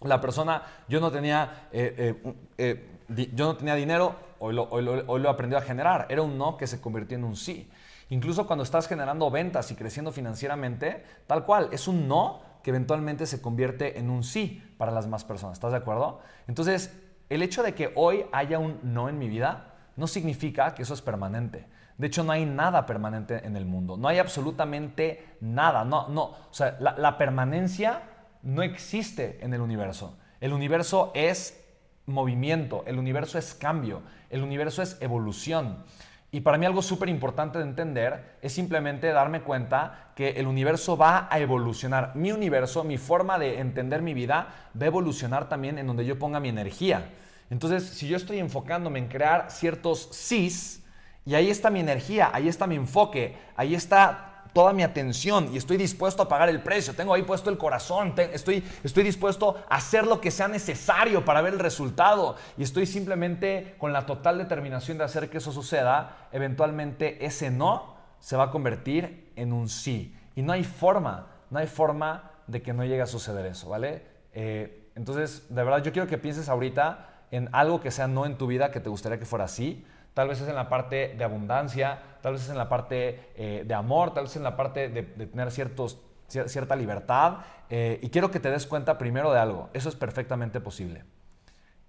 la 0.04 0.22
persona, 0.22 0.64
yo 0.88 1.00
no 1.00 1.12
tenía, 1.12 1.68
eh, 1.72 2.16
eh, 2.26 2.34
eh, 2.58 3.30
yo 3.34 3.46
no 3.46 3.56
tenía 3.56 3.76
dinero, 3.76 4.16
hoy 4.40 4.54
lo, 4.54 4.70
hoy, 4.70 5.26
aprendió 5.28 5.58
a 5.58 5.62
generar. 5.62 6.08
Era 6.10 6.22
un 6.22 6.38
no 6.38 6.58
que 6.58 6.68
se 6.68 6.82
convirtió 6.82 7.18
en 7.18 7.24
un 7.24 7.36
sí. 7.36 7.70
Incluso 8.10 8.46
cuando 8.46 8.64
estás 8.64 8.88
generando 8.88 9.32
ventas 9.32 9.72
y 9.72 9.76
creciendo 9.76 10.12
financieramente, 10.12 11.04
tal 11.28 11.46
cual, 11.46 11.70
es 11.72 11.88
un 11.88 12.08
no 12.08 12.42
que 12.62 12.70
eventualmente 12.70 13.26
se 13.26 13.42
convierte 13.42 14.00
en 14.00 14.10
un 14.10 14.24
sí 14.24 14.64
para 14.78 14.92
las 14.92 15.08
más 15.08 15.24
personas. 15.24 15.58
¿Estás 15.58 15.72
de 15.72 15.78
acuerdo? 15.78 16.20
Entonces, 16.48 16.98
el 17.30 17.42
hecho 17.42 17.64
de 17.64 17.74
que 17.74 17.92
hoy 17.96 18.26
haya 18.32 18.60
un 18.60 18.80
no 18.84 19.10
en 19.10 19.18
mi 19.18 19.28
vida 19.28 19.74
no 19.96 20.08
significa 20.08 20.74
que 20.74 20.84
eso 20.84 20.94
es 20.94 21.02
permanente. 21.02 21.68
De 21.98 22.08
hecho, 22.08 22.24
no 22.24 22.32
hay 22.32 22.46
nada 22.46 22.86
permanente 22.86 23.46
en 23.46 23.56
el 23.56 23.66
mundo. 23.66 23.98
No 23.98 24.08
hay 24.08 24.20
absolutamente 24.20 25.38
nada. 25.42 25.86
No, 25.86 26.08
no. 26.10 26.24
O 26.24 26.48
sea, 26.54 26.78
la, 26.80 26.98
la 26.98 27.18
permanencia 27.18 28.02
no 28.44 28.62
existe 28.62 29.40
en 29.42 29.54
el 29.54 29.62
universo. 29.62 30.18
El 30.40 30.54
universo 30.54 31.12
es 31.16 31.60
movimiento, 32.06 32.84
el 32.86 33.00
universo 33.00 33.38
es 33.38 33.54
cambio, 33.54 34.02
el 34.30 34.44
universo 34.44 34.82
es 34.82 34.98
evolución. 35.02 35.84
Y 36.32 36.42
para 36.42 36.58
mí 36.58 36.66
algo 36.66 36.82
súper 36.82 37.10
importante 37.10 37.60
de 37.60 37.64
entender 37.64 38.38
es 38.42 38.54
simplemente 38.54 39.12
darme 39.12 39.42
cuenta 39.42 40.12
que 40.16 40.32
el 40.32 40.48
universo 40.48 40.98
va 40.98 41.28
a 41.30 41.40
evolucionar. 41.40 42.16
Mi 42.16 42.32
universo, 42.32 42.84
mi 42.84 42.98
forma 42.98 43.38
de 43.38 43.60
entender 43.60 44.02
mi 44.02 44.14
vida 44.14 44.48
va 44.76 44.84
a 44.84 44.88
evolucionar 44.88 45.48
también 45.48 45.78
en 45.78 45.88
donde 45.88 46.06
yo 46.06 46.18
ponga 46.18 46.40
mi 46.40 46.50
energía. 46.50 47.10
Entonces, 47.52 47.84
si 47.84 48.08
yo 48.08 48.18
estoy 48.18 48.40
enfocándome 48.40 49.00
en 49.00 49.10
crear 49.10 49.52
ciertos 49.52 50.10
sís, 50.12 50.84
y 51.26 51.36
ahí 51.36 51.50
está 51.50 51.70
mi 51.70 51.80
energía, 51.80 52.32
ahí 52.34 52.48
está 52.48 52.68
mi 52.68 52.76
enfoque, 52.76 53.38
ahí 53.56 53.76
está 53.76 54.33
toda 54.54 54.72
mi 54.72 54.84
atención 54.84 55.50
y 55.52 55.58
estoy 55.58 55.78
dispuesto 55.78 56.24
a 56.24 56.30
pagar 56.30 56.48
el 56.50 56.62
precio. 56.62 56.94
Tengo 56.94 57.14
ahí 57.14 57.24
puesto 57.24 57.50
el 57.50 57.58
corazón, 57.58 58.14
estoy, 58.18 58.64
estoy 58.84 59.04
dispuesto 59.04 59.58
a 59.68 59.76
hacer 59.76 60.06
lo 60.06 60.22
que 60.22 60.32
sea 60.32 60.48
necesario 60.48 61.26
para 61.26 61.42
ver 61.42 61.54
el 61.54 61.60
resultado 61.60 62.36
y 62.58 62.64
estoy 62.64 62.86
simplemente 62.86 63.76
con 63.80 63.92
la 63.92 64.06
total 64.06 64.38
determinación 64.38 64.98
de 64.98 65.04
hacer 65.04 65.30
que 65.30 65.40
eso 65.40 65.52
suceda. 65.52 66.28
Eventualmente 66.32 67.26
ese 67.26 67.50
no 67.52 67.96
se 68.20 68.38
va 68.38 68.46
a 68.46 68.52
convertir 68.52 69.32
en 69.36 69.52
un 69.52 69.68
sí. 69.68 70.16
Y 70.36 70.44
no 70.44 70.54
hay 70.54 70.64
forma, 70.64 71.28
no 71.50 71.60
hay 71.60 71.68
forma 71.68 72.32
de 72.48 72.62
que 72.62 72.74
no 72.74 72.84
llegue 72.84 73.02
a 73.02 73.08
suceder 73.08 73.46
eso, 73.46 73.70
¿vale? 73.70 74.06
Eh, 74.34 74.90
entonces, 74.96 75.48
de 75.50 75.64
verdad, 75.64 75.84
yo 75.84 75.92
quiero 75.92 76.08
que 76.08 76.18
pienses 76.18 76.50
ahorita 76.50 77.10
en 77.32 77.50
algo 77.52 77.82
que 77.82 77.90
sea 77.90 78.08
no 78.08 78.26
en 78.26 78.38
tu 78.38 78.48
vida 78.48 78.72
que 78.72 78.80
te 78.80 78.90
gustaría 78.90 79.18
que 79.18 79.26
fuera 79.26 79.46
así 79.46 79.86
tal 80.14 80.28
vez 80.28 80.42
es 80.42 80.48
en 80.48 80.56
la 80.56 80.70
parte 80.70 81.16
de 81.18 81.24
abundancia, 81.24 82.00
tal 82.22 82.34
vez 82.34 82.44
es 82.44 82.50
en 82.50 82.58
la 82.58 82.70
parte 82.70 83.32
eh, 83.36 83.64
de 83.66 83.74
amor, 83.74 84.14
tal 84.14 84.24
vez 84.24 84.32
es 84.32 84.38
en 84.38 84.44
la 84.44 84.56
parte 84.56 84.90
de, 84.90 85.04
tener 85.04 85.52
cierta 85.52 86.76
libertad. 86.76 87.38
Eh, 87.70 88.00
y 88.02 88.10
quiero 88.10 88.30
que 88.30 88.40
te 88.40 88.52
des 88.52 88.68
cuenta 88.68 88.98
primero 88.98 89.34
de 89.34 89.40
algo, 89.40 89.70
eso 89.74 89.90
es 89.90 89.96
perfectamente 89.96 90.60
posible. 90.60 91.04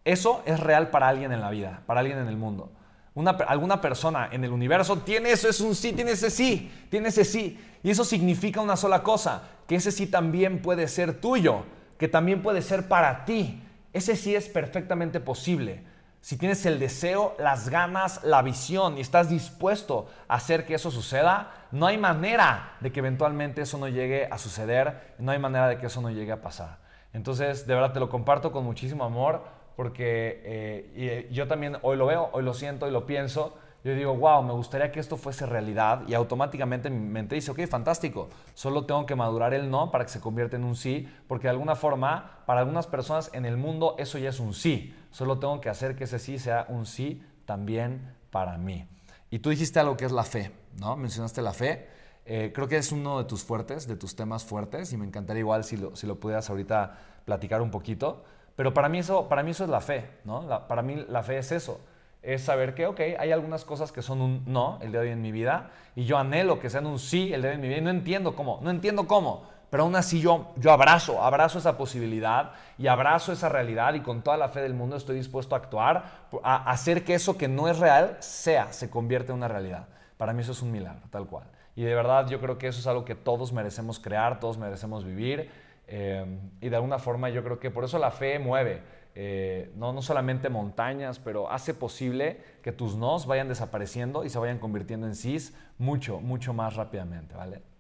Eso 0.05 0.43
es 0.47 0.61
real 0.61 0.91
para 0.91 1.09
alguien 1.09 1.33
en 1.33 1.41
la 1.41 1.51
vida, 1.51 1.83
para 1.87 2.01
alguien 2.01 2.19
en 2.19 2.29
el 2.29 2.37
mundo. 2.37 2.73
Una, 3.15 3.31
alguna 3.31 3.81
persona 3.81 4.29
en 4.33 4.45
el 4.45 4.51
universo 4.51 4.99
tiene 4.99 5.31
eso, 5.31 5.49
es 5.49 5.61
un 5.61 5.75
sí, 5.75 5.93
tiene 5.93 6.13
ese 6.13 6.31
sí, 6.31 6.73
tiene 6.91 7.09
ese 7.09 7.25
sí. 7.25 7.59
Y 7.83 7.91
eso 7.91 8.05
significa 8.05 8.61
una 8.61 8.77
sola 8.77 9.03
cosa, 9.03 9.43
que 9.67 9.77
ese 9.77 9.93
sí 9.93 10.07
también 10.07 10.63
puede 10.63 10.89
ser 10.89 11.21
tuyo, 11.21 11.65
que 11.99 12.09
también 12.09 12.43
puede 12.43 12.61
ser 12.61 12.89
para 12.89 13.25
ti. 13.25 13.63
Ese 13.93 14.17
sí 14.17 14.35
es 14.35 14.49
perfectamente 14.49 15.21
posible 15.21 15.85
si 16.25 16.39
tienes 16.39 16.65
el 16.65 16.79
deseo, 16.79 17.35
las 17.39 17.69
ganas, 17.69 18.25
la 18.25 18.41
visión 18.41 18.97
y 18.97 19.03
estás 19.03 19.29
dispuesto 19.29 20.07
a 20.27 20.37
hacer 20.37 20.65
que 20.65 20.73
eso 20.73 20.91
suceda, 20.91 21.53
no 21.71 21.85
hay 21.85 21.99
manera 21.99 22.79
de 22.81 22.91
que 22.93 23.01
eventualmente 23.01 23.61
eso 23.61 23.77
no 23.77 23.89
llegue 23.89 24.27
a 24.31 24.39
suceder, 24.39 25.15
no 25.19 25.33
hay 25.33 25.39
manera 25.39 25.69
de 25.69 25.77
que 25.77 25.85
eso 25.85 26.01
no 26.01 26.09
llegue 26.09 26.33
a 26.33 26.41
pasar. 26.41 26.79
Entonces, 27.13 27.67
de 27.67 27.75
verdad 27.75 27.93
te 27.93 28.01
lo 28.01 28.09
comparto 28.09 28.53
con 28.53 28.65
muchísimo 28.65 29.05
amor 29.05 29.45
porque 29.77 30.41
eh, 30.47 30.93
eh, 30.97 31.29
yo 31.31 31.47
también 31.47 31.77
hoy 31.83 31.99
lo 31.99 32.07
veo, 32.07 32.31
hoy 32.33 32.43
lo 32.43 32.55
siento, 32.55 32.87
hoy 32.87 32.93
lo 32.93 33.05
pienso 33.05 33.59
yo 33.85 33.95
digo, 33.95 34.17
wow, 34.17 34.43
me 34.43 34.55
gustaría 34.55 34.91
que 34.91 34.99
esto 34.99 35.19
fuese 35.19 35.45
realidad 35.45 36.05
y 36.09 36.15
automáticamente 36.15 36.89
mi 36.89 37.07
mente 37.07 37.35
dice, 37.35 37.51
ok, 37.51 37.67
fantástico, 37.67 38.31
solo 38.55 38.87
tengo 38.87 39.05
que 39.05 39.15
madurar 39.15 39.53
el 39.53 39.71
no 39.71 39.91
para 39.91 40.05
que 40.05 40.11
se 40.11 40.23
convierta 40.23 40.57
en 40.57 40.65
un 40.65 40.75
sí, 40.75 41.07
porque 41.29 41.49
de 41.49 41.51
alguna 41.51 41.77
forma, 41.77 42.39
para 42.47 42.61
algunas 42.61 42.87
personas 42.87 43.31
en 43.35 43.45
el 43.45 43.59
mundo 43.59 43.95
eso 43.99 44.17
ya 44.17 44.31
es 44.31 44.41
un 44.41 44.55
sí, 44.55 44.97
solo 45.15 45.39
tengo 45.39 45.61
que 45.61 45.69
hacer 45.69 45.95
que 45.95 46.05
ese 46.05 46.19
sí 46.19 46.41
sea 46.41 46.67
un 46.69 46.87
sí 46.87 47.23
también 47.47 48.17
para 48.33 48.59
mí. 48.59 48.89
Y 49.31 49.39
tú 49.39 49.51
dijiste 49.51 49.79
algo 49.79 49.97
que 49.97 50.05
es 50.05 50.11
la 50.11 50.25
fe, 50.25 50.51
¿no? 50.81 50.97
Mencionaste 50.97 51.41
la 51.41 51.53
fe. 51.53 51.87
Eh, 52.27 52.51
creo 52.53 52.67
que 52.67 52.79
es 52.79 52.91
uno 52.91 53.19
de 53.19 53.25
tus 53.25 53.45
fuertes, 53.45 53.87
de 53.87 53.95
tus 53.95 54.17
temas 54.17 54.45
fuertes, 54.45 54.93
y 54.93 54.97
me 54.97 55.07
encantaría 55.07 55.39
igual 55.39 55.63
si 55.63 55.77
lo, 55.77 55.95
si 55.95 56.09
lo 56.09 56.19
pudieras 56.19 56.51
ahorita 56.51 56.99
platicar 57.25 57.63
un 57.63 57.71
poquito. 57.71 58.25
Pero 58.57 58.75
para 58.75 58.89
mí 58.89 58.99
eso, 58.99 59.29
para 59.29 59.45
mí 59.45 59.53
eso 59.53 59.63
es 59.63 59.71
la 59.71 59.81
fe, 59.81 60.11
¿no? 60.25 60.67
para 60.67 60.83
mí 60.83 61.05
la 61.09 61.23
fe 61.23 61.39
es 61.39 61.53
eso 61.53 61.81
es 62.25 62.43
saber 62.43 62.75
que, 62.75 62.87
ok, 62.87 63.01
hay 63.19 63.33
algunas 63.33 63.65
cosas 63.65 63.93
que 63.93 64.01
son 64.01 64.21
un 64.23 64.43
no 64.47 64.79
el 64.81 64.91
día 64.93 65.01
de 65.01 65.09
hoy 65.09 65.13
en 65.13 65.21
mi 65.21 65.31
vida 65.31 65.71
y 65.95 66.05
yo 66.05 66.17
anhelo 66.17 66.59
que 66.59 66.71
sean 66.71 66.87
un 66.87 66.99
sí 66.99 67.33
el 67.35 67.43
día 67.43 67.51
de 67.51 67.57
hoy 67.57 67.57
en 67.57 67.61
mi 67.61 67.69
vida 67.69 67.79
y 67.79 67.83
no 67.83 67.91
entiendo 67.91 68.35
cómo, 68.35 68.61
no 68.63 68.71
entiendo 68.71 69.07
cómo, 69.07 69.45
pero 69.75 69.83
aún 69.83 69.97
así 69.97 70.21
yo, 70.21 70.53
yo 70.55 70.71
abrazo, 70.71 71.21
abrazo 71.21 71.59
esa 71.59 71.77
posibilidad 71.77 72.53
y 72.79 72.87
abrazo 72.87 73.33
esa 73.33 73.49
realidad 73.49 73.95
y 73.95 74.03
con 74.03 74.23
toda 74.23 74.37
la 74.37 74.49
fe 74.49 74.61
del 74.61 74.73
mundo 74.73 74.95
estoy 74.95 75.17
dispuesto 75.17 75.57
a 75.57 75.59
actuar, 75.59 76.29
a 76.45 76.71
hacer 76.71 77.03
que 77.03 77.15
eso 77.15 77.37
que 77.37 77.49
no 77.49 77.67
es 77.67 77.81
real 77.81 78.17
sea, 78.21 78.73
se 78.73 78.89
convierta 78.89 79.33
en 79.33 79.39
una 79.39 79.49
realidad. 79.49 79.89
Para 80.17 80.33
mí 80.33 80.43
eso 80.43 80.53
es 80.53 80.63
un 80.63 80.71
milagro, 80.71 81.03
tal 81.11 81.27
cual. 81.27 81.49
Y 81.75 81.83
de 81.83 81.93
verdad 81.93 82.29
yo 82.29 82.41
creo 82.41 82.57
que 82.57 82.69
eso 82.69 82.79
es 82.79 82.87
algo 82.87 83.05
que 83.05 83.17
todos 83.17 83.53
merecemos 83.53 83.99
crear, 83.99 84.39
todos 84.39 84.59
merecemos 84.59 85.05
vivir 85.05 85.51
eh, 85.89 86.25
y 86.61 86.69
de 86.69 86.77
alguna 86.77 87.01
forma 87.01 87.31
yo 87.31 87.43
creo 87.43 87.59
que 87.59 87.73
por 87.73 87.83
eso 87.83 87.99
la 87.99 88.13
fe 88.13 88.39
mueve 88.39 88.81
eh, 89.17 89.73
no, 89.75 89.93
no 89.93 90.03
solamente 90.03 90.51
montañas, 90.51 91.19
pero 91.19 91.51
hace 91.51 91.75
posible 91.75 92.41
que 92.63 92.71
tus 92.71 92.95
nos 92.95 93.27
vayan 93.27 93.49
desapareciendo 93.49 94.25
y 94.25 94.29
se 94.31 94.39
vayan 94.39 94.61
convirtiendo 94.61 95.09
en 95.09 95.17
sis 95.17 95.53
mucho, 95.79 96.21
mucho 96.21 96.53
más 96.53 96.77
rápidamente, 96.77 97.35
¿vale? 97.35 97.74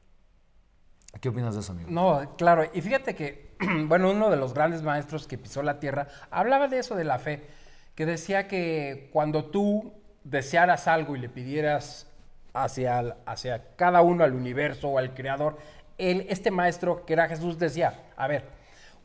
¿Qué 1.20 1.28
opinas 1.28 1.54
de 1.54 1.60
eso, 1.60 1.72
amigo? 1.72 1.90
No, 1.90 2.36
claro, 2.36 2.64
y 2.72 2.80
fíjate 2.80 3.14
que, 3.14 3.56
bueno, 3.86 4.10
uno 4.10 4.30
de 4.30 4.36
los 4.36 4.54
grandes 4.54 4.82
maestros 4.82 5.26
que 5.26 5.38
pisó 5.38 5.62
la 5.62 5.80
tierra 5.80 6.08
hablaba 6.30 6.68
de 6.68 6.78
eso 6.78 6.94
de 6.94 7.04
la 7.04 7.18
fe, 7.18 7.46
que 7.94 8.06
decía 8.06 8.48
que 8.48 9.08
cuando 9.12 9.46
tú 9.46 9.92
desearas 10.24 10.88
algo 10.88 11.16
y 11.16 11.20
le 11.20 11.28
pidieras 11.28 12.10
hacia, 12.52 13.16
hacia 13.26 13.76
cada 13.76 14.02
uno, 14.02 14.24
al 14.24 14.34
universo 14.34 14.88
o 14.88 14.98
al 14.98 15.14
creador, 15.14 15.58
él, 15.98 16.26
este 16.28 16.50
maestro 16.50 17.04
que 17.04 17.12
era 17.12 17.28
Jesús 17.28 17.58
decía, 17.58 18.02
a 18.16 18.26
ver, 18.26 18.44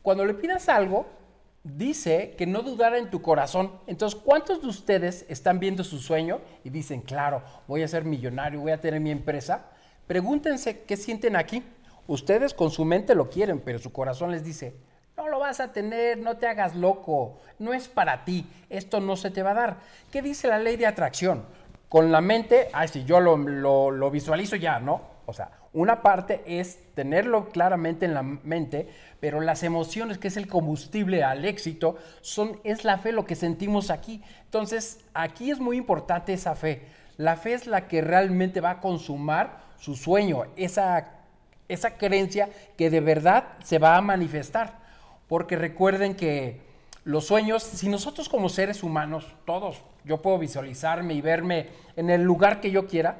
cuando 0.02 0.24
le 0.24 0.34
pidas 0.34 0.68
algo, 0.68 1.06
dice 1.62 2.34
que 2.38 2.46
no 2.46 2.62
dudara 2.62 2.98
en 2.98 3.10
tu 3.10 3.20
corazón. 3.20 3.72
Entonces, 3.86 4.18
¿cuántos 4.22 4.62
de 4.62 4.68
ustedes 4.68 5.26
están 5.28 5.60
viendo 5.60 5.84
su 5.84 5.98
sueño 5.98 6.40
y 6.64 6.70
dicen, 6.70 7.02
claro, 7.02 7.42
voy 7.68 7.82
a 7.82 7.88
ser 7.88 8.04
millonario, 8.04 8.60
voy 8.60 8.72
a 8.72 8.80
tener 8.80 9.00
mi 9.00 9.10
empresa? 9.10 9.66
Pregúntense 10.06 10.82
qué 10.82 10.96
sienten 10.96 11.36
aquí. 11.36 11.62
Ustedes 12.10 12.54
con 12.54 12.72
su 12.72 12.84
mente 12.84 13.14
lo 13.14 13.30
quieren, 13.30 13.60
pero 13.60 13.78
su 13.78 13.92
corazón 13.92 14.32
les 14.32 14.42
dice, 14.42 14.74
no 15.16 15.28
lo 15.28 15.38
vas 15.38 15.60
a 15.60 15.72
tener, 15.72 16.18
no 16.18 16.38
te 16.38 16.48
hagas 16.48 16.74
loco, 16.74 17.38
no 17.60 17.72
es 17.72 17.86
para 17.86 18.24
ti, 18.24 18.48
esto 18.68 18.98
no 18.98 19.14
se 19.14 19.30
te 19.30 19.44
va 19.44 19.52
a 19.52 19.54
dar. 19.54 19.76
¿Qué 20.10 20.20
dice 20.20 20.48
la 20.48 20.58
ley 20.58 20.76
de 20.76 20.88
atracción? 20.88 21.44
Con 21.88 22.10
la 22.10 22.20
mente, 22.20 22.68
ay, 22.72 22.88
si 22.88 23.04
yo 23.04 23.20
lo, 23.20 23.36
lo 23.36 24.10
visualizo 24.10 24.56
ya, 24.56 24.80
¿no? 24.80 25.02
O 25.26 25.32
sea, 25.32 25.52
una 25.72 26.02
parte 26.02 26.42
es 26.44 26.80
tenerlo 26.94 27.50
claramente 27.50 28.06
en 28.06 28.14
la 28.14 28.24
mente, 28.24 28.88
pero 29.20 29.40
las 29.40 29.62
emociones, 29.62 30.18
que 30.18 30.26
es 30.26 30.36
el 30.36 30.48
combustible 30.48 31.22
al 31.22 31.44
éxito, 31.44 31.94
son, 32.22 32.58
es 32.64 32.82
la 32.82 32.98
fe 32.98 33.12
lo 33.12 33.24
que 33.24 33.36
sentimos 33.36 33.88
aquí. 33.88 34.20
Entonces, 34.46 34.98
aquí 35.14 35.52
es 35.52 35.60
muy 35.60 35.76
importante 35.76 36.32
esa 36.32 36.56
fe. 36.56 36.82
La 37.18 37.36
fe 37.36 37.54
es 37.54 37.68
la 37.68 37.86
que 37.86 38.00
realmente 38.00 38.60
va 38.60 38.70
a 38.70 38.80
consumar 38.80 39.60
su 39.78 39.94
sueño, 39.94 40.46
esa, 40.56 41.19
esa 41.70 41.96
creencia 41.96 42.50
que 42.76 42.90
de 42.90 43.00
verdad 43.00 43.44
se 43.64 43.78
va 43.78 43.96
a 43.96 44.00
manifestar. 44.02 44.78
Porque 45.28 45.56
recuerden 45.56 46.14
que 46.14 46.60
los 47.04 47.26
sueños, 47.26 47.62
si 47.62 47.88
nosotros 47.88 48.28
como 48.28 48.48
seres 48.48 48.82
humanos, 48.82 49.34
todos, 49.46 49.82
yo 50.04 50.20
puedo 50.20 50.38
visualizarme 50.38 51.14
y 51.14 51.20
verme 51.20 51.68
en 51.96 52.10
el 52.10 52.22
lugar 52.22 52.60
que 52.60 52.70
yo 52.70 52.86
quiera, 52.86 53.18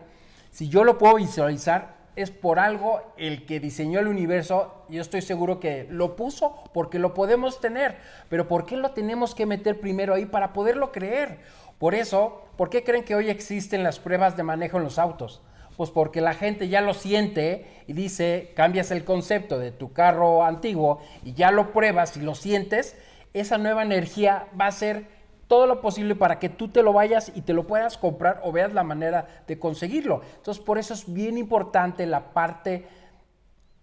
si 0.50 0.68
yo 0.68 0.84
lo 0.84 0.98
puedo 0.98 1.14
visualizar, 1.14 2.00
es 2.16 2.30
por 2.30 2.58
algo 2.58 3.00
el 3.16 3.46
que 3.46 3.60
diseñó 3.60 4.00
el 4.00 4.08
universo, 4.08 4.84
yo 4.88 5.00
estoy 5.00 5.22
seguro 5.22 5.60
que 5.60 5.86
lo 5.88 6.16
puso 6.16 6.64
porque 6.74 6.98
lo 6.98 7.14
podemos 7.14 7.60
tener, 7.60 7.98
pero 8.28 8.48
¿por 8.48 8.66
qué 8.66 8.76
lo 8.76 8.90
tenemos 8.90 9.34
que 9.34 9.46
meter 9.46 9.80
primero 9.80 10.14
ahí 10.14 10.26
para 10.26 10.52
poderlo 10.52 10.92
creer? 10.92 11.38
Por 11.78 11.94
eso, 11.94 12.42
¿por 12.56 12.68
qué 12.68 12.84
creen 12.84 13.04
que 13.04 13.14
hoy 13.14 13.30
existen 13.30 13.82
las 13.82 13.98
pruebas 13.98 14.36
de 14.36 14.42
manejo 14.42 14.76
en 14.76 14.84
los 14.84 14.98
autos? 14.98 15.40
Pues 15.80 15.90
porque 15.90 16.20
la 16.20 16.34
gente 16.34 16.68
ya 16.68 16.82
lo 16.82 16.92
siente 16.92 17.64
y 17.86 17.94
dice, 17.94 18.52
cambias 18.54 18.90
el 18.90 19.02
concepto 19.02 19.58
de 19.58 19.72
tu 19.72 19.94
carro 19.94 20.44
antiguo 20.44 21.00
y 21.24 21.32
ya 21.32 21.50
lo 21.50 21.72
pruebas 21.72 22.18
y 22.18 22.20
lo 22.20 22.34
sientes, 22.34 22.98
esa 23.32 23.56
nueva 23.56 23.82
energía 23.82 24.46
va 24.60 24.66
a 24.66 24.72
ser 24.72 25.06
todo 25.46 25.66
lo 25.66 25.80
posible 25.80 26.16
para 26.16 26.38
que 26.38 26.50
tú 26.50 26.68
te 26.68 26.82
lo 26.82 26.92
vayas 26.92 27.32
y 27.34 27.40
te 27.40 27.54
lo 27.54 27.66
puedas 27.66 27.96
comprar 27.96 28.42
o 28.44 28.52
veas 28.52 28.74
la 28.74 28.82
manera 28.82 29.26
de 29.46 29.58
conseguirlo. 29.58 30.20
Entonces, 30.36 30.62
por 30.62 30.76
eso 30.76 30.92
es 30.92 31.10
bien 31.10 31.38
importante 31.38 32.04
la 32.04 32.34
parte, 32.34 32.86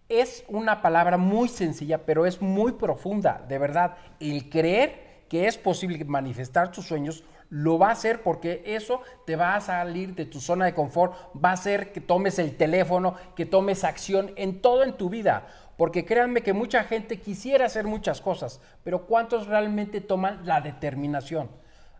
es 0.07 0.45
una 0.49 0.83
palabra 0.83 1.17
muy 1.17 1.47
sencilla, 1.47 2.05
pero 2.05 2.27
es 2.27 2.43
muy 2.43 2.73
profunda, 2.73 3.43
de 3.49 3.57
verdad. 3.57 3.97
El 4.19 4.51
creer 4.51 5.23
que 5.29 5.47
es 5.47 5.57
posible 5.57 6.05
manifestar 6.05 6.71
tus 6.71 6.85
sueños, 6.85 7.23
lo 7.49 7.79
va 7.79 7.89
a 7.89 7.91
hacer 7.91 8.21
porque 8.21 8.63
eso 8.65 9.01
te 9.25 9.35
va 9.35 9.55
a 9.55 9.61
salir 9.61 10.15
de 10.15 10.25
tu 10.25 10.39
zona 10.39 10.65
de 10.65 10.73
confort, 10.73 11.13
va 11.35 11.51
a 11.51 11.53
hacer 11.53 11.91
que 11.91 12.01
tomes 12.01 12.39
el 12.39 12.57
teléfono, 12.57 13.15
que 13.35 13.45
tomes 13.45 13.83
acción 13.83 14.31
en 14.35 14.61
todo 14.61 14.83
en 14.83 14.93
tu 14.93 15.09
vida. 15.09 15.47
Porque 15.77 16.05
créanme 16.05 16.41
que 16.41 16.53
mucha 16.53 16.83
gente 16.83 17.19
quisiera 17.19 17.65
hacer 17.65 17.85
muchas 17.85 18.19
cosas, 18.19 18.61
pero 18.83 19.05
¿cuántos 19.05 19.47
realmente 19.47 20.01
toman 20.01 20.45
la 20.45 20.59
determinación? 20.59 21.49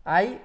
Hay 0.03 0.41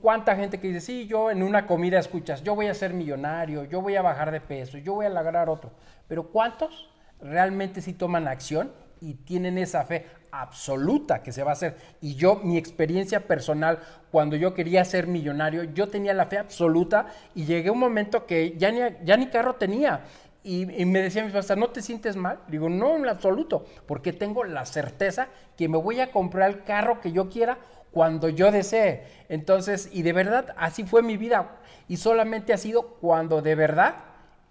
cuánta 0.00 0.34
gente 0.36 0.58
que 0.58 0.68
dice, 0.68 0.80
sí, 0.80 1.06
yo 1.06 1.30
en 1.30 1.42
una 1.42 1.66
comida 1.66 1.98
escuchas, 1.98 2.42
yo 2.42 2.54
voy 2.54 2.66
a 2.66 2.74
ser 2.74 2.94
millonario, 2.94 3.64
yo 3.64 3.80
voy 3.82 3.96
a 3.96 4.02
bajar 4.02 4.30
de 4.30 4.40
peso, 4.40 4.78
yo 4.78 4.94
voy 4.94 5.06
a 5.06 5.10
lograr 5.10 5.48
otro. 5.48 5.70
Pero 6.08 6.28
¿cuántos 6.28 6.90
realmente 7.20 7.82
sí 7.82 7.92
toman 7.92 8.26
acción 8.26 8.72
y 9.00 9.14
tienen 9.14 9.58
esa 9.58 9.84
fe 9.84 10.06
absoluta 10.30 11.22
que 11.22 11.32
se 11.32 11.42
va 11.42 11.50
a 11.50 11.54
hacer? 11.54 11.76
Y 12.00 12.14
yo, 12.14 12.40
mi 12.42 12.56
experiencia 12.56 13.26
personal, 13.26 13.80
cuando 14.10 14.36
yo 14.36 14.54
quería 14.54 14.84
ser 14.84 15.06
millonario, 15.06 15.64
yo 15.64 15.88
tenía 15.88 16.14
la 16.14 16.26
fe 16.26 16.38
absoluta 16.38 17.06
y 17.34 17.44
llegué 17.44 17.70
un 17.70 17.78
momento 17.78 18.26
que 18.26 18.56
ya 18.56 18.70
ni, 18.70 18.80
ya 19.04 19.16
ni 19.16 19.26
carro 19.28 19.56
tenía 19.56 20.04
y, 20.42 20.64
me 20.86 21.02
decía 21.02 21.24
mi 21.24 21.30
pastor, 21.30 21.58
¿no 21.58 21.68
te 21.68 21.82
sientes 21.82 22.16
mal? 22.16 22.40
Digo, 22.48 22.70
no, 22.70 22.96
en 22.96 23.06
absoluto, 23.08 23.66
porque 23.86 24.12
tengo 24.12 24.44
la 24.44 24.64
certeza 24.64 25.28
que 25.56 25.68
me 25.68 25.76
voy 25.76 26.00
a 26.00 26.10
comprar 26.10 26.48
el 26.48 26.64
carro 26.64 27.00
que 27.00 27.12
yo 27.12 27.28
quiera 27.28 27.58
cuando 27.92 28.30
yo 28.30 28.50
desee. 28.50 29.04
Entonces, 29.28 29.90
y 29.92 30.02
de 30.02 30.14
verdad, 30.14 30.54
así 30.56 30.84
fue 30.84 31.02
mi 31.02 31.18
vida. 31.18 31.58
Y 31.88 31.98
solamente 31.98 32.54
ha 32.54 32.58
sido 32.58 32.94
cuando 33.00 33.42
de 33.42 33.54
verdad 33.54 33.96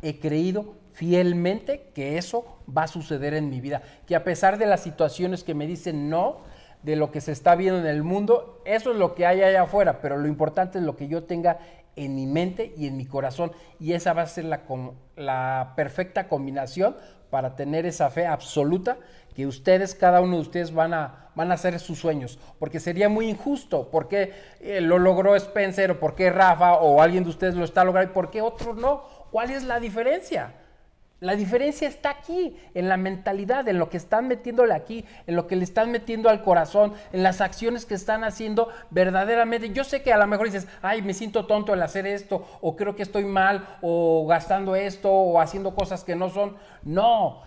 he 0.03 0.19
creído 0.19 0.75
fielmente 0.99 1.91
que 1.95 2.17
eso 2.17 2.43
va 2.67 2.83
a 2.83 2.87
suceder 2.89 3.33
en 3.33 3.49
mi 3.49 3.61
vida. 3.61 3.81
Que 4.05 4.17
a 4.17 4.25
pesar 4.25 4.57
de 4.57 4.65
las 4.65 4.81
situaciones 4.81 5.45
que 5.45 5.53
me 5.53 5.65
dicen 5.65 6.09
no, 6.09 6.39
de 6.83 6.97
lo 6.97 7.09
que 7.09 7.21
se 7.21 7.31
está 7.31 7.55
viendo 7.55 7.79
en 7.79 7.85
el 7.85 8.03
mundo, 8.03 8.61
eso 8.65 8.91
es 8.91 8.97
lo 8.97 9.15
que 9.15 9.25
hay 9.25 9.41
allá 9.41 9.61
afuera, 9.61 10.01
pero 10.01 10.17
lo 10.17 10.27
importante 10.27 10.77
es 10.77 10.83
lo 10.83 10.97
que 10.97 11.07
yo 11.07 11.23
tenga 11.23 11.59
en 11.95 12.15
mi 12.15 12.27
mente 12.27 12.73
y 12.75 12.85
en 12.85 12.97
mi 12.97 13.05
corazón. 13.05 13.53
Y 13.79 13.93
esa 13.93 14.11
va 14.11 14.23
a 14.23 14.27
ser 14.27 14.43
la, 15.15 15.73
perfecta 15.77 16.27
combinación 16.27 16.97
para 17.29 17.55
tener 17.55 17.85
esa 17.85 18.09
fe 18.09 18.27
absoluta 18.27 18.97
que 19.33 19.47
ustedes, 19.47 19.95
cada 19.95 20.19
uno 20.19 20.35
de 20.35 20.41
ustedes 20.41 20.73
van 20.73 20.93
a, 20.93 21.29
van 21.33 21.51
a 21.51 21.53
hacer 21.53 21.79
sus 21.79 21.97
sueños. 21.97 22.39
Porque 22.59 22.81
sería 22.81 23.07
muy 23.07 23.29
injusto. 23.29 23.89
¿Por 23.89 24.09
qué 24.09 24.33
eh, 24.59 24.81
lo 24.81 24.99
logró 24.99 25.37
Spencer 25.37 25.91
o 25.91 25.99
por 26.01 26.13
qué 26.13 26.29
Rafa 26.29 26.73
o 26.73 27.01
alguien 27.01 27.23
de 27.23 27.29
ustedes 27.29 27.55
lo 27.55 27.63
está 27.63 27.85
logrando 27.85 28.11
y 28.11 28.13
por 28.13 28.29
qué 28.29 28.41
otros 28.41 28.75
no? 28.75 29.03
¿Cuál 29.31 29.51
es 29.51 29.63
la 29.63 29.79
diferencia? 29.79 30.55
La 31.19 31.35
diferencia 31.35 31.85
está 31.85 32.11
aquí, 32.11 32.55
en 32.73 32.87
la 32.87 32.95
mentalidad, 32.95 33.67
en 33.67 33.77
lo 33.77 33.89
que 33.89 33.97
están 33.97 34.29
metiéndole 34.29 34.73
aquí, 34.73 35.03
en 35.27 35.35
lo 35.35 35.47
que 35.47 35.57
le 35.57 35.65
están 35.65 35.91
metiendo 35.91 36.29
al 36.29 36.43
corazón, 36.43 36.93
en 37.11 37.23
las 37.23 37.41
acciones 37.41 37.85
que 37.85 37.95
están 37.95 38.23
haciendo 38.23 38.69
verdaderamente. 38.89 39.71
Yo 39.71 39.83
sé 39.83 40.01
que 40.01 40.13
a 40.13 40.17
lo 40.17 40.27
mejor 40.27 40.45
dices, 40.45 40.67
ay, 40.81 41.01
me 41.01 41.13
siento 41.13 41.45
tonto 41.45 41.73
al 41.73 41.83
hacer 41.83 42.07
esto, 42.07 42.47
o 42.61 42.77
creo 42.77 42.95
que 42.95 43.03
estoy 43.03 43.25
mal, 43.25 43.67
o 43.81 44.25
gastando 44.27 44.77
esto, 44.77 45.11
o 45.11 45.41
haciendo 45.41 45.75
cosas 45.75 46.05
que 46.05 46.15
no 46.15 46.29
son. 46.29 46.55
No, 46.83 47.43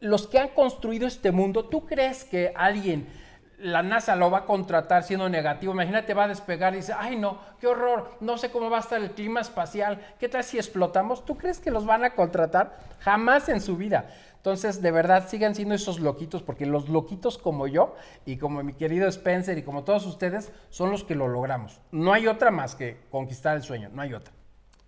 los 0.00 0.26
que 0.26 0.38
han 0.38 0.48
construido 0.48 1.06
este 1.06 1.32
mundo, 1.32 1.66
¿tú 1.66 1.84
crees 1.84 2.24
que 2.24 2.52
alguien 2.56 3.08
la 3.58 3.82
NASA 3.82 4.16
lo 4.16 4.30
va 4.30 4.38
a 4.38 4.44
contratar 4.44 5.02
siendo 5.02 5.28
negativo. 5.28 5.72
Imagínate, 5.72 6.14
va 6.14 6.24
a 6.24 6.28
despegar 6.28 6.74
y 6.74 6.78
dice, 6.78 6.94
ay 6.96 7.16
no, 7.16 7.38
qué 7.60 7.66
horror, 7.66 8.10
no 8.20 8.38
sé 8.38 8.50
cómo 8.50 8.70
va 8.70 8.78
a 8.78 8.80
estar 8.80 9.00
el 9.00 9.12
clima 9.12 9.40
espacial, 9.40 10.00
¿qué 10.18 10.28
tal 10.28 10.44
si 10.44 10.58
explotamos? 10.58 11.24
¿Tú 11.24 11.36
crees 11.36 11.58
que 11.58 11.70
los 11.70 11.86
van 11.86 12.04
a 12.04 12.10
contratar? 12.10 12.76
Jamás 13.00 13.48
en 13.48 13.60
su 13.60 13.76
vida. 13.76 14.06
Entonces, 14.36 14.80
de 14.80 14.92
verdad, 14.92 15.28
sigan 15.28 15.56
siendo 15.56 15.74
esos 15.74 15.98
loquitos, 15.98 16.42
porque 16.42 16.66
los 16.66 16.88
loquitos 16.88 17.36
como 17.36 17.66
yo 17.66 17.96
y 18.24 18.36
como 18.36 18.62
mi 18.62 18.74
querido 18.74 19.08
Spencer 19.08 19.58
y 19.58 19.62
como 19.62 19.82
todos 19.82 20.06
ustedes 20.06 20.52
son 20.70 20.92
los 20.92 21.02
que 21.02 21.16
lo 21.16 21.26
logramos. 21.26 21.80
No 21.90 22.12
hay 22.12 22.28
otra 22.28 22.52
más 22.52 22.76
que 22.76 22.96
conquistar 23.10 23.56
el 23.56 23.64
sueño, 23.64 23.90
no 23.92 24.02
hay 24.02 24.14
otra. 24.14 24.35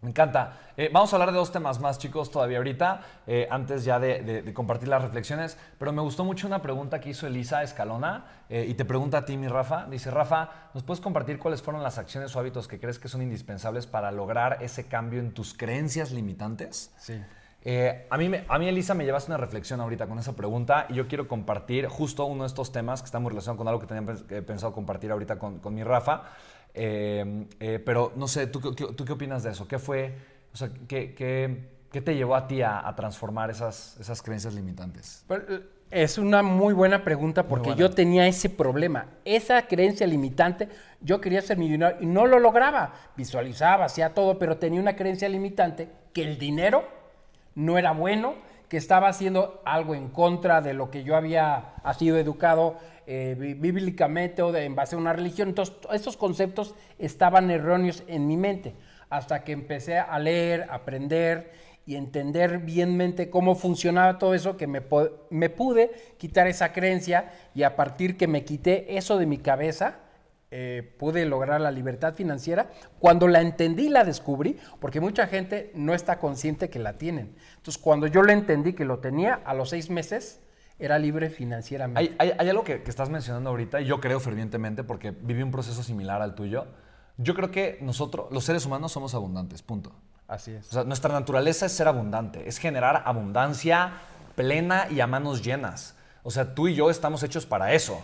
Me 0.01 0.11
encanta. 0.11 0.53
Eh, 0.77 0.91
vamos 0.93 1.13
a 1.13 1.17
hablar 1.17 1.33
de 1.33 1.39
dos 1.39 1.51
temas 1.51 1.81
más, 1.81 1.99
chicos, 1.99 2.31
todavía 2.31 2.59
ahorita, 2.59 3.01
eh, 3.27 3.49
antes 3.51 3.85
ya 3.85 3.99
de, 3.99 4.53
compartir 4.55 4.89
las 4.89 5.03
reflexiones. 5.03 5.59
Pero 5.77 5.93
me 5.93 6.01
gustó 6.03 6.25
mucho 6.25 6.47
una 6.47 6.63
pregunta 6.63 7.01
que 7.01 7.11
hizo 7.11 7.27
Elisa 7.27 7.65
Escalona 7.65 8.25
eh, 8.49 8.65
y 8.69 8.75
te 8.75 8.85
pregunta 8.85 9.19
a 9.19 9.25
ti, 9.25 9.37
mi 9.37 9.49
Rafa. 9.49 9.87
Dice, 9.87 10.13
Rafa, 10.13 10.71
¿nos 10.73 10.85
puedes 10.85 11.01
compartir 11.01 11.41
cuáles 11.41 11.63
fueron 11.63 11.83
las 11.83 11.99
acciones 11.99 12.35
o 12.37 12.39
hábitos 12.39 12.69
que 12.69 12.79
crees 12.79 13.01
que 13.01 13.09
son 13.09 13.23
indispensables 13.23 13.89
para 13.89 14.13
lograr 14.13 14.59
ese 14.61 14.87
cambio 14.87 15.19
en 15.19 15.35
tus 15.35 15.53
creencias 15.53 16.13
limitantes? 16.13 16.93
Sí. 16.97 17.21
a, 18.09 18.17
mí, 18.17 18.31
a 18.49 18.59
mí, 18.61 18.69
Elisa, 18.69 18.95
me 18.95 19.05
llevas 19.05 19.27
una 19.27 19.37
reflexión 19.37 19.81
ahorita 19.81 20.07
con 20.07 20.21
esa 20.21 20.37
pregunta 20.37 20.87
y 20.89 20.95
yo 20.95 21.09
quiero 21.09 21.27
compartir 21.27 21.89
justo 21.89 22.25
uno 22.25 22.45
de 22.45 22.47
estos 22.47 22.71
temas 22.71 23.03
que 23.03 23.07
está 23.07 23.19
muy 23.19 23.31
relacionado 23.31 23.59
con 23.59 23.67
algo 23.67 23.81
que 23.81 23.89
tenía 23.89 24.45
pensado 24.47 24.73
compartir 24.73 25.11
ahorita 25.11 25.41
con, 25.41 25.59
con 25.59 25.75
mi 25.75 25.83
Rafa. 25.83 26.23
Em, 26.75 27.47
eh, 27.61 27.79
pero 27.85 28.13
no 28.17 28.29
sé, 28.29 28.47
¿tú, 28.47 28.61
¿tú, 28.75 29.05
qué 29.05 29.13
opinas 29.13 29.43
de 29.43 29.51
eso? 29.51 29.67
¿Qué 29.67 29.79
fue, 29.79 30.15
o 30.53 30.57
sea, 30.57 30.71
qué, 30.87 31.15
qué, 31.15 31.69
qué 31.91 32.01
te 32.01 32.15
llevó 32.15 32.37
a 32.37 32.47
ti 32.47 32.63
a, 32.63 32.93
transformar 32.97 33.51
esas, 33.51 33.97
esas 33.99 34.23
creencias 34.23 34.55
limitantes? 34.55 35.25
Eh, 35.31 35.61
es 35.91 36.19
una 36.19 36.43
muy 36.43 36.75
buena 36.75 37.03
pregunta 37.03 37.45
porque 37.45 37.75
yo 37.75 37.91
tenía 37.91 38.27
ese 38.27 38.51
problema, 38.51 39.07
esa 39.25 39.67
creencia 39.67 40.07
limitante. 40.07 40.69
Yo 41.01 41.21
quería 41.21 41.41
ser 41.41 41.57
millonario 41.57 41.97
y 42.01 42.07
no 42.07 42.27
lo 42.27 42.39
lograba. 42.39 42.93
Visualizaba, 43.17 43.87
hacía 43.87 44.13
todo, 44.13 44.39
pero 44.39 44.59
tenía 44.59 44.81
una 44.81 44.97
creencia 44.97 45.29
limitante 45.29 45.89
que 46.13 46.23
el 46.23 46.39
dinero 46.39 46.85
no 47.55 47.79
era 47.79 47.93
bueno, 47.93 48.35
que 48.69 48.77
estaba 48.77 49.09
haciendo 49.09 49.63
algo 49.65 49.95
en 49.95 50.09
contra 50.09 50.61
de 50.61 50.75
lo 50.75 50.91
que 50.91 51.05
yo 51.05 51.17
había 51.17 51.75
sido 51.99 52.19
educado 52.19 52.77
eh, 53.11 53.57
bíblicamente 53.59 54.43
o 54.43 54.53
de, 54.53 54.65
en 54.65 54.75
base 54.75 54.95
a 54.95 54.99
una 54.99 55.15
religión. 55.15 55.49
Entonces, 55.49 55.75
estos 55.95 56.19
conceptos 56.19 56.75
estaban 56.99 57.51
erróneos 57.51 58.03
en 58.07 58.27
mi 58.27 58.37
mente 58.37 58.75
hasta 59.09 59.45
que 59.45 59.53
empecé 59.53 59.99
a 59.99 60.19
leer, 60.19 60.67
aprender 60.69 61.53
y 61.87 61.97
entender 61.97 62.59
bienmente 62.59 63.31
cómo 63.31 63.55
funcionaba 63.55 64.19
todo 64.19 64.35
eso, 64.35 64.59
que 64.59 64.67
me, 64.67 64.83
pude 64.83 65.91
quitar 66.19 66.49
esa 66.49 66.75
creencia 66.75 67.33
y 67.55 67.63
a 67.63 67.77
partir 67.77 68.19
que 68.19 68.27
me 68.27 68.45
quité 68.45 68.99
eso 68.99 69.17
de 69.17 69.25
mi 69.25 69.39
cabeza, 69.39 70.01
eh, 70.51 70.95
pude 70.99 71.25
lograr 71.25 71.63
la 71.63 71.71
libertad 71.71 72.13
financiera 72.13 72.71
cuando 72.99 73.27
la 73.27 73.41
entendí 73.41 73.89
la 73.89 74.05
descubrí, 74.05 74.59
porque 74.81 75.01
mucha 75.01 75.27
gente 75.29 75.71
no 75.75 75.95
está 75.95 76.19
consciente 76.19 76.69
que 76.69 76.79
la 76.79 76.99
tienen. 76.99 77.35
Entonces, 77.57 77.79
cuando 77.83 78.07
yo 78.07 78.21
lo 78.21 78.33
entendí 78.33 78.75
que 78.75 78.85
lo 78.85 78.99
tenía, 78.99 79.41
a 79.47 79.55
los 79.55 79.71
seis 79.71 79.89
meses, 79.89 80.43
era 80.79 80.99
libre 80.99 81.31
financieramente. 81.31 82.17
Hay, 82.19 82.35
hay, 82.39 82.49
algo 82.49 82.65
que, 82.65 82.83
que, 82.83 82.91
estás 82.91 83.11
mencionando 83.11 83.51
ahorita 83.51 83.81
y 83.81 83.87
yo 83.87 84.01
creo 84.01 84.21
fervientemente 84.21 84.85
porque 84.85 85.11
viví 85.11 85.43
un 85.43 85.51
proceso 85.51 85.83
similar 85.83 86.23
al 86.23 86.35
tuyo. 86.35 86.67
Yo 87.17 87.35
creo 87.35 87.51
que 87.51 87.79
nosotros, 87.81 88.27
los 88.31 88.45
seres 88.45 88.65
humanos, 88.65 88.93
somos 88.93 89.15
abundantes, 89.15 89.63
punto. 89.63 89.93
Así 90.29 90.53
es. 90.53 90.69
O 90.69 90.73
sea, 90.73 90.85
nuestra 90.85 91.13
naturaleza 91.13 91.67
es 91.67 91.73
ser 91.73 91.89
abundante, 91.89 92.49
es 92.49 92.59
generar 92.59 93.03
abundancia 93.07 93.93
plena 94.37 94.87
y 94.89 95.01
a 95.01 95.07
manos 95.07 95.43
llenas. 95.43 95.97
O 96.23 96.31
sea, 96.31 96.55
tú 96.55 96.69
y 96.69 96.75
yo 96.75 96.91
estamos 96.91 97.23
hechos 97.23 97.45
para 97.45 97.73
eso. 97.73 98.01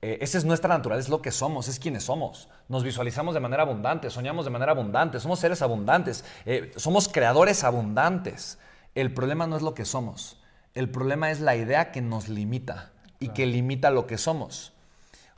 Eh, 0.00 0.18
esa 0.20 0.38
es 0.38 0.44
nuestra 0.44 0.74
naturaleza, 0.74 1.06
es 1.06 1.10
lo 1.10 1.22
que 1.22 1.30
somos, 1.30 1.68
es 1.68 1.78
quienes 1.78 2.04
somos. 2.04 2.48
Nos 2.68 2.82
visualizamos 2.82 3.34
de 3.34 3.40
manera 3.40 3.62
abundante, 3.62 4.10
soñamos 4.10 4.44
de 4.44 4.50
manera 4.50 4.72
abundante, 4.72 5.20
somos 5.20 5.38
seres 5.38 5.62
abundantes, 5.62 6.24
eh, 6.46 6.72
somos 6.76 7.08
creadores 7.08 7.62
abundantes. 7.64 8.58
El 8.94 9.12
problema 9.14 9.46
no 9.46 9.56
es 9.56 9.62
lo 9.62 9.74
que 9.74 9.84
somos, 9.84 10.41
el 10.74 10.90
problema 10.90 11.30
es 11.30 11.40
la 11.40 11.56
idea 11.56 11.92
que 11.92 12.00
nos 12.00 12.28
limita 12.28 12.92
y 13.18 13.28
que 13.28 13.46
limita 13.46 13.90
lo 13.90 14.06
que 14.06 14.18
somos. 14.18 14.72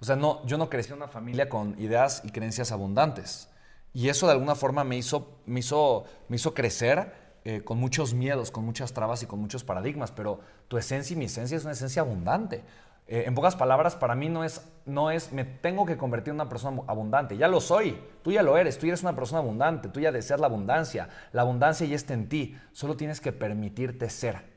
O 0.00 0.04
sea, 0.04 0.16
no, 0.16 0.44
yo 0.46 0.58
no 0.58 0.68
crecí 0.68 0.90
en 0.90 0.98
una 0.98 1.08
familia 1.08 1.48
con 1.48 1.78
ideas 1.80 2.22
y 2.24 2.30
creencias 2.30 2.72
abundantes. 2.72 3.48
Y 3.92 4.08
eso 4.08 4.26
de 4.26 4.32
alguna 4.32 4.54
forma 4.54 4.84
me 4.84 4.96
hizo, 4.96 5.38
me 5.46 5.60
hizo, 5.60 6.04
me 6.28 6.36
hizo 6.36 6.52
crecer 6.52 7.12
eh, 7.44 7.62
con 7.62 7.78
muchos 7.78 8.14
miedos, 8.14 8.50
con 8.50 8.64
muchas 8.64 8.92
trabas 8.92 9.22
y 9.22 9.26
con 9.26 9.38
muchos 9.40 9.64
paradigmas, 9.64 10.10
pero 10.10 10.40
tu 10.68 10.78
esencia 10.78 11.14
y 11.14 11.16
mi 11.16 11.26
esencia 11.26 11.56
es 11.56 11.64
una 11.64 11.72
esencia 11.72 12.02
abundante. 12.02 12.64
Eh, 13.06 13.24
en 13.26 13.34
pocas 13.34 13.54
palabras, 13.54 13.96
para 13.96 14.14
mí 14.14 14.28
no 14.28 14.44
es, 14.44 14.62
no 14.86 15.10
es, 15.10 15.30
me 15.32 15.44
tengo 15.44 15.84
que 15.84 15.96
convertir 15.96 16.30
en 16.30 16.36
una 16.36 16.48
persona 16.48 16.82
abundante. 16.86 17.36
Ya 17.36 17.48
lo 17.48 17.60
soy, 17.60 18.00
tú 18.22 18.32
ya 18.32 18.42
lo 18.42 18.56
eres, 18.56 18.78
tú 18.78 18.86
ya 18.86 18.92
eres 18.92 19.02
una 19.02 19.14
persona 19.14 19.40
abundante, 19.40 19.88
tú 19.88 20.00
ya 20.00 20.10
deseas 20.10 20.40
la 20.40 20.46
abundancia. 20.46 21.08
La 21.32 21.42
abundancia 21.42 21.86
ya 21.86 21.96
está 21.96 22.14
en 22.14 22.28
ti, 22.28 22.58
solo 22.72 22.96
tienes 22.96 23.20
que 23.20 23.32
permitirte 23.32 24.08
ser. 24.08 24.53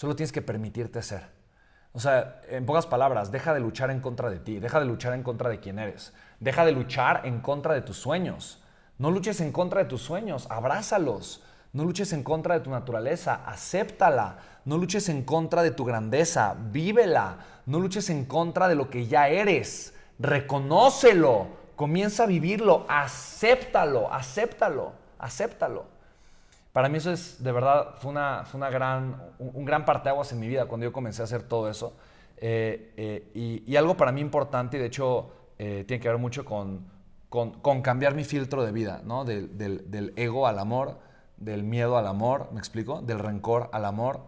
Solo 0.00 0.16
tienes 0.16 0.32
que 0.32 0.40
permitirte 0.40 1.02
ser. 1.02 1.28
O 1.92 2.00
sea, 2.00 2.40
en 2.48 2.64
pocas 2.64 2.86
palabras, 2.86 3.30
deja 3.30 3.52
de 3.52 3.60
luchar 3.60 3.90
en 3.90 4.00
contra 4.00 4.30
de 4.30 4.38
ti, 4.38 4.58
deja 4.58 4.80
de 4.80 4.86
luchar 4.86 5.12
en 5.12 5.22
contra 5.22 5.50
de 5.50 5.60
quién 5.60 5.78
eres, 5.78 6.14
deja 6.38 6.64
de 6.64 6.72
luchar 6.72 7.26
en 7.26 7.40
contra 7.42 7.74
de 7.74 7.82
tus 7.82 7.98
sueños. 7.98 8.62
No 8.96 9.10
luches 9.10 9.42
en 9.42 9.52
contra 9.52 9.82
de 9.82 9.90
tus 9.90 10.00
sueños, 10.00 10.46
abrázalos. 10.48 11.44
No 11.74 11.84
luches 11.84 12.14
en 12.14 12.22
contra 12.22 12.54
de 12.54 12.60
tu 12.60 12.70
naturaleza, 12.70 13.42
acéptala. 13.44 14.38
No 14.64 14.78
luches 14.78 15.10
en 15.10 15.22
contra 15.22 15.62
de 15.62 15.70
tu 15.70 15.84
grandeza, 15.84 16.56
vívela. 16.58 17.36
No 17.66 17.78
luches 17.78 18.08
en 18.08 18.24
contra 18.24 18.68
de 18.68 18.76
lo 18.76 18.88
que 18.88 19.06
ya 19.06 19.28
eres, 19.28 19.94
reconócelo. 20.18 21.48
Comienza 21.76 22.22
a 22.22 22.26
vivirlo, 22.26 22.86
acéptalo, 22.88 24.10
acéptalo, 24.10 24.94
acéptalo. 25.18 25.99
Para 26.72 26.88
mí 26.88 26.98
eso 26.98 27.10
es, 27.10 27.42
de 27.42 27.50
verdad, 27.50 27.94
fue, 27.98 28.12
una, 28.12 28.44
fue 28.44 28.58
una 28.58 28.70
gran, 28.70 29.34
un, 29.38 29.64
gran 29.64 29.84
parteaguas 29.84 30.30
en 30.32 30.38
mi 30.38 30.46
vida 30.46 30.66
cuando 30.66 30.84
yo 30.84 30.92
comencé 30.92 31.22
a 31.22 31.24
hacer 31.24 31.42
todo 31.42 31.68
eso. 31.68 31.94
Eh, 32.36 32.94
eh, 32.96 33.62
y, 33.66 33.76
algo 33.76 33.96
para 33.96 34.12
mí 34.12 34.20
importante, 34.20 34.76
y 34.76 34.80
de 34.80 34.86
hecho 34.86 35.32
eh, 35.58 35.84
tiene 35.86 36.00
que 36.00 36.08
ver 36.08 36.18
mucho 36.18 36.44
con, 36.44 36.86
con, 37.28 37.82
cambiar 37.82 38.14
mi 38.14 38.22
filtro 38.22 38.64
de 38.64 38.70
vida, 38.70 39.02
¿no? 39.04 39.24
Del, 39.24 39.58
del, 39.58 40.12
ego 40.16 40.46
al 40.46 40.60
amor, 40.60 40.98
del 41.36 41.64
miedo 41.64 41.98
al 41.98 42.06
amor, 42.06 42.48
¿me 42.52 42.60
explico? 42.60 43.02
Del 43.02 43.18
rencor 43.18 43.68
al 43.72 43.84
amor. 43.84 44.26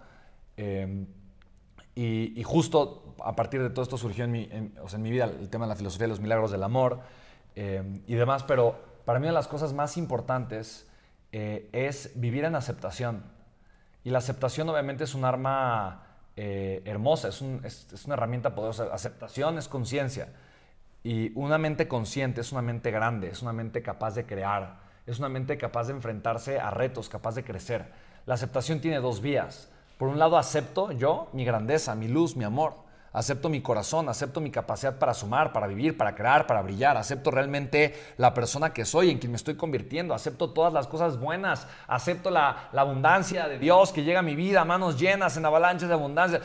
Y, 1.94 2.42
justo 2.42 3.14
a 3.24 3.36
partir 3.36 3.62
de 3.62 3.70
todo 3.70 3.84
esto 3.84 3.96
surgió 3.96 4.24
en 4.24 4.32
mi, 4.32 4.48
o 4.82 4.88
sea, 4.88 4.96
en 4.96 5.02
mi 5.02 5.10
vida 5.12 5.24
el 5.26 5.48
tema 5.48 5.66
de 5.66 5.70
la 5.70 5.76
filosofía 5.76 6.06
de 6.06 6.10
los 6.10 6.20
milagros 6.20 6.50
del 6.50 6.64
amor 6.64 7.00
y 7.54 8.14
demás, 8.14 8.42
pero 8.42 8.76
para 9.04 9.20
mí 9.20 9.24
una 9.24 9.32
de 9.32 9.34
las 9.34 9.48
cosas 9.48 9.72
más 9.72 9.96
importantes 9.96 10.88
eh, 11.32 11.68
es 11.72 12.12
vivir 12.14 12.44
en 12.44 12.54
aceptación. 12.54 13.24
Y 14.04 14.10
la 14.10 14.18
aceptación 14.18 14.68
obviamente 14.68 15.04
es 15.04 15.14
un 15.14 15.24
arma 15.24 16.06
eh, 16.36 16.82
hermosa, 16.84 17.28
es, 17.28 17.40
una 17.40 18.14
herramienta 18.14 18.54
poderosa. 18.54 18.88
Aceptación 18.92 19.58
es 19.58 19.68
conciencia. 19.68 20.28
Y 21.02 21.36
una 21.36 21.58
mente 21.58 21.88
consciente 21.88 22.40
es 22.40 22.52
una 22.52 22.62
mente 22.62 22.90
grande, 22.90 23.28
es 23.28 23.42
una 23.42 23.52
mente 23.52 23.82
capaz 23.82 24.14
de 24.14 24.24
crear, 24.24 24.78
es 25.06 25.18
una 25.18 25.28
mente 25.28 25.58
capaz 25.58 25.88
de 25.88 25.94
enfrentarse 25.94 26.60
a 26.60 26.70
retos, 26.70 27.08
capaz 27.08 27.34
de 27.34 27.42
crecer. 27.42 27.86
La 28.24 28.34
aceptación 28.34 28.80
tiene 28.80 28.98
dos 28.98 29.20
vías. 29.20 29.68
Por 29.98 30.08
un 30.08 30.18
lado 30.18 30.36
acepto 30.36 30.92
yo 30.92 31.28
mi 31.32 31.44
grandeza, 31.44 31.94
mi 31.96 32.08
luz, 32.08 32.36
mi 32.36 32.44
amor 32.44 32.91
acepto 33.12 33.48
mi 33.48 33.60
corazón, 33.60 34.08
acepto 34.08 34.40
mi 34.40 34.50
capacidad 34.50 34.98
para 34.98 35.14
sumar, 35.14 35.52
para 35.52 35.66
vivir, 35.66 35.96
para 35.96 36.14
crear, 36.14 36.46
para 36.46 36.62
brillar, 36.62 36.96
acepto 36.96 37.30
realmente 37.30 37.94
la 38.16 38.32
persona 38.34 38.72
que 38.72 38.84
soy, 38.84 39.10
en 39.10 39.18
quien 39.18 39.32
me 39.32 39.36
estoy 39.36 39.54
convirtiendo, 39.54 40.14
acepto 40.14 40.50
todas 40.50 40.72
las 40.72 40.86
cosas 40.86 41.18
buenas, 41.18 41.66
acepto 41.86 42.30
la, 42.30 42.70
abundancia 42.72 43.48
de 43.48 43.58
Dios 43.58 43.92
que 43.92 44.02
llega 44.02 44.20
a 44.20 44.22
mi 44.22 44.34
vida, 44.34 44.64
manos 44.64 44.98
llenas 44.98 45.36
en 45.36 45.44
avalanchas 45.44 45.88
de 45.88 45.94
abundancia, 45.94 46.40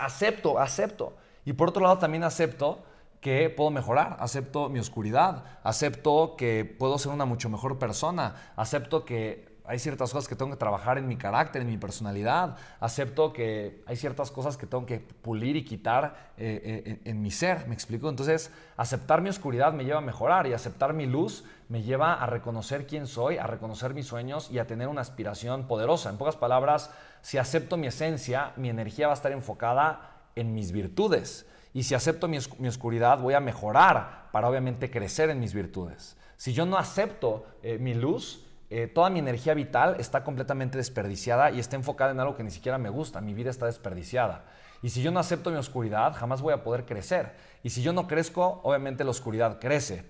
acepto, 0.00 0.58
acepto. 0.58 1.14
Y 1.44 1.52
por 1.52 1.68
otro 1.68 1.82
lado 1.82 1.98
también 1.98 2.24
acepto 2.24 2.84
que 3.20 3.50
puedo 3.50 3.70
mejorar, 3.70 4.16
acepto 4.20 4.68
mi 4.68 4.78
oscuridad, 4.78 5.44
acepto 5.62 6.34
que 6.36 6.64
puedo 6.64 6.98
ser 6.98 7.12
una 7.12 7.24
mucho 7.24 7.48
mejor 7.48 7.78
persona, 7.78 8.52
acepto 8.56 9.04
que 9.04 9.51
hay 9.64 9.78
ciertas 9.78 10.10
cosas 10.10 10.28
que 10.28 10.34
tengo 10.34 10.50
que 10.50 10.56
trabajar 10.56 10.98
en 10.98 11.06
mi 11.06 11.16
carácter, 11.16 11.62
en 11.62 11.68
mi 11.68 11.76
personalidad. 11.76 12.56
Acepto 12.80 13.32
que 13.32 13.82
hay 13.86 13.96
ciertas 13.96 14.30
cosas 14.30 14.56
que 14.56 14.66
tengo 14.66 14.86
que 14.86 14.98
pulir 14.98 15.56
y 15.56 15.64
quitar 15.64 16.32
eh, 16.36 16.82
eh, 16.84 17.00
en, 17.04 17.22
mi 17.22 17.30
ser. 17.30 17.68
¿Me 17.68 17.74
explico? 17.74 18.08
Entonces, 18.08 18.50
aceptar 18.76 19.20
mi 19.20 19.28
oscuridad 19.28 19.72
me 19.72 19.84
lleva 19.84 19.98
a 19.98 20.02
mejorar 20.02 20.46
y 20.48 20.52
aceptar 20.52 20.94
mi 20.94 21.06
luz 21.06 21.44
me 21.68 21.82
lleva 21.82 22.14
a 22.14 22.26
reconocer 22.26 22.86
quién 22.86 23.06
soy, 23.06 23.38
a 23.38 23.46
reconocer 23.46 23.94
mis 23.94 24.06
sueños 24.06 24.50
y 24.50 24.58
a 24.58 24.66
tener 24.66 24.88
una 24.88 25.00
aspiración 25.00 25.68
poderosa. 25.68 26.10
En 26.10 26.18
pocas 26.18 26.36
palabras, 26.36 26.90
si 27.22 27.38
acepto 27.38 27.76
mi 27.76 27.86
esencia, 27.86 28.52
mi 28.56 28.68
energía 28.68 29.06
va 29.06 29.12
a 29.12 29.16
estar 29.16 29.32
enfocada 29.32 30.10
en 30.34 30.54
mis 30.54 30.72
virtudes. 30.72 31.46
Y 31.72 31.84
si 31.84 31.94
acepto 31.94 32.28
mi, 32.28 32.36
oscuridad, 32.36 33.18
voy 33.18 33.34
a 33.34 33.40
mejorar 33.40 34.28
para 34.32 34.48
obviamente 34.48 34.90
crecer 34.90 35.30
en 35.30 35.40
mis 35.40 35.54
virtudes. 35.54 36.16
Si 36.36 36.52
yo 36.52 36.66
no 36.66 36.76
acepto 36.76 37.46
eh, 37.62 37.78
mi 37.78 37.94
luz, 37.94 38.44
eh, 38.74 38.86
toda 38.86 39.10
mi 39.10 39.18
energía 39.18 39.52
vital 39.52 39.96
está 39.98 40.24
completamente 40.24 40.78
desperdiciada 40.78 41.50
y 41.50 41.60
está 41.60 41.76
enfocada 41.76 42.10
en 42.10 42.20
algo 42.20 42.36
que 42.36 42.42
ni 42.42 42.50
siquiera 42.50 42.78
me 42.78 42.88
gusta. 42.88 43.20
Mi 43.20 43.34
vida 43.34 43.50
está 43.50 43.66
desperdiciada. 43.66 44.46
Y 44.80 44.88
si 44.88 45.02
yo 45.02 45.10
no 45.10 45.20
acepto 45.20 45.50
mi 45.50 45.58
oscuridad, 45.58 46.14
jamás 46.14 46.40
voy 46.40 46.54
a 46.54 46.62
poder 46.62 46.86
crecer. 46.86 47.34
Y 47.62 47.68
si 47.68 47.82
yo 47.82 47.92
no 47.92 48.08
crezco, 48.08 48.62
obviamente 48.62 49.04
la 49.04 49.10
oscuridad 49.10 49.58
crece. 49.60 50.06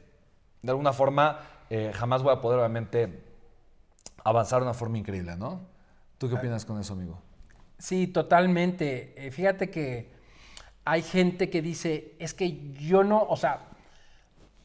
De 0.63 0.71
alguna 0.71 0.93
forma, 0.93 1.41
eh, 1.71 1.91
jamás 1.93 2.23
voy 2.23 2.33
a 2.33 2.41
poder, 2.41 2.61
obviamente, 2.61 3.25
avanzar 4.23 4.61
de 4.61 4.67
una 4.67 4.75
forma 4.75 4.97
increíble, 4.97 5.37
¿no? 5.37 5.63
¿Tú 6.19 6.29
qué 6.29 6.37
opinas 6.37 6.65
con 6.65 6.79
eso, 6.79 6.93
amigo? 6.93 7.21
Sí, 7.79 8.07
totalmente. 8.07 9.13
Eh, 9.17 9.33
fíjate 9.33 9.71
que 9.71 10.13
hay 10.85 11.03
gente 11.03 11.51
que 11.51 11.63
dice, 11.63 12.15
es 12.21 12.33
que 12.33 12.73
yo 12.75 13.03
no, 13.03 13.25
o 13.25 13.37
sea, 13.37 13.71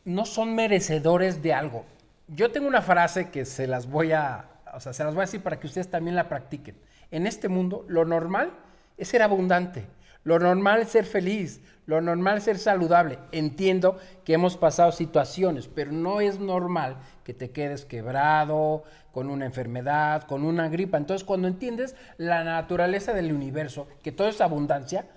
no 0.06 0.24
son 0.26 0.54
merecedores 0.54 1.42
de 1.42 1.56
algo 1.56 1.84
yo 2.28 2.52
tengo 2.52 2.68
una 2.68 2.82
frase 2.82 3.30
que 3.30 3.46
se 3.46 3.68
las 3.68 3.90
voy 3.90 4.12
a, 4.12 4.50
o 4.74 4.80
sea, 4.80 4.94
se 4.94 5.04
las 5.04 5.14
voy 5.14 5.24
a 5.24 5.26
decir 5.26 5.42
para 5.42 5.60
que 5.60 5.68
ustedes 5.68 5.90
también 5.90 6.16
la 6.16 6.28
practiquen. 6.28 6.76
En 7.12 7.26
este 7.26 7.48
mundo, 7.48 7.86
lo 7.88 8.06
normal 8.06 8.52
es 8.98 9.08
ser 9.08 9.22
abundante, 9.22 9.86
lo 10.24 10.40
normal 10.40 10.82
es 10.82 10.90
ser 10.90 11.06
feliz, 11.06 11.62
lo 11.86 12.02
normal 12.02 12.40
es 12.40 12.44
ser 12.44 12.58
saludable. 12.58 13.18
Entiendo 13.32 13.98
que 14.26 14.34
hemos 14.34 14.58
pasado 14.58 14.92
situaciones, 14.92 15.70
pero 15.70 15.94
no 15.94 16.20
es 16.20 16.40
normal 16.40 16.98
que 17.24 17.34
te 17.34 17.52
quedes 17.52 17.86
quebrado, 17.86 18.84
con 19.14 19.30
una 19.30 19.46
enfermedad, 19.46 20.24
con 20.24 20.44
una 20.44 20.68
gripa. 20.70 20.98
Entonces, 20.98 21.26
cuando 21.26 21.48
entiendes 21.48 21.96
la 22.18 22.44
naturaleza 22.44 23.14
del 23.14 23.32
universo, 23.32 23.88
que 24.04 24.12
todo 24.12 24.28
es 24.28 24.42
abundancia, 24.42 25.08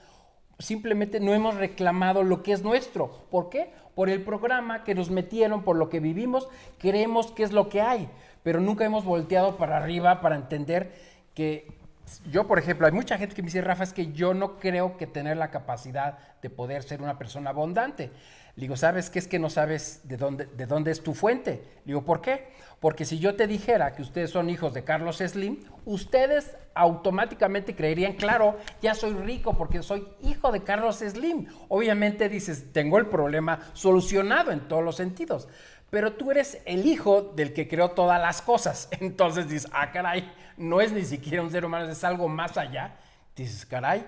simplemente 0.61 1.19
no 1.19 1.35
hemos 1.35 1.57
reclamado 1.57 2.23
lo 2.23 2.43
que 2.43 2.53
es 2.53 2.63
nuestro. 2.63 3.27
¿Por 3.31 3.51
qué? 3.51 3.71
por 3.95 4.09
el 4.09 4.23
programa 4.23 4.83
que 4.85 4.95
nos 4.95 5.11
metieron, 5.11 5.63
por 5.63 5.77
lo 5.77 5.91
que 5.91 6.01
vivimos, 6.01 6.49
creemos 6.79 7.33
que 7.33 7.43
es 7.43 7.53
lo 7.53 7.69
que 7.69 7.83
hay, 7.83 8.09
pero 8.43 8.59
nunca 8.59 8.85
hemos 8.85 9.05
volteado 9.05 9.59
para 9.59 9.77
arriba 9.77 10.21
para 10.21 10.37
entender 10.37 10.95
que 11.35 11.67
yo, 12.31 12.47
por 12.47 12.59
ejemplo, 12.59 12.87
hay 12.87 12.93
mucha 12.93 13.19
gente 13.19 13.35
que 13.35 13.43
me 13.43 13.47
dice, 13.47 13.61
Rafa, 13.61 13.85
es 13.85 13.93
que 13.93 14.11
yo 14.13 14.33
no 14.35 14.59
creo 14.59 14.97
que 14.97 15.07
tener 15.07 15.37
la 15.37 15.51
capacidad 15.51 16.19
de 16.41 16.51
poder 16.51 16.83
ser 16.83 17.03
una 17.03 17.19
persona 17.19 17.51
abundante. 17.51 18.11
Le 18.57 18.63
digo, 18.63 18.77
¿sabes 18.77 19.11
qué 19.11 19.19
es 19.19 19.29
que 19.29 19.39
no 19.39 19.49
sabes 19.49 20.01
de 20.05 20.17
dónde, 20.17 20.47
de 20.47 20.67
dónde 20.67 20.91
es 20.91 21.03
tu 21.03 21.15
fuente? 21.15 21.63
Le 21.85 21.93
digo, 21.93 22.03
¿por 22.03 22.21
qué? 22.21 22.49
Porque 22.81 23.05
si 23.05 23.19
yo 23.19 23.37
te 23.37 23.47
dijera 23.47 23.93
que 23.93 24.01
ustedes 24.01 24.31
son 24.31 24.49
hijos 24.49 24.73
de 24.73 24.85
Carlos 24.85 25.19
Slim, 25.19 25.59
ustedes 25.85 26.57
automáticamente 26.75 27.77
creerían, 27.77 28.15
claro, 28.15 28.59
ya 28.81 28.95
soy 28.95 29.13
rico 29.13 29.53
porque 29.55 29.83
soy 29.83 30.09
hijo 30.23 30.51
de 30.51 30.63
Carlos 30.63 30.97
Slim. 30.97 31.47
Obviamente 31.69 32.31
dices, 32.31 32.73
tengo 32.73 32.97
el 32.97 33.07
problema 33.07 33.61
solucionado 33.75 34.51
en 34.51 34.61
todos 34.61 34.83
los 34.83 34.97
sentidos. 34.97 35.47
Pero 35.91 36.15
tú 36.15 36.31
eres 36.31 36.63
el 36.65 36.87
hijo 36.87 37.33
del 37.37 37.53
que 37.53 37.69
creó 37.69 37.91
todas 37.91 38.19
las 38.19 38.41
cosas. 38.41 38.89
Entonces 39.01 39.47
dices, 39.47 39.71
ah, 39.75 39.93
caray, 39.93 40.33
no 40.57 40.81
es 40.81 40.91
ni 40.91 41.05
siquiera 41.05 41.43
un 41.43 41.51
ser 41.51 41.67
humano, 41.67 41.91
es 41.91 42.03
algo 42.03 42.29
más 42.29 42.57
allá. 42.57 42.97
Dices, 43.37 43.67
caray, 43.67 44.07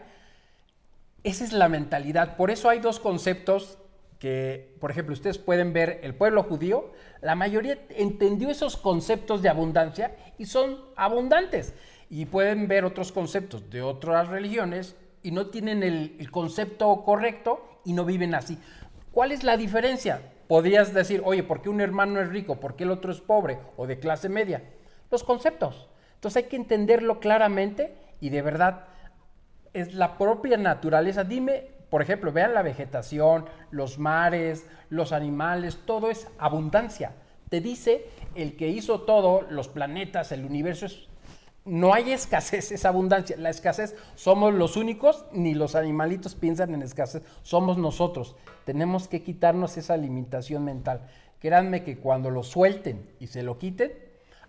esa 1.25 1.45
es 1.45 1.53
la 1.53 1.69
mentalidad. 1.69 2.37
Por 2.37 2.51
eso 2.51 2.71
hay 2.71 2.79
dos 2.79 2.99
conceptos 2.99 3.77
que, 4.23 4.77
por 4.79 4.93
ejemplo, 4.93 5.15
ustedes 5.15 5.37
pueden 5.37 5.73
ver 5.73 5.99
el 6.05 6.15
pueblo 6.15 6.45
judío, 6.45 6.93
la 7.23 7.35
mayoría 7.35 7.77
entendió 7.89 8.51
esos 8.51 8.77
conceptos 8.77 9.43
de 9.43 9.49
abundancia 9.49 10.15
y 10.39 10.47
son 10.47 10.79
abundantes. 10.95 11.75
Y 12.09 12.27
pueden 12.27 12.69
ver 12.69 12.85
otros 12.85 13.11
conceptos 13.11 13.69
de 13.69 13.83
otras 13.83 14.29
religiones 14.29 14.95
y 15.25 15.33
no 15.33 15.49
tienen 15.49 15.83
el, 15.83 16.31
concepto 16.31 17.03
correcto 17.05 17.81
y 17.85 17.95
no 17.95 18.05
viven 18.05 18.37
así. 18.37 18.61
¿Cuál 19.11 19.33
es 19.33 19.43
la 19.43 19.57
diferencia? 19.57 20.23
Podrías 20.47 20.95
decir, 20.95 21.21
oye, 21.25 21.43
¿por 21.43 21.61
qué 21.61 21.69
un 21.69 21.81
hermano 21.81 22.21
es 22.21 22.29
rico? 22.29 22.61
¿Por 22.61 22.77
qué 22.77 22.85
el 22.85 22.93
otro 22.93 23.11
es 23.11 23.21
pobre 23.21 23.59
o 23.77 23.89
de 23.89 23.99
clase 23.99 24.29
media? 24.29 24.63
Los 25.11 25.25
conceptos. 25.25 25.89
Entonces 26.15 26.45
hay 26.45 26.49
que 26.49 26.55
entenderlo 26.55 27.19
claramente 27.19 27.97
y 28.21 28.29
de 28.29 28.43
verdad 28.43 28.85
es 29.73 29.95
la 29.95 30.17
propia 30.17 30.59
naturaleza. 30.59 31.25
Dime, 31.25 31.82
por 31.93 32.01
ejemplo, 32.01 32.33
vean 32.33 32.55
la 32.55 32.63
vegetación, 32.63 33.45
los 33.71 33.99
mares, 33.99 34.65
los 34.89 35.13
animales, 35.13 35.79
todo 35.85 36.11
es 36.11 36.27
abundancia. 36.39 37.13
Te 37.51 37.61
dice 37.61 38.07
el 38.35 38.57
que 38.57 38.69
hizo 38.69 39.03
todo, 39.03 39.43
los 39.51 39.69
planetas, 39.69 40.33
el 40.33 40.47
universo 40.47 40.87
es 40.87 41.07
no 41.67 41.93
hay 41.93 42.13
escasez, 42.13 42.73
es 42.73 42.87
abundancia. 42.87 43.37
La 43.37 43.51
escasez 43.51 43.95
somos 44.15 44.55
los 44.55 44.79
únicos, 44.79 45.27
ni 45.33 45.53
los 45.53 45.75
animalitos 45.75 46.35
piensan 46.35 46.73
en 46.73 46.81
escasez, 46.81 47.25
somos 47.43 47.77
nosotros. 47.77 48.37
Tenemos 48.65 49.07
que 49.07 49.23
quitarnos 49.23 49.77
esa 49.77 49.99
limitación 49.99 50.65
mental. 50.65 51.03
Créanme 51.41 51.85
que 51.85 51.99
cuando 51.99 52.31
lo 52.31 52.43
suelten 52.43 53.07
y 53.21 53.27
se 53.27 53.43
lo 53.43 53.59
quiten, 53.59 53.93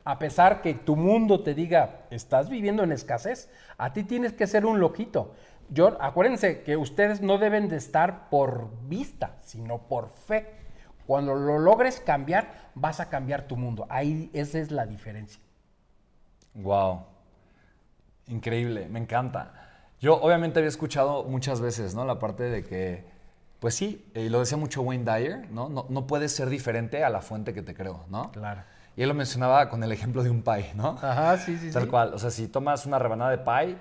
a 0.05 0.17
pesar 0.17 0.61
que 0.61 0.73
tu 0.73 0.95
mundo 0.95 1.41
te 1.43 1.53
diga, 1.53 2.05
estás 2.09 2.49
viviendo 2.49 2.83
en 2.83 2.93
escasez, 2.93 3.49
a 3.77 3.91
ti 3.91 4.03
tienes 4.03 4.31
que 4.31 4.47
ser 4.47 4.65
un 4.65 4.79
loquito. 4.79 5.33
Yo, 5.74 5.97
acuérdense 5.99 6.61
que 6.61 6.78
ustedes 6.78 7.21
no 7.21 7.39
deben 7.39 7.67
de 7.67 7.78
estar 7.78 8.30
por 8.30 8.69
vista, 8.88 9.38
sino 9.41 9.80
por 9.88 10.09
fe. 10.09 10.51
Cuando 11.07 11.34
lo 11.34 11.57
logres 11.57 11.99
cambiar, 11.99 12.69
vas 12.76 12.99
a 12.99 13.09
cambiar 13.09 13.47
tu 13.47 13.57
mundo. 13.57 13.88
Ahí 13.89 14.30
esa 14.34 14.59
es 14.59 14.69
la 14.69 14.86
diferencia. 14.86 15.41
Wow. 16.53 17.05
Increíble, 18.28 18.88
me 18.88 18.99
encanta. 18.99 19.51
Yo 19.99 20.21
obviamente 20.21 20.59
había 20.59 20.69
escuchado 20.69 21.24
muchas 21.24 21.59
veces, 21.59 21.95
¿no? 21.95 22.05
La 22.05 22.19
parte 22.19 22.43
de 22.43 22.63
que, 22.63 23.05
pues 23.59 23.74
sí, 23.74 24.11
y 24.13 24.30
lo 24.30 24.41
decía 24.41 24.59
mucho 24.59 24.84
Wayne 24.84 25.11
Dyer, 25.11 25.49
¿no? 25.49 25.69
¿no? 25.69 25.88
No 25.89 26.05
puedes 26.05 26.34
ser 26.34 26.49
diferente 26.49 27.03
a 27.03 27.09
la 27.09 27.21
fuente 27.21 27.51
que 27.51 27.63
te 27.63 27.74
creo, 27.74 28.05
¿no? 28.09 28.32
Claro. 28.32 28.61
Y 28.95 29.01
él 29.01 29.09
lo 29.09 29.15
mencionaba 29.15 29.69
con 29.69 29.84
el 29.84 29.91
ejemplo 29.91 30.21
de 30.21 30.30
un 30.30 30.43
pie, 30.43 30.71
¿no? 30.76 30.99
Ajá, 31.01 31.36
sí, 31.39 31.57
sí. 31.57 31.71
Tal 31.71 31.88
cual. 31.88 32.13
O 32.13 32.19
sea, 32.19 32.30
si 32.30 32.47
tomas 32.47 32.86
una 32.86 32.99
rebanada 32.99 33.32
de 33.32 33.39
pie 33.39 33.78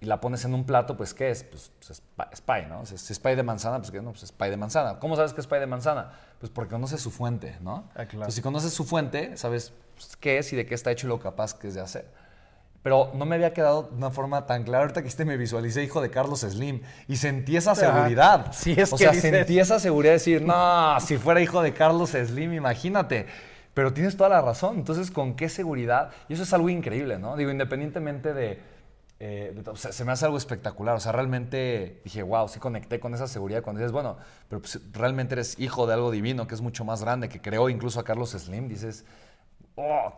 y 0.00 0.06
la 0.06 0.20
pones 0.20 0.44
en 0.44 0.54
un 0.54 0.64
plato, 0.64 0.96
pues 0.96 1.14
¿qué 1.14 1.30
es? 1.30 1.44
Pues, 1.44 1.70
pues 1.78 2.02
es, 2.32 2.40
pie, 2.40 2.66
¿no? 2.66 2.84
Si 2.84 2.94
es 2.94 3.18
pie 3.18 3.36
de 3.36 3.42
manzana, 3.42 3.78
pues 3.78 3.90
¿qué? 3.90 4.00
No, 4.02 4.10
pues 4.10 4.24
es 4.24 4.32
pie 4.32 4.50
de 4.50 4.56
manzana. 4.56 4.98
¿Cómo 4.98 5.16
sabes 5.16 5.32
que 5.32 5.40
es 5.40 5.46
pie 5.46 5.58
de 5.58 5.66
manzana? 5.66 6.12
Pues 6.38 6.50
porque 6.50 6.72
conoces 6.72 7.00
su 7.00 7.10
fuente, 7.10 7.56
¿no? 7.60 7.88
Ah, 7.90 8.04
claro. 8.04 8.12
Entonces, 8.12 8.34
si 8.34 8.42
conoces 8.42 8.72
su 8.72 8.84
fuente, 8.84 9.36
sabes 9.36 9.72
pues, 9.94 10.16
qué 10.16 10.38
es 10.38 10.52
y 10.52 10.56
de 10.56 10.66
qué 10.66 10.74
está 10.74 10.90
hecho 10.90 11.06
y 11.06 11.10
lo 11.10 11.18
capaz 11.18 11.54
que 11.54 11.68
es 11.68 11.74
de 11.74 11.80
hacer 11.80 12.06
pero 12.86 13.10
no 13.14 13.26
me 13.26 13.34
había 13.34 13.52
quedado 13.52 13.82
de 13.90 13.96
una 13.96 14.12
forma 14.12 14.46
tan 14.46 14.62
clara. 14.62 14.84
Ahorita 14.84 15.02
que 15.02 15.08
este 15.08 15.24
me 15.24 15.36
visualicé 15.36 15.82
hijo 15.82 16.00
de 16.00 16.08
Carlos 16.08 16.42
Slim 16.42 16.82
y 17.08 17.16
sentí 17.16 17.56
esa 17.56 17.74
seguridad. 17.74 18.52
Sí, 18.52 18.76
es 18.78 18.92
o 18.92 18.96
sea, 18.96 19.12
sentí 19.12 19.58
esa 19.58 19.80
seguridad 19.80 20.12
de 20.12 20.18
decir, 20.18 20.42
no, 20.42 20.96
si 21.00 21.18
fuera 21.18 21.40
hijo 21.40 21.62
de 21.62 21.74
Carlos 21.74 22.10
Slim, 22.10 22.52
imagínate. 22.52 23.26
Pero 23.74 23.92
tienes 23.92 24.16
toda 24.16 24.28
la 24.28 24.40
razón. 24.40 24.76
Entonces, 24.76 25.10
¿con 25.10 25.34
qué 25.34 25.48
seguridad? 25.48 26.12
Y 26.28 26.34
eso 26.34 26.44
es 26.44 26.52
algo 26.52 26.68
increíble, 26.68 27.18
¿no? 27.18 27.36
Digo, 27.36 27.50
independientemente 27.50 28.32
de... 28.32 28.60
Eh, 29.18 29.62
o 29.66 29.76
sea, 29.76 29.92
se 29.92 30.04
me 30.04 30.12
hace 30.12 30.24
algo 30.24 30.36
espectacular. 30.36 30.96
O 30.96 31.00
sea, 31.00 31.12
realmente 31.12 32.00
dije, 32.04 32.22
wow, 32.22 32.48
sí 32.48 32.58
conecté 32.58 33.00
con 33.00 33.14
esa 33.14 33.26
seguridad 33.26 33.62
cuando 33.62 33.80
dices, 33.80 33.92
bueno, 33.92 34.16
pero 34.48 34.60
pues, 34.60 34.80
realmente 34.92 35.34
eres 35.34 35.58
hijo 35.58 35.86
de 35.86 35.94
algo 35.94 36.10
divino 36.10 36.46
que 36.46 36.54
es 36.54 36.60
mucho 36.60 36.84
más 36.84 37.02
grande, 37.02 37.28
que 37.28 37.40
creó 37.40 37.68
incluso 37.68 38.00
a 38.00 38.04
Carlos 38.04 38.30
Slim. 38.30 38.68
Dices, 38.68 39.04
oh, 39.76 40.12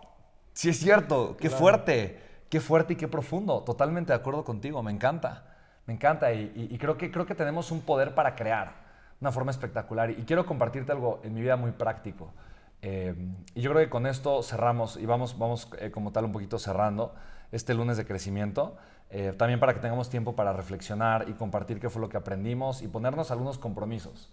sí 0.53 0.71
es 0.71 0.79
cierto, 0.79 1.37
qué 1.39 1.51
fuerte. 1.51 2.29
Qué 2.49 2.61
fuerte 2.61 2.95
y 2.95 2.97
qué 2.97 3.09
profundo. 3.09 3.63
Totalmente 3.63 4.13
de 4.13 4.19
acuerdo 4.19 4.45
contigo. 4.45 4.83
Me 4.83 4.91
encanta. 4.91 5.45
Me 5.87 5.95
encanta. 5.95 6.33
Y, 6.33 6.77
creo, 6.79 6.97
que, 6.97 7.11
creo 7.11 7.27
que 7.27 7.35
tenemos 7.35 7.71
un 7.71 7.83
poder 7.83 8.15
para 8.15 8.35
crear 8.35 8.73
una 9.21 9.33
forma 9.33 9.51
espectacular. 9.51 10.11
Y 10.11 10.25
quiero 10.25 10.47
compartirte 10.47 10.93
algo 10.93 11.21
en 11.23 11.35
mi 11.35 11.43
vida 11.43 11.57
muy 11.57 11.73
práctico. 11.73 12.33
Eh, 12.81 13.15
y 13.55 13.61
yo 13.61 13.71
creo 13.71 13.85
que 13.85 13.91
con 13.91 14.07
esto 14.07 14.43
cerramos 14.43 14.97
y 14.97 15.05
vamos, 15.05 15.37
vamos 15.39 15.69
eh, 15.79 15.91
como 15.91 16.13
tal 16.13 16.25
un 16.25 16.33
poquito 16.33 16.59
cerrando 16.59 17.13
este 17.53 17.75
lunes 17.75 17.97
de 17.97 18.07
crecimiento. 18.07 18.77
Eh, 19.11 19.33
también 19.37 19.61
para 19.61 19.75
que 19.75 19.81
tengamos 19.81 20.11
tiempo 20.11 20.37
para 20.37 20.53
reflexionar 20.53 21.29
y 21.29 21.33
compartir 21.33 21.81
qué 21.81 21.89
fue 21.89 22.03
lo 22.03 22.09
que 22.09 22.17
aprendimos 22.17 22.83
y 22.83 22.89
ponernos 22.89 23.31
algunos 23.31 23.59
compromisos. 23.59 24.33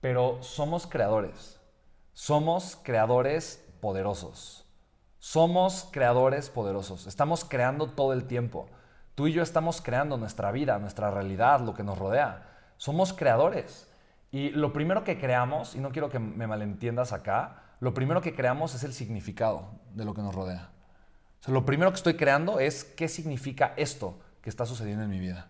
Pero 0.00 0.42
somos 0.42 0.86
creadores. 0.86 1.60
Somos 2.12 2.78
creadores 2.82 3.64
poderosos. 3.80 4.62
Somos 5.24 5.88
creadores 5.92 6.50
poderosos, 6.50 7.06
estamos 7.06 7.44
creando 7.44 7.90
todo 7.90 8.12
el 8.12 8.24
tiempo. 8.24 8.66
Tú 9.14 9.28
y 9.28 9.32
yo 9.32 9.44
estamos 9.44 9.80
creando 9.80 10.16
nuestra 10.16 10.50
vida, 10.50 10.80
nuestra 10.80 11.12
realidad, 11.12 11.60
lo 11.60 11.74
que 11.74 11.84
nos 11.84 11.96
rodea. 11.96 12.42
Somos 12.76 13.12
creadores. 13.12 13.88
Y 14.32 14.50
lo 14.50 14.72
primero 14.72 15.04
que 15.04 15.20
creamos, 15.20 15.76
y 15.76 15.78
no 15.78 15.92
quiero 15.92 16.10
que 16.10 16.18
me 16.18 16.48
malentiendas 16.48 17.12
acá, 17.12 17.62
lo 17.78 17.94
primero 17.94 18.20
que 18.20 18.34
creamos 18.34 18.74
es 18.74 18.82
el 18.82 18.92
significado 18.92 19.68
de 19.94 20.04
lo 20.04 20.12
que 20.12 20.22
nos 20.22 20.34
rodea. 20.34 20.70
Lo 21.46 21.64
primero 21.64 21.90
que 21.90 21.96
estoy 21.96 22.14
creando 22.14 22.60
es 22.60 22.84
qué 22.84 23.08
significa 23.08 23.74
esto 23.76 24.18
que 24.40 24.50
está 24.50 24.66
sucediendo 24.66 25.04
en 25.04 25.10
mi 25.10 25.18
vida. 25.18 25.48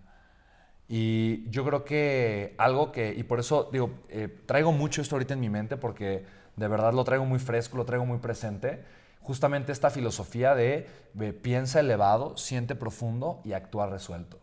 Y 0.88 1.49
yo 1.51 1.64
creo 1.64 1.84
que 1.84 2.55
algo 2.59 2.93
que, 2.93 3.14
y 3.16 3.22
por 3.22 3.40
eso 3.40 3.68
digo, 3.72 3.90
eh, 4.09 4.28
traigo 4.47 4.72
mucho 4.72 5.01
esto 5.01 5.14
ahorita 5.14 5.34
en 5.34 5.40
mi 5.40 5.51
mente 5.51 5.76
porque 5.76 6.24
de 6.57 6.68
verdad 6.68 6.93
lo 6.93 7.05
traigo 7.05 7.24
muy 7.24 7.38
fresco, 7.38 7.76
lo 7.76 7.84
traigo 7.84 8.05
muy 8.05 8.18
presente 8.18 8.84
justamente 9.22 9.72
esta 9.72 9.90
filosofía 9.90 10.55
de, 10.55 10.88
piensa 11.43 11.80
elevado, 11.80 12.36
siente 12.36 12.74
profundo 12.74 13.40
y 13.45 13.53
actúa 13.53 13.86
resuelto. 13.86 14.38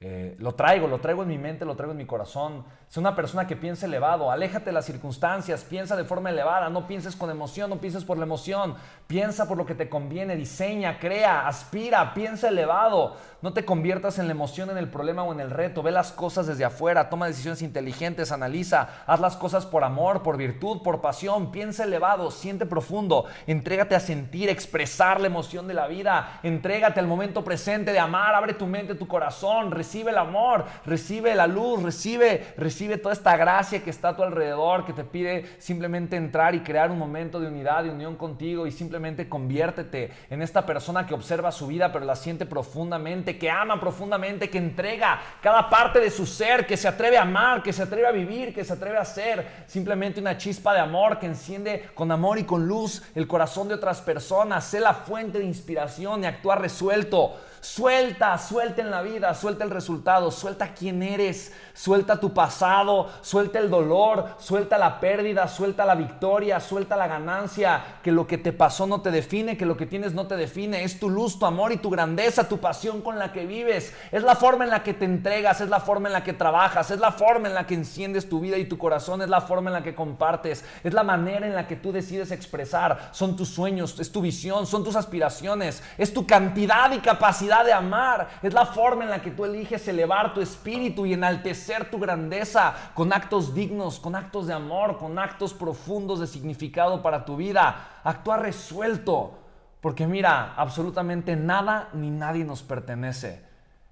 Eh, 0.00 0.34
lo 0.38 0.54
traigo, 0.54 0.88
lo 0.88 1.00
traigo 1.00 1.22
en 1.22 1.28
mi 1.28 1.38
mente, 1.38 1.64
lo 1.64 1.76
traigo 1.76 1.92
en 1.92 1.98
mi 1.98 2.06
corazón. 2.06 2.64
Es 2.92 2.98
una 2.98 3.16
persona 3.16 3.46
que 3.46 3.56
piensa 3.56 3.86
elevado, 3.86 4.30
aléjate 4.30 4.66
de 4.66 4.72
las 4.72 4.84
circunstancias, 4.84 5.64
piensa 5.64 5.96
de 5.96 6.04
forma 6.04 6.28
elevada, 6.28 6.68
no 6.68 6.86
pienses 6.86 7.16
con 7.16 7.30
emoción, 7.30 7.70
no 7.70 7.78
pienses 7.78 8.04
por 8.04 8.18
la 8.18 8.24
emoción, 8.24 8.74
piensa 9.06 9.48
por 9.48 9.56
lo 9.56 9.64
que 9.64 9.74
te 9.74 9.88
conviene, 9.88 10.36
diseña, 10.36 10.98
crea, 10.98 11.48
aspira, 11.48 12.12
piensa 12.12 12.48
elevado. 12.48 13.16
No 13.40 13.54
te 13.54 13.64
conviertas 13.64 14.18
en 14.18 14.26
la 14.26 14.32
emoción, 14.32 14.68
en 14.68 14.76
el 14.76 14.90
problema 14.90 15.24
o 15.24 15.32
en 15.32 15.40
el 15.40 15.50
reto, 15.50 15.82
ve 15.82 15.90
las 15.90 16.12
cosas 16.12 16.46
desde 16.46 16.66
afuera, 16.66 17.08
toma 17.08 17.26
decisiones 17.26 17.62
inteligentes, 17.62 18.30
analiza, 18.30 18.90
haz 19.06 19.20
las 19.20 19.36
cosas 19.36 19.64
por 19.64 19.84
amor, 19.84 20.22
por 20.22 20.36
virtud, 20.36 20.82
por 20.82 21.00
pasión, 21.00 21.50
piensa 21.50 21.84
elevado, 21.84 22.30
siente 22.30 22.66
profundo, 22.66 23.24
entrégate 23.46 23.94
a 23.94 24.00
sentir, 24.00 24.50
expresar 24.50 25.18
la 25.18 25.28
emoción 25.28 25.66
de 25.66 25.74
la 25.74 25.88
vida, 25.88 26.40
entrégate 26.42 27.00
al 27.00 27.06
momento 27.06 27.42
presente 27.42 27.90
de 27.90 27.98
amar, 27.98 28.34
abre 28.34 28.52
tu 28.52 28.66
mente, 28.66 28.94
tu 28.94 29.08
corazón, 29.08 29.70
recibe 29.70 30.10
el 30.10 30.18
amor, 30.18 30.66
recibe 30.84 31.34
la 31.34 31.46
luz, 31.46 31.82
recibe, 31.82 32.52
recibe 32.58 32.81
recibe 32.82 32.98
toda 32.98 33.12
esta 33.12 33.36
gracia 33.36 33.80
que 33.80 33.90
está 33.90 34.08
a 34.08 34.16
tu 34.16 34.24
alrededor, 34.24 34.84
que 34.84 34.92
te 34.92 35.04
pide 35.04 35.46
simplemente 35.58 36.16
entrar 36.16 36.56
y 36.56 36.64
crear 36.64 36.90
un 36.90 36.98
momento 36.98 37.38
de 37.38 37.46
unidad, 37.46 37.84
de 37.84 37.90
unión 37.90 38.16
contigo 38.16 38.66
y 38.66 38.72
simplemente 38.72 39.28
conviértete 39.28 40.10
en 40.28 40.42
esta 40.42 40.66
persona 40.66 41.06
que 41.06 41.14
observa 41.14 41.52
su 41.52 41.68
vida 41.68 41.92
pero 41.92 42.04
la 42.04 42.16
siente 42.16 42.44
profundamente, 42.44 43.38
que 43.38 43.48
ama 43.48 43.78
profundamente, 43.78 44.50
que 44.50 44.58
entrega 44.58 45.20
cada 45.40 45.70
parte 45.70 46.00
de 46.00 46.10
su 46.10 46.26
ser, 46.26 46.66
que 46.66 46.76
se 46.76 46.88
atreve 46.88 47.18
a 47.18 47.22
amar, 47.22 47.62
que 47.62 47.72
se 47.72 47.84
atreve 47.84 48.08
a 48.08 48.10
vivir, 48.10 48.52
que 48.52 48.64
se 48.64 48.72
atreve 48.72 48.98
a 48.98 49.04
ser 49.04 49.46
simplemente 49.68 50.18
una 50.18 50.36
chispa 50.36 50.74
de 50.74 50.80
amor 50.80 51.20
que 51.20 51.26
enciende 51.26 51.88
con 51.94 52.10
amor 52.10 52.40
y 52.40 52.42
con 52.42 52.66
luz 52.66 53.04
el 53.14 53.28
corazón 53.28 53.68
de 53.68 53.74
otras 53.74 54.00
personas, 54.00 54.64
sé 54.64 54.80
la 54.80 54.94
fuente 54.94 55.38
de 55.38 55.44
inspiración 55.44 56.24
y 56.24 56.26
actúa 56.26 56.56
resuelto. 56.56 57.36
Suelta, 57.62 58.36
suelta 58.38 58.82
en 58.82 58.90
la 58.90 59.02
vida, 59.02 59.32
suelta 59.34 59.62
el 59.62 59.70
resultado, 59.70 60.32
suelta 60.32 60.74
quién 60.74 61.00
eres, 61.00 61.52
suelta 61.74 62.20
tu 62.20 62.32
pasado, 62.32 63.10
suelta 63.22 63.58
el 63.58 63.70
dolor, 63.70 64.36
suelta 64.38 64.78
la 64.78 65.00
pérdida, 65.00 65.48
suelta 65.48 65.84
la 65.84 65.94
victoria, 65.94 66.60
suelta 66.60 66.96
la 66.96 67.06
ganancia, 67.06 67.82
que 68.02 68.12
lo 68.12 68.26
que 68.26 68.38
te 68.38 68.52
pasó 68.52 68.86
no 68.86 69.00
te 69.00 69.10
define, 69.10 69.56
que 69.56 69.66
lo 69.66 69.76
que 69.76 69.86
tienes 69.86 70.12
no 70.12 70.26
te 70.26 70.36
define, 70.36 70.84
es 70.84 71.00
tu 71.00 71.08
luz, 71.08 71.38
tu 71.38 71.46
amor 71.46 71.72
y 71.72 71.78
tu 71.78 71.90
grandeza, 71.90 72.48
tu 72.48 72.58
pasión 72.58 73.00
con 73.00 73.18
la 73.18 73.32
que 73.32 73.46
vives, 73.46 73.94
es 74.10 74.22
la 74.22 74.36
forma 74.36 74.64
en 74.64 74.70
la 74.70 74.82
que 74.82 74.94
te 74.94 75.04
entregas, 75.04 75.60
es 75.60 75.68
la 75.68 75.80
forma 75.80 76.08
en 76.08 76.12
la 76.12 76.24
que 76.24 76.32
trabajas, 76.32 76.90
es 76.90 77.00
la 77.00 77.12
forma 77.12 77.48
en 77.48 77.54
la 77.54 77.66
que 77.66 77.74
enciendes 77.74 78.28
tu 78.28 78.40
vida 78.40 78.58
y 78.58 78.66
tu 78.66 78.78
corazón, 78.78 79.22
es 79.22 79.28
la 79.28 79.40
forma 79.40 79.70
en 79.70 79.74
la 79.74 79.82
que 79.82 79.94
compartes, 79.94 80.64
es 80.84 80.92
la 80.92 81.02
manera 81.02 81.46
en 81.46 81.54
la 81.54 81.66
que 81.66 81.76
tú 81.76 81.92
decides 81.92 82.30
expresar, 82.30 83.10
son 83.12 83.36
tus 83.36 83.48
sueños, 83.48 83.98
es 83.98 84.12
tu 84.12 84.20
visión, 84.20 84.66
son 84.66 84.84
tus 84.84 84.96
aspiraciones, 84.96 85.82
es 85.96 86.12
tu 86.12 86.26
cantidad 86.26 86.92
y 86.92 86.98
capacidad 86.98 87.64
de 87.64 87.72
amar, 87.72 88.28
es 88.42 88.52
la 88.52 88.66
forma 88.66 89.04
en 89.04 89.10
la 89.10 89.22
que 89.22 89.30
tú 89.30 89.44
eliges 89.44 89.86
elevar 89.88 90.34
tu 90.34 90.40
espíritu 90.40 91.06
y 91.06 91.14
enaltecer 91.14 91.61
tu 91.90 91.98
grandeza 91.98 92.74
con 92.94 93.12
actos 93.12 93.54
dignos, 93.54 93.98
con 93.98 94.14
actos 94.14 94.46
de 94.46 94.52
amor, 94.52 94.98
con 94.98 95.18
actos 95.18 95.54
profundos 95.54 96.20
de 96.20 96.26
significado 96.26 97.02
para 97.02 97.24
tu 97.24 97.36
vida. 97.36 98.00
Actúa 98.04 98.36
resuelto, 98.36 99.38
porque 99.80 100.06
mira, 100.06 100.54
absolutamente 100.56 101.36
nada 101.36 101.88
ni 101.92 102.10
nadie 102.10 102.44
nos 102.44 102.62
pertenece. 102.62 103.44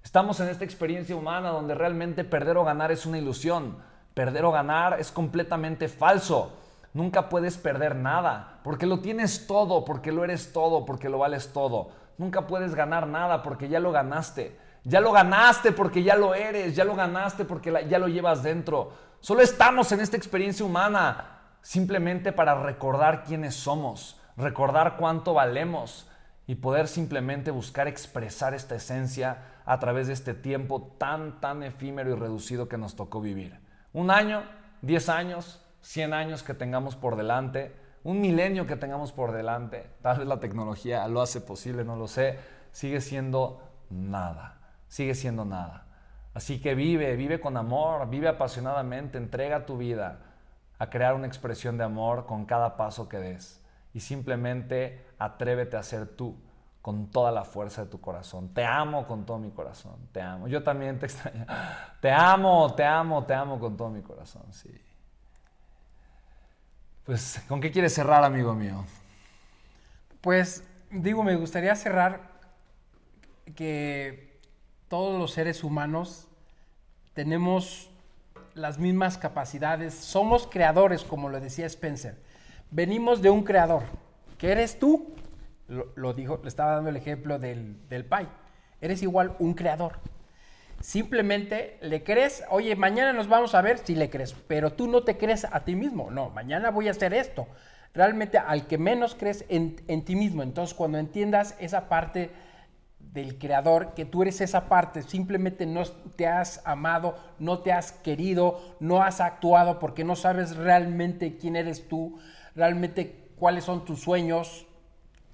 Estamos 0.03 0.39
en 0.39 0.49
esta 0.49 0.65
experiencia 0.65 1.15
humana 1.15 1.49
donde 1.49 1.75
realmente 1.75 2.23
perder 2.23 2.57
o 2.57 2.65
ganar 2.65 2.91
es 2.91 3.05
una 3.05 3.17
ilusión. 3.17 3.77
Perder 4.13 4.45
o 4.45 4.51
ganar 4.51 4.99
es 4.99 5.11
completamente 5.11 5.87
falso. 5.87 6.53
Nunca 6.93 7.29
puedes 7.29 7.57
perder 7.57 7.95
nada, 7.95 8.59
porque 8.63 8.85
lo 8.85 8.99
tienes 8.99 9.47
todo, 9.47 9.85
porque 9.85 10.11
lo 10.11 10.25
eres 10.25 10.51
todo, 10.51 10.85
porque 10.85 11.07
lo 11.07 11.19
vales 11.19 11.53
todo. 11.53 11.91
Nunca 12.17 12.47
puedes 12.47 12.75
ganar 12.75 13.07
nada 13.07 13.43
porque 13.43 13.69
ya 13.69 13.79
lo 13.79 13.91
ganaste. 13.91 14.57
Ya 14.83 14.99
lo 14.99 15.11
ganaste 15.11 15.71
porque 15.71 16.03
ya 16.03 16.15
lo 16.15 16.33
eres, 16.33 16.75
ya 16.75 16.83
lo 16.83 16.95
ganaste 16.95 17.45
porque 17.45 17.85
ya 17.87 17.99
lo 17.99 18.07
llevas 18.07 18.41
dentro. 18.41 18.93
Solo 19.19 19.41
estamos 19.41 19.91
en 19.91 19.99
esta 19.99 20.17
experiencia 20.17 20.65
humana 20.65 21.39
simplemente 21.61 22.31
para 22.31 22.55
recordar 22.55 23.23
quiénes 23.23 23.55
somos, 23.55 24.19
recordar 24.35 24.97
cuánto 24.97 25.33
valemos 25.33 26.07
y 26.47 26.55
poder 26.55 26.87
simplemente 26.87 27.51
buscar 27.51 27.87
expresar 27.87 28.53
esta 28.53 28.75
esencia 28.75 29.37
a 29.65 29.79
través 29.79 30.07
de 30.07 30.13
este 30.13 30.33
tiempo 30.33 30.95
tan, 30.97 31.39
tan 31.39 31.63
efímero 31.63 32.11
y 32.11 32.15
reducido 32.15 32.67
que 32.67 32.77
nos 32.77 32.95
tocó 32.95 33.21
vivir. 33.21 33.59
Un 33.93 34.09
año, 34.09 34.43
diez 34.81 35.07
años, 35.09 35.61
cien 35.81 36.13
años 36.13 36.43
que 36.43 36.53
tengamos 36.53 36.95
por 36.95 37.15
delante, 37.15 37.75
un 38.03 38.19
milenio 38.19 38.65
que 38.65 38.75
tengamos 38.75 39.11
por 39.11 39.31
delante, 39.31 39.87
tal 40.01 40.19
vez 40.19 40.27
la 40.27 40.39
tecnología 40.39 41.07
lo 41.07 41.21
hace 41.21 41.39
posible, 41.39 41.83
no 41.83 41.95
lo 41.95 42.07
sé, 42.07 42.39
sigue 42.71 42.99
siendo 42.99 43.61
nada, 43.89 44.57
sigue 44.91 45.15
siendo 45.15 45.45
nada. 45.45 45.85
Así 46.33 46.59
que 46.59 46.75
vive, 46.75 47.15
vive 47.15 47.39
con 47.39 47.55
amor, 47.55 48.09
vive 48.09 48.27
apasionadamente, 48.27 49.17
entrega 49.17 49.65
tu 49.65 49.77
vida 49.77 50.19
a 50.79 50.89
crear 50.89 51.15
una 51.15 51.27
expresión 51.27 51.77
de 51.77 51.85
amor 51.85 52.25
con 52.25 52.45
cada 52.45 52.75
paso 52.75 53.07
que 53.07 53.17
des 53.17 53.63
y 53.93 54.01
simplemente 54.01 55.05
atrévete 55.17 55.77
a 55.77 55.83
ser 55.83 56.07
tú 56.07 56.35
con 56.81 57.09
toda 57.09 57.31
la 57.31 57.45
fuerza 57.45 57.85
de 57.85 57.89
tu 57.89 58.01
corazón. 58.01 58.53
Te 58.53 58.65
amo 58.65 59.07
con 59.07 59.25
todo 59.25 59.39
mi 59.39 59.51
corazón, 59.51 59.95
te 60.11 60.21
amo. 60.21 60.49
Yo 60.49 60.61
también 60.61 60.99
te 60.99 61.05
extraño. 61.07 61.45
Te 62.01 62.11
amo, 62.11 62.73
te 62.75 62.83
amo, 62.83 63.23
te 63.23 63.33
amo 63.33 63.61
con 63.61 63.77
todo 63.77 63.89
mi 63.89 64.01
corazón, 64.01 64.43
sí. 64.51 64.69
Pues, 67.05 67.41
¿con 67.47 67.61
qué 67.61 67.71
quieres 67.71 67.93
cerrar, 67.93 68.25
amigo 68.25 68.53
mío? 68.53 68.83
Pues, 70.19 70.67
digo, 70.89 71.23
me 71.23 71.37
gustaría 71.37 71.75
cerrar 71.75 72.29
que 73.55 74.30
todos 74.91 75.17
los 75.17 75.31
seres 75.31 75.63
humanos 75.63 76.27
tenemos 77.13 77.89
las 78.55 78.77
mismas 78.77 79.17
capacidades, 79.17 79.93
somos 79.93 80.47
creadores, 80.51 81.05
como 81.05 81.29
lo 81.29 81.39
decía 81.39 81.65
Spencer. 81.65 82.17
Venimos 82.71 83.21
de 83.21 83.29
un 83.29 83.43
creador, 83.43 83.83
que 84.37 84.51
eres 84.51 84.79
tú. 84.79 85.13
Lo, 85.69 86.13
dijo, 86.13 86.41
le 86.43 86.49
estaba 86.49 86.73
dando 86.73 86.89
el 86.89 86.97
ejemplo 86.97 87.39
del, 87.39 87.77
del 87.87 88.03
Pai. 88.03 88.27
Eres 88.81 89.01
igual 89.01 89.33
un 89.39 89.53
creador. 89.53 89.93
Simplemente 90.81 91.77
le 91.81 92.03
crees, 92.03 92.43
oye, 92.49 92.75
mañana 92.75 93.13
nos 93.13 93.29
vamos 93.29 93.55
a 93.55 93.61
ver 93.61 93.77
si 93.77 93.95
le 93.95 94.09
crees, 94.09 94.33
pero 94.49 94.73
tú 94.73 94.89
no 94.89 95.03
te 95.03 95.17
crees 95.17 95.45
a 95.45 95.61
ti 95.61 95.73
mismo. 95.73 96.11
No, 96.11 96.31
mañana 96.31 96.69
voy 96.69 96.89
a 96.89 96.91
hacer 96.91 97.13
esto. 97.13 97.47
Realmente 97.93 98.37
al 98.37 98.67
que 98.67 98.77
menos 98.77 99.15
crees 99.15 99.45
en, 99.47 99.81
en 99.87 100.03
ti 100.03 100.17
mismo. 100.17 100.43
Entonces, 100.43 100.75
cuando 100.75 100.97
entiendas 100.97 101.55
esa 101.61 101.87
parte 101.87 102.29
del 103.13 103.37
creador, 103.37 103.93
que 103.93 104.05
tú 104.05 104.21
eres 104.21 104.39
esa 104.39 104.69
parte, 104.69 105.03
simplemente 105.03 105.65
no 105.65 105.83
te 106.15 106.27
has 106.27 106.61
amado, 106.65 107.17
no 107.39 107.59
te 107.59 107.73
has 107.73 107.91
querido, 107.91 108.75
no 108.79 109.03
has 109.03 109.19
actuado 109.19 109.79
porque 109.79 110.03
no 110.03 110.15
sabes 110.15 110.55
realmente 110.55 111.37
quién 111.37 111.55
eres 111.55 111.87
tú, 111.87 112.17
realmente 112.55 113.29
cuáles 113.37 113.65
son 113.65 113.83
tus 113.83 113.99
sueños. 114.01 114.65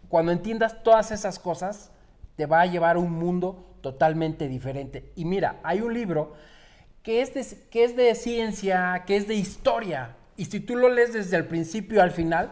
Cuando 0.09 0.32
entiendas 0.32 0.84
todas 0.84 1.11
esas 1.11 1.38
cosas, 1.38 1.91
te 2.36 2.45
va 2.45 2.61
a 2.61 2.65
llevar 2.65 2.95
a 2.95 2.99
un 2.99 3.11
mundo 3.11 3.75
totalmente 3.82 4.47
diferente. 4.47 5.11
Y 5.15 5.25
mira, 5.25 5.59
hay 5.63 5.82
un 5.82 5.93
libro 5.93 6.34
que 7.03 7.21
es, 7.21 7.34
de, 7.34 7.69
que 7.69 7.84
es 7.84 7.95
de 7.95 8.15
ciencia, 8.15 9.03
que 9.05 9.17
es 9.17 9.28
de 9.28 9.36
historia, 9.36 10.15
y 10.36 10.45
si 10.45 10.59
tú 10.59 10.75
lo 10.75 10.89
lees 10.89 11.13
desde 11.13 11.36
el 11.36 11.45
principio 11.45 12.01
al 12.01 12.11
final, 12.11 12.51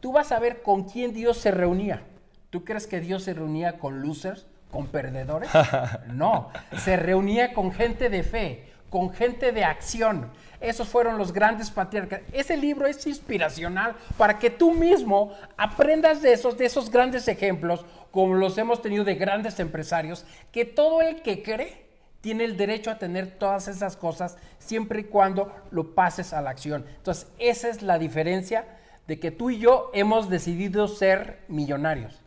tú 0.00 0.12
vas 0.12 0.30
a 0.30 0.38
ver 0.38 0.62
con 0.62 0.84
quién 0.84 1.12
Dios 1.12 1.38
se 1.38 1.50
reunía. 1.50 2.02
¿Tú 2.50 2.64
crees 2.64 2.86
que 2.86 3.00
Dios 3.00 3.24
se 3.24 3.34
reunía 3.34 3.78
con 3.78 4.00
losers, 4.00 4.46
con 4.70 4.86
perdedores? 4.86 5.50
No, 6.08 6.50
se 6.78 6.96
reunía 6.96 7.52
con 7.52 7.72
gente 7.72 8.08
de 8.08 8.22
fe, 8.22 8.72
con 8.88 9.12
gente 9.12 9.52
de 9.52 9.64
acción. 9.64 10.30
Esos 10.60 10.88
fueron 10.88 11.18
los 11.18 11.32
grandes 11.32 11.70
patriarcas. 11.70 12.22
Ese 12.32 12.56
libro 12.56 12.86
es 12.86 13.06
inspiracional 13.06 13.94
para 14.16 14.38
que 14.38 14.50
tú 14.50 14.72
mismo 14.72 15.34
aprendas 15.56 16.22
de 16.22 16.32
esos, 16.32 16.56
de 16.56 16.64
esos 16.64 16.90
grandes 16.90 17.28
ejemplos, 17.28 17.84
como 18.10 18.34
los 18.34 18.56
hemos 18.56 18.80
tenido 18.80 19.04
de 19.04 19.14
grandes 19.14 19.60
empresarios, 19.60 20.24
que 20.50 20.64
todo 20.64 21.02
el 21.02 21.22
que 21.22 21.42
cree 21.42 21.86
tiene 22.22 22.44
el 22.44 22.56
derecho 22.56 22.90
a 22.90 22.98
tener 22.98 23.38
todas 23.38 23.68
esas 23.68 23.96
cosas 23.96 24.38
siempre 24.58 25.00
y 25.00 25.04
cuando 25.04 25.54
lo 25.70 25.94
pases 25.94 26.32
a 26.32 26.40
la 26.40 26.50
acción. 26.50 26.84
Entonces, 26.96 27.28
esa 27.38 27.68
es 27.68 27.82
la 27.82 27.98
diferencia 27.98 28.64
de 29.06 29.20
que 29.20 29.30
tú 29.30 29.50
y 29.50 29.58
yo 29.58 29.90
hemos 29.94 30.28
decidido 30.28 30.88
ser 30.88 31.40
millonarios. 31.48 32.20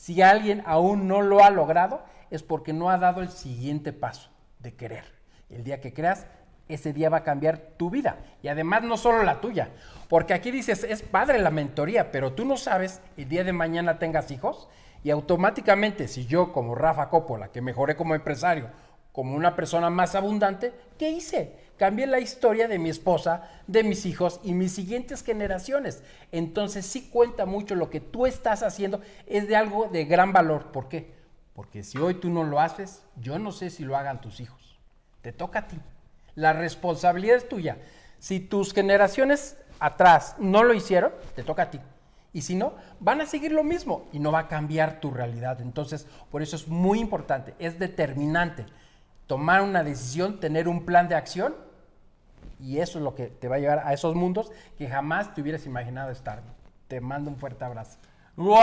Si 0.00 0.22
alguien 0.22 0.62
aún 0.64 1.08
no 1.08 1.20
lo 1.20 1.44
ha 1.44 1.50
logrado, 1.50 2.00
es 2.30 2.42
porque 2.42 2.72
no 2.72 2.88
ha 2.88 2.96
dado 2.96 3.20
el 3.20 3.28
siguiente 3.28 3.92
paso 3.92 4.30
de 4.58 4.72
querer. 4.72 5.04
El 5.50 5.62
día 5.62 5.82
que 5.82 5.92
creas, 5.92 6.26
ese 6.68 6.94
día 6.94 7.10
va 7.10 7.18
a 7.18 7.22
cambiar 7.22 7.58
tu 7.76 7.90
vida. 7.90 8.16
Y 8.42 8.48
además 8.48 8.82
no 8.82 8.96
solo 8.96 9.22
la 9.24 9.42
tuya. 9.42 9.68
Porque 10.08 10.32
aquí 10.32 10.50
dices, 10.50 10.84
es 10.84 11.02
padre 11.02 11.38
la 11.38 11.50
mentoría, 11.50 12.10
pero 12.12 12.32
tú 12.32 12.46
no 12.46 12.56
sabes 12.56 13.02
el 13.18 13.28
día 13.28 13.44
de 13.44 13.52
mañana 13.52 13.98
tengas 13.98 14.30
hijos. 14.30 14.70
Y 15.04 15.10
automáticamente, 15.10 16.08
si 16.08 16.24
yo 16.24 16.50
como 16.50 16.74
Rafa 16.74 17.10
Coppola, 17.10 17.48
que 17.48 17.60
mejoré 17.60 17.94
como 17.94 18.14
empresario, 18.14 18.68
como 19.12 19.36
una 19.36 19.54
persona 19.54 19.90
más 19.90 20.14
abundante, 20.14 20.72
¿qué 20.98 21.10
hice? 21.10 21.69
Cambié 21.80 22.06
la 22.06 22.20
historia 22.20 22.68
de 22.68 22.78
mi 22.78 22.90
esposa, 22.90 23.48
de 23.66 23.82
mis 23.82 24.04
hijos 24.04 24.38
y 24.44 24.52
mis 24.52 24.70
siguientes 24.70 25.24
generaciones. 25.24 26.02
Entonces 26.30 26.84
sí 26.84 27.08
cuenta 27.08 27.46
mucho 27.46 27.74
lo 27.74 27.88
que 27.88 28.00
tú 28.00 28.26
estás 28.26 28.62
haciendo, 28.62 29.00
es 29.26 29.48
de 29.48 29.56
algo 29.56 29.88
de 29.88 30.04
gran 30.04 30.34
valor. 30.34 30.72
¿Por 30.72 30.90
qué? 30.90 31.14
Porque 31.54 31.82
si 31.82 31.96
hoy 31.96 32.16
tú 32.16 32.28
no 32.28 32.44
lo 32.44 32.60
haces, 32.60 33.02
yo 33.18 33.38
no 33.38 33.50
sé 33.50 33.70
si 33.70 33.84
lo 33.84 33.96
hagan 33.96 34.20
tus 34.20 34.40
hijos. 34.40 34.78
Te 35.22 35.32
toca 35.32 35.60
a 35.60 35.68
ti. 35.68 35.78
La 36.34 36.52
responsabilidad 36.52 37.38
es 37.38 37.48
tuya. 37.48 37.78
Si 38.18 38.40
tus 38.40 38.74
generaciones 38.74 39.56
atrás 39.78 40.36
no 40.38 40.64
lo 40.64 40.74
hicieron, 40.74 41.12
te 41.34 41.44
toca 41.44 41.62
a 41.62 41.70
ti. 41.70 41.80
Y 42.34 42.42
si 42.42 42.56
no, 42.56 42.74
van 42.98 43.22
a 43.22 43.26
seguir 43.26 43.52
lo 43.52 43.64
mismo 43.64 44.06
y 44.12 44.18
no 44.18 44.32
va 44.32 44.40
a 44.40 44.48
cambiar 44.48 45.00
tu 45.00 45.12
realidad. 45.12 45.62
Entonces, 45.62 46.06
por 46.30 46.42
eso 46.42 46.56
es 46.56 46.68
muy 46.68 47.00
importante, 47.00 47.54
es 47.58 47.78
determinante 47.78 48.66
tomar 49.26 49.62
una 49.62 49.82
decisión, 49.82 50.40
tener 50.40 50.68
un 50.68 50.84
plan 50.84 51.08
de 51.08 51.14
acción 51.14 51.69
y 52.62 52.78
eso 52.78 52.98
es 52.98 53.04
lo 53.04 53.14
que 53.14 53.26
te 53.26 53.48
va 53.48 53.56
a 53.56 53.58
llevar 53.58 53.82
a 53.84 53.92
esos 53.92 54.14
mundos 54.14 54.52
que 54.78 54.88
jamás 54.88 55.34
te 55.34 55.42
hubieras 55.42 55.66
imaginado 55.66 56.10
estar. 56.10 56.42
Te 56.88 57.00
mando 57.00 57.30
un 57.30 57.36
fuerte 57.36 57.64
abrazo. 57.64 57.98
¡Wow! 58.36 58.58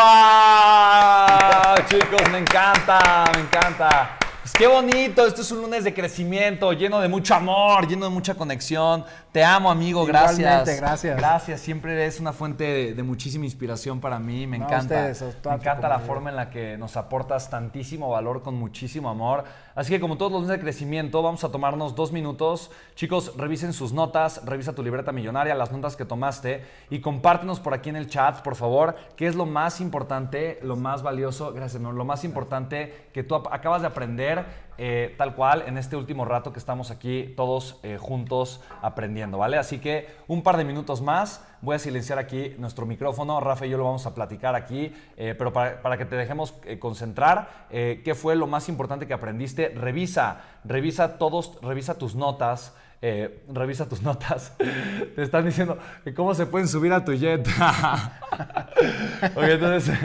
Chicos, 1.88 2.32
me 2.32 2.40
encanta, 2.40 3.26
me 3.34 3.42
encanta. 3.42 4.18
Pues 4.48 4.54
qué 4.54 4.68
bonito, 4.68 5.28
esto 5.28 5.42
es 5.42 5.52
un 5.52 5.62
lunes 5.62 5.84
de 5.84 5.94
crecimiento, 5.94 6.72
lleno 6.72 7.02
de 7.02 7.10
mucho 7.10 7.36
amor, 7.36 7.86
lleno 7.86 8.06
de 8.06 8.12
mucha 8.12 8.36
conexión. 8.36 9.04
Te 9.34 9.44
amo, 9.44 9.70
amigo, 9.70 10.06
gracias. 10.06 10.66
gracias. 10.80 11.18
Gracias, 11.18 11.60
siempre 11.60 11.92
eres 11.92 12.22
una 12.22 12.32
fuente 12.32 12.94
de, 12.96 13.04
muchísima 13.04 13.44
inspiración 13.44 14.00
para 14.00 14.20
mí. 14.20 14.48
Me 14.48 14.56
encanta. 14.56 15.12
me 15.44 15.54
encanta 15.54 15.90
la 15.90 16.00
forma 16.00 16.30
en 16.30 16.38
la 16.38 16.50
que 16.50 16.78
nos 16.78 16.96
aportas 16.96 17.50
tantísimo 17.50 18.10
valor 18.10 18.42
con 18.42 18.56
muchísimo 18.56 19.10
amor. 19.10 19.44
Así 19.78 19.94
que 19.94 20.00
como 20.00 20.18
todos 20.18 20.32
los 20.32 20.42
lunes 20.42 20.58
de 20.58 20.64
crecimiento, 20.64 21.22
vamos 21.22 21.44
a 21.44 21.52
tomarnos 21.52 21.94
dos 21.94 22.12
minutos. 22.12 22.72
Chicos, 22.96 23.38
revisen 23.38 23.74
sus 23.74 23.94
notas, 23.94 24.44
revisa 24.44 24.74
tu 24.74 24.82
libreta 24.82 25.12
millonaria, 25.12 25.54
las 25.54 25.72
notas 25.72 25.96
que 25.96 26.04
tomaste 26.04 26.66
y 26.90 27.00
compártenos 27.00 27.60
por 27.60 27.76
aquí 27.76 27.90
en 27.90 27.96
el 27.96 28.08
chat, 28.08 28.42
por 28.42 28.56
favor, 28.56 28.96
qué 29.16 29.28
es 29.28 29.36
lo 29.36 29.46
más 29.46 29.80
importante, 29.80 30.58
lo 30.64 30.78
más 30.78 31.04
valioso, 31.04 31.54
gracias, 31.54 31.80
lo 31.80 32.06
más 32.06 32.24
importante 32.24 33.10
que 33.14 33.22
tú 33.22 33.36
acabas 33.36 33.82
de 33.82 33.88
aprender 33.90 34.67
eh, 34.80 35.16
tal 35.18 35.34
cual 35.34 35.64
en 35.66 35.78
este 35.78 35.96
último 35.96 36.24
rato 36.24 36.54
que 36.54 36.60
estamos 36.60 36.92
aquí 36.92 37.34
todos 37.36 37.80
eh, 37.82 37.98
juntos 38.00 38.62
aprendiendo, 38.82 39.40
¿vale? 39.40 39.58
Así 39.58 39.80
que 39.80 40.08
un 40.28 40.44
par 40.44 40.58
de 40.58 40.66
minutos 40.66 41.02
más, 41.02 41.44
voy 41.62 41.76
a 41.76 41.80
silenciar 41.80 42.20
aquí 42.20 42.54
nuestro 42.60 42.86
micrófono, 42.86 43.40
Rafa 43.40 43.66
y 43.66 43.70
yo 43.70 43.78
lo 43.78 43.86
vamos 43.86 44.06
a 44.06 44.14
platicar 44.14 44.54
aquí, 44.56 44.94
eh, 45.18 45.34
pero 45.38 45.52
para, 45.52 45.98
que 45.98 46.06
te 46.06 46.16
dejemos 46.16 46.54
concentrar, 46.80 47.68
¿qué 47.70 48.14
fue 48.16 48.36
lo 48.36 48.46
más 48.46 48.70
importante 48.70 49.08
que 49.08 49.14
aprendiste? 49.14 49.70
Revisa, 49.70 50.42
revisa 50.64 51.18
todos, 51.18 51.60
revisa 51.62 51.98
tus 51.98 52.16
notas. 52.16 52.76
revisa 53.02 53.88
tus 53.90 54.02
notas. 54.02 54.54
Te 55.16 55.22
están 55.24 55.46
diciendo 55.46 55.78
cómo 56.16 56.34
se 56.34 56.46
pueden 56.46 56.68
subir 56.68 56.94
a 56.94 57.04
tu 57.04 57.14
jet. 57.14 57.48
entonces, 59.36 59.98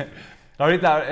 ahorita, 0.58 1.02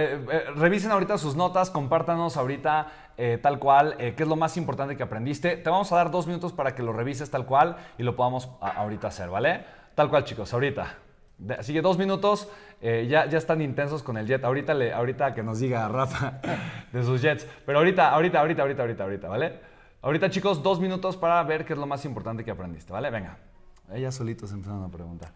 revisen 0.57 0.91
ahorita 0.91 1.19
sus 1.19 1.37
notas, 1.37 1.71
compártanos 1.71 2.37
ahorita 2.37 2.89
eh, 3.23 3.37
tal 3.37 3.59
cual, 3.59 3.97
eh, 3.99 4.15
qué 4.17 4.23
es 4.23 4.29
lo 4.31 4.35
más 4.35 4.57
importante 4.57 4.97
que 4.97 5.03
aprendiste. 5.03 5.59
Te 5.59 5.69
vamos 5.69 5.93
a 5.93 5.97
dar 5.97 6.11
dos 6.11 6.27
minutos 6.27 6.55
para 6.55 6.75
que 6.75 6.83
lo 6.83 6.95
revises 6.95 7.31
tal 7.31 7.45
cual 7.45 7.77
y 7.99 8.03
lo 8.03 8.17
podamos 8.17 8.49
ahorita 8.63 9.09
hacer, 9.09 9.29
¿vale? 9.29 9.63
Tal 9.95 10.09
cual, 10.09 10.25
chicos, 10.25 10.55
ahorita. 10.55 10.97
así 11.59 11.75
que 11.75 11.83
dos 11.83 11.99
minutos, 11.99 12.49
eh, 12.81 13.07
ya, 13.11 13.27
ya 13.27 13.37
están 13.37 13.61
intensos 13.61 14.03
con 14.03 14.17
el 14.17 14.27
jet. 14.27 14.43
Ahorita, 14.43 14.73
le, 14.73 14.95
ahorita 14.95 15.35
que 15.35 15.43
nos 15.43 15.61
diga 15.61 15.87
Rafa 15.89 16.41
de 16.93 17.03
sus 17.03 17.21
jets. 17.21 17.47
Pero 17.67 17.77
ahorita, 17.81 18.09
ahorita, 18.09 18.41
ahorita, 18.41 18.63
ahorita, 18.63 18.83
ahorita, 18.85 19.05
ahorita, 19.05 19.29
¿vale? 19.29 19.61
Ahorita, 20.01 20.31
chicos, 20.31 20.63
dos 20.63 20.81
minutos 20.81 21.19
para 21.19 21.43
ver 21.43 21.67
qué 21.67 21.75
es 21.75 21.79
lo 21.79 21.87
más 21.87 22.03
importante 22.07 22.43
que 22.43 22.51
aprendiste, 22.51 22.91
¿vale? 22.91 23.11
Venga. 23.11 23.37
Ellas 23.93 24.15
solitos 24.15 24.51
empezaron 24.53 24.83
a 24.83 24.89
preguntar. 24.89 25.31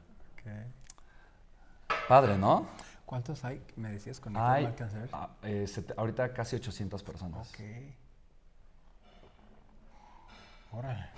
Padre, 2.09 2.39
¿no? 2.39 2.67
¿Cuántos 3.07 3.45
hay? 3.45 3.63
Me 3.77 3.91
decías 3.91 4.19
con 4.19 4.37
hay, 4.37 4.67
ah, 5.13 5.31
eh, 5.43 5.67
ahorita 5.97 6.33
casi 6.33 6.57
800 6.57 7.03
personas. 7.03 7.51
Ok. 7.51 7.61
Órale. 10.73 11.11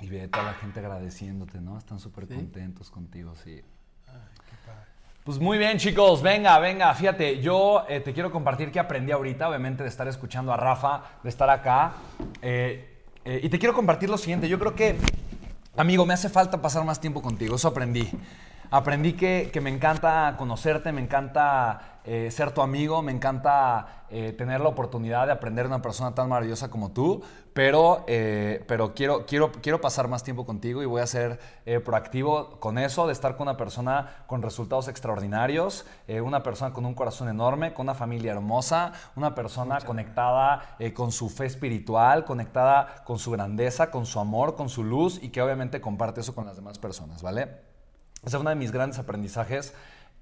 Y 0.00 0.08
ve 0.10 0.17
toda 0.28 0.44
la 0.44 0.54
gente 0.54 0.80
agradeciéndote, 0.80 1.60
¿no? 1.60 1.76
Están 1.78 1.98
súper 2.00 2.26
contentos 2.26 2.90
contigo, 2.90 3.34
sí. 3.34 3.62
Pues 5.28 5.38
muy 5.38 5.58
bien, 5.58 5.76
chicos. 5.76 6.22
Venga, 6.22 6.58
venga. 6.58 6.94
Fíjate, 6.94 7.40
yo 7.40 7.84
eh, 7.86 8.00
te 8.00 8.14
quiero 8.14 8.32
compartir 8.32 8.72
que 8.72 8.80
aprendí 8.80 9.12
ahorita, 9.12 9.46
obviamente, 9.46 9.82
de 9.82 9.88
estar 9.90 10.08
escuchando 10.08 10.54
a 10.54 10.56
Rafa, 10.56 11.02
de 11.22 11.28
estar 11.28 11.50
acá. 11.50 11.92
Eh, 12.40 13.02
eh, 13.26 13.40
y 13.42 13.48
te 13.50 13.58
quiero 13.58 13.74
compartir 13.74 14.08
lo 14.08 14.16
siguiente. 14.16 14.48
Yo 14.48 14.58
creo 14.58 14.74
que, 14.74 14.96
amigo, 15.76 16.06
me 16.06 16.14
hace 16.14 16.30
falta 16.30 16.62
pasar 16.62 16.82
más 16.84 16.98
tiempo 16.98 17.20
contigo. 17.20 17.56
Eso 17.56 17.68
aprendí. 17.68 18.10
Aprendí 18.70 19.14
que, 19.14 19.50
me 19.62 19.70
encanta 19.70 20.34
conocerte, 20.36 20.92
me 20.92 21.00
encanta 21.00 22.00
eh, 22.04 22.30
ser 22.30 22.52
tu 22.52 22.60
amigo, 22.60 23.00
me 23.00 23.12
encanta 23.12 24.04
eh, 24.10 24.34
tener 24.36 24.60
la 24.60 24.68
oportunidad 24.68 25.24
de 25.24 25.32
aprender 25.32 25.64
de 25.64 25.74
una 25.74 25.80
persona 25.80 26.14
tan 26.14 26.28
maravillosa 26.28 26.68
como 26.68 26.90
tú, 26.90 27.22
pero, 27.54 28.04
eh, 28.08 28.62
pero 28.68 28.92
quiero, 28.92 29.24
quiero, 29.24 29.52
quiero 29.52 29.80
pasar 29.80 30.08
más 30.08 30.22
tiempo 30.22 30.44
contigo 30.44 30.82
y 30.82 30.86
voy 30.86 31.00
a 31.00 31.06
ser 31.06 31.40
proactivo 31.82 32.60
con 32.60 32.76
eso, 32.76 33.06
de 33.06 33.14
estar 33.14 33.36
con 33.36 33.48
una 33.48 33.56
persona 33.56 34.24
con 34.26 34.42
resultados 34.42 34.88
extraordinarios, 34.88 35.86
una 36.22 36.42
persona 36.42 36.74
con 36.74 36.84
un 36.84 36.94
corazón 36.94 37.28
enorme, 37.28 37.72
con 37.72 37.86
una 37.86 37.94
familia 37.94 38.32
hermosa, 38.32 38.92
una 39.16 39.34
persona 39.34 39.80
conectada 39.80 40.76
con 40.94 41.10
su 41.10 41.30
fe 41.30 41.46
espiritual, 41.46 42.26
conectada 42.26 43.02
con 43.04 43.18
su 43.18 43.30
grandeza, 43.30 43.90
con 43.90 44.04
su 44.04 44.20
amor, 44.20 44.56
con 44.56 44.68
su 44.68 44.84
luz 44.84 45.18
y 45.22 45.30
que 45.30 45.40
obviamente 45.40 45.80
comparte 45.80 46.20
eso 46.20 46.34
con 46.34 46.44
las 46.44 46.56
demás 46.56 46.78
personas, 46.78 47.22
¿vale? 47.22 47.67
Ese 48.24 48.36
es 48.36 48.40
uno 48.40 48.50
de 48.50 48.56
mis 48.56 48.72
grandes 48.72 48.98
aprendizajes. 48.98 49.74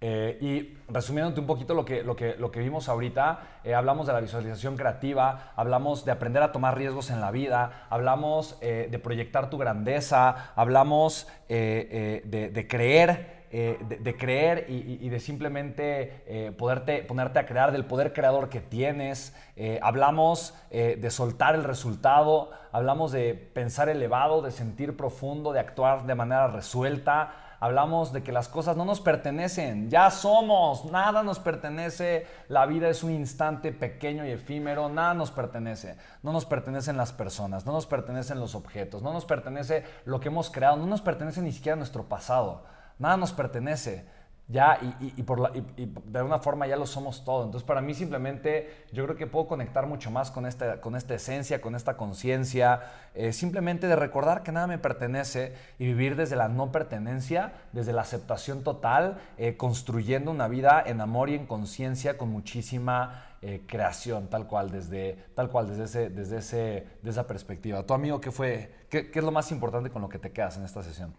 Eh, 0.03 0.37
y 0.43 0.93
resumiéndote 0.93 1.41
un 1.41 1.47
poquito 1.47 1.73
lo 1.73 1.87
que, 1.87 2.03
lo 2.03 2.17
que, 2.17 2.37
lo 2.37 2.51
que 2.51 2.61
vimos 2.61 2.91
ahorita, 2.91 3.41
eh, 3.65 3.75
hablamos 3.75 4.07
de 4.07 4.13
la 4.13 4.21
visualización 4.21 4.77
creativa, 4.77 5.53
hablamos 5.57 6.05
de 6.05 6.13
aprender 6.13 6.43
a 6.43 6.53
tomar 6.53 6.77
riesgos 6.77 7.09
en 7.11 7.23
la 7.23 7.31
vida, 7.31 7.87
hablamos 7.89 8.59
eh, 8.61 8.89
de 8.91 8.99
proyectar 8.99 9.49
tu 9.49 9.57
grandeza, 9.57 10.53
hablamos 10.55 11.29
de, 11.49 12.67
creer. 12.69 13.37
De, 13.49 14.17
creer 14.19 14.67
y, 14.69 15.09
de 15.09 15.19
simplemente 15.19 16.53
poderte, 16.59 17.03
ponerte 17.05 17.39
a 17.39 17.47
crear, 17.47 17.73
del 17.73 17.87
poder 17.87 18.13
creador 18.13 18.51
que 18.51 18.61
tienes. 18.61 19.35
hablamos 19.81 20.53
de 20.71 21.11
soltar 21.11 21.55
el 21.55 21.65
resultado, 21.65 22.51
hablamos 22.73 23.13
de 23.13 23.33
pensar 23.33 23.89
elevado, 23.89 24.43
de 24.43 24.51
sentir 24.51 24.95
profundo, 24.95 25.53
de 25.53 25.61
actuar 25.61 26.05
de 26.05 26.15
manera 26.15 26.49
resuelta, 26.49 27.46
hablamos 27.61 28.13
de 28.13 28.23
que 28.23 28.33
las 28.33 28.49
cosas 28.49 28.77
no 28.77 28.85
nos 28.85 29.01
pertenecen, 29.01 29.91
ya 29.91 30.11
somos, 30.11 30.85
nada 30.87 31.23
nos 31.23 31.39
pertenece, 31.39 32.27
la 32.49 32.67
vida 32.67 32.89
es 32.89 33.03
un 33.03 33.13
instante 33.13 33.73
pequeño 33.73 34.27
y 34.27 34.31
efímero, 34.31 34.89
nada 34.89 35.15
nos 35.15 35.31
pertenece, 35.31 35.97
no 36.23 36.33
nos 36.33 36.45
pertenecen 36.45 36.97
las 36.97 37.13
personas, 37.13 37.67
no 37.67 37.73
nos 37.73 37.87
pertenecen 37.87 38.41
los 38.41 38.55
objetos, 38.55 39.03
no 39.03 39.13
nos 39.13 39.25
pertenece 39.25 39.85
lo 40.05 40.21
que 40.21 40.29
hemos 40.29 40.51
creado, 40.51 40.77
no 40.77 40.87
nos 40.87 41.01
pertenece 41.01 41.43
ni 41.43 41.53
siquiera 41.53 41.77
nuestro 41.77 42.05
pasado, 42.05 42.65
nada 42.99 43.17
nos 43.17 43.33
pertenece 43.33 44.07
ya 44.49 44.79
y, 45.01 45.23
por 45.25 45.53
de 45.53 46.19
alguna 46.19 46.39
forma 46.39 46.67
ya 46.67 46.77
lo 46.77 46.87
somos 46.87 47.25
todo. 47.25 47.45
Entonces 47.45 47.67
para 47.67 47.81
mí 47.81 47.95
simplemente 47.95 48.87
yo 48.93 49.05
creo 49.05 49.17
que 49.17 49.27
puedo 49.27 49.49
conectar 49.49 49.87
mucho 49.87 50.11
más 50.11 50.31
con 50.31 50.47
esta, 50.47 50.81
con 50.81 50.95
esta 50.95 51.15
esencia, 51.15 51.61
con 51.61 51.75
esta 51.75 51.97
conciencia, 51.97 52.81
eh, 53.15 53.33
simplemente 53.33 53.89
de 53.89 53.97
recordar 53.97 54.45
que 54.45 54.53
nada 54.53 54.69
me 54.69 54.79
pertenece 54.79 55.55
y 55.79 55.87
vivir 55.87 56.15
desde 56.15 56.37
la 56.37 56.49
no 56.49 56.71
pertenencia, 56.71 57.55
desde 57.73 57.93
la 57.93 58.03
aceptación 58.03 58.63
total, 58.63 59.19
eh, 59.37 59.57
construyendo 59.57 60.31
una 60.31 60.47
vida 60.47 60.83
en 60.87 61.01
amor 61.01 61.29
y 61.29 61.35
en 61.35 61.47
conciencia 61.47 62.17
con 62.17 62.29
muchísima 62.29 63.25
eh, 63.43 63.65
creación, 63.67 64.29
tal 64.29 64.47
cual, 64.47 64.71
desde, 64.71 65.15
tal 65.35 65.51
cual, 65.51 65.69
desde, 65.69 65.85
ese, 65.85 66.11
desde 66.11 66.39
ese, 66.39 66.87
de 67.03 67.11
esa 67.11 67.27
perspectiva. 67.27 67.83
¿Tu 67.83 67.95
amigo 67.95 68.21
qué 68.21 68.31
fue? 68.31 68.73
Qué, 68.89 69.11
¿Qué 69.11 69.19
es 69.19 69.25
lo 69.25 69.33
más 69.33 69.51
importante 69.51 69.91
con 69.91 70.03
lo 70.03 70.09
que 70.09 70.19
te 70.21 70.31
quedas 70.31 70.57
en 70.57 70.65
esta 70.65 70.83
sesión? 70.85 71.15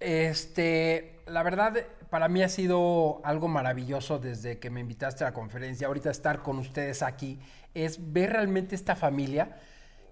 Este, 0.00 1.20
la 1.26 1.42
verdad, 1.42 1.74
para 2.10 2.28
mí 2.28 2.42
ha 2.42 2.48
sido 2.48 3.20
algo 3.24 3.48
maravilloso 3.48 4.18
desde 4.18 4.58
que 4.58 4.70
me 4.70 4.80
invitaste 4.80 5.24
a 5.24 5.28
la 5.28 5.34
conferencia. 5.34 5.86
Ahorita 5.86 6.10
estar 6.10 6.42
con 6.42 6.58
ustedes 6.58 7.02
aquí 7.02 7.38
es 7.74 8.12
ver 8.12 8.32
realmente 8.32 8.74
esta 8.74 8.96
familia 8.96 9.56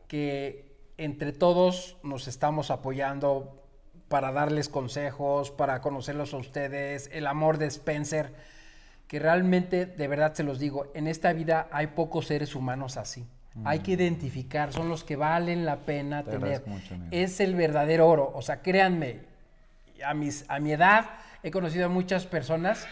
que 0.09 0.77
entre 0.99 1.33
todos 1.33 1.97
nos 2.03 2.29
estamos 2.29 2.71
apoyando 2.71 3.63
para 4.09 4.33
darles 4.33 4.69
consejos, 4.69 5.51
para 5.51 5.81
conocerlos 5.81 6.33
a 6.33 6.37
ustedes, 6.37 7.11
el 7.13 7.27
amor 7.27 7.59
de 7.59 7.67
Spencer, 7.67 8.35
que 9.09 9.19
realmente, 9.19 9.87
de 9.87 10.09
verdad 10.09 10.35
se 10.35 10.43
los 10.43 10.59
digo, 10.59 10.91
en 10.95 11.07
esta 11.07 11.33
vida 11.33 11.69
hay 11.73 11.89
pocos 11.89 12.27
seres 12.27 12.55
humanos 12.55 12.97
así. 12.97 13.27
Hay 13.65 13.79
que 13.79 13.93
mm. 13.93 14.01
identificar, 14.01 14.73
son 14.73 14.89
los 14.89 15.03
que 15.03 15.17
valen 15.17 15.65
la 15.65 15.79
pena 15.79 16.23
tener. 16.23 16.63
es 17.11 17.41
el 17.41 17.55
verdadero 17.55 18.07
oro. 18.07 18.31
O 18.35 18.43
sea, 18.43 18.61
créanme, 18.61 19.21
a, 20.05 20.15
mis, 20.15 20.45
a 20.49 20.59
mi 20.59 20.73
edad 20.73 21.07
he 21.43 21.51
conocido 21.51 21.87
a 21.87 21.89
muchas 21.89 22.27
personas 22.27 22.87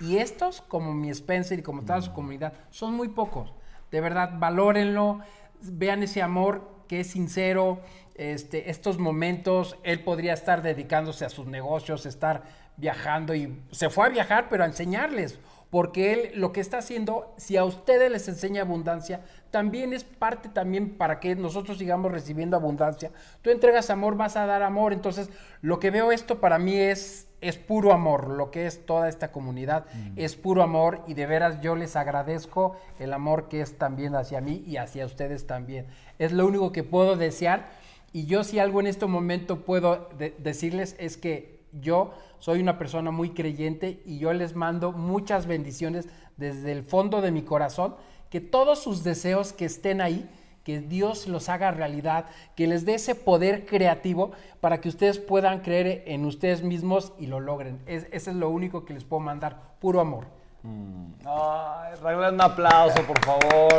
y 0.00 0.16
estos, 0.16 0.62
como 0.62 0.94
mi 0.94 1.10
Spencer 1.10 1.58
y 1.58 1.62
como 1.62 1.82
toda 1.82 2.00
su 2.02 2.10
mm. 2.10 2.14
comunidad, 2.14 2.52
son 2.70 2.94
muy 2.94 3.08
pocos. 3.08 3.52
De 3.90 4.00
verdad, 4.00 4.30
valórenlo, 4.34 5.20
vean 5.60 6.02
ese 6.02 6.22
amor 6.22 6.68
que 6.88 7.00
es 7.00 7.08
sincero. 7.08 7.80
Este, 8.14 8.70
estos 8.70 8.98
momentos, 8.98 9.76
él 9.82 10.02
podría 10.02 10.32
estar 10.32 10.62
dedicándose 10.62 11.24
a 11.24 11.28
sus 11.28 11.46
negocios, 11.46 12.06
estar 12.06 12.44
viajando 12.76 13.34
y 13.34 13.62
se 13.70 13.90
fue 13.90 14.06
a 14.06 14.08
viajar, 14.08 14.48
pero 14.48 14.64
a 14.64 14.66
enseñarles 14.66 15.38
porque 15.70 16.12
él 16.12 16.32
lo 16.34 16.52
que 16.52 16.60
está 16.60 16.78
haciendo, 16.78 17.32
si 17.36 17.56
a 17.56 17.64
ustedes 17.64 18.10
les 18.10 18.26
enseña 18.28 18.62
abundancia, 18.62 19.24
también 19.50 19.92
es 19.92 20.04
parte 20.04 20.48
también 20.48 20.96
para 20.96 21.20
que 21.20 21.34
nosotros 21.36 21.78
sigamos 21.78 22.12
recibiendo 22.12 22.56
abundancia. 22.56 23.10
Tú 23.42 23.50
entregas 23.50 23.90
amor, 23.90 24.16
vas 24.16 24.36
a 24.36 24.46
dar 24.46 24.62
amor, 24.62 24.92
entonces 24.92 25.30
lo 25.62 25.78
que 25.80 25.90
veo 25.90 26.12
esto 26.12 26.40
para 26.40 26.58
mí 26.58 26.76
es 26.76 27.26
es 27.40 27.56
puro 27.56 27.92
amor, 27.92 28.28
lo 28.28 28.50
que 28.50 28.66
es 28.66 28.84
toda 28.84 29.08
esta 29.08 29.32
comunidad 29.32 29.86
mm. 29.92 30.12
es 30.16 30.36
puro 30.36 30.62
amor 30.62 31.02
y 31.06 31.14
de 31.14 31.26
veras 31.26 31.60
yo 31.60 31.74
les 31.74 31.96
agradezco 31.96 32.76
el 32.98 33.12
amor 33.12 33.48
que 33.48 33.62
es 33.62 33.78
también 33.78 34.14
hacia 34.14 34.40
mí 34.40 34.62
y 34.66 34.76
hacia 34.76 35.06
ustedes 35.06 35.46
también. 35.46 35.86
Es 36.18 36.32
lo 36.32 36.46
único 36.46 36.72
que 36.72 36.84
puedo 36.84 37.16
desear 37.16 37.70
y 38.12 38.26
yo 38.26 38.44
si 38.44 38.58
algo 38.58 38.80
en 38.80 38.86
este 38.86 39.06
momento 39.06 39.60
puedo 39.64 40.10
decirles 40.38 40.96
es 40.98 41.16
que 41.16 41.60
yo 41.72 42.12
soy 42.40 42.60
una 42.60 42.78
persona 42.78 43.10
muy 43.10 43.30
creyente 43.30 44.02
y 44.04 44.18
yo 44.18 44.32
les 44.32 44.54
mando 44.54 44.92
muchas 44.92 45.46
bendiciones 45.46 46.08
desde 46.36 46.72
el 46.72 46.82
fondo 46.82 47.20
de 47.20 47.30
mi 47.30 47.42
corazón, 47.42 47.94
que 48.30 48.40
todos 48.40 48.82
sus 48.82 49.04
deseos 49.04 49.52
que 49.52 49.64
estén 49.64 50.00
ahí, 50.00 50.28
que 50.64 50.80
Dios 50.80 51.26
los 51.26 51.48
haga 51.48 51.70
realidad, 51.70 52.26
que 52.54 52.66
les 52.66 52.84
dé 52.84 52.94
ese 52.94 53.14
poder 53.14 53.66
creativo 53.66 54.32
para 54.60 54.80
que 54.80 54.88
ustedes 54.88 55.18
puedan 55.18 55.60
creer 55.60 56.04
en 56.06 56.24
ustedes 56.24 56.62
mismos 56.62 57.12
y 57.18 57.26
lo 57.26 57.40
logren. 57.40 57.80
Es, 57.86 58.06
ese 58.12 58.30
es 58.30 58.36
lo 58.36 58.50
único 58.50 58.84
que 58.84 58.94
les 58.94 59.04
puedo 59.04 59.20
mandar, 59.20 59.74
puro 59.80 60.00
amor. 60.00 60.26
Mm. 60.62 61.12
un 61.26 62.40
aplauso, 62.40 63.02
por 63.02 63.18
favor. 63.24 63.74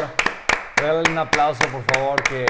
Regálale 0.75 1.11
un 1.11 1.17
aplauso, 1.17 1.63
por 1.71 1.83
favor, 1.83 2.23
que 2.23 2.45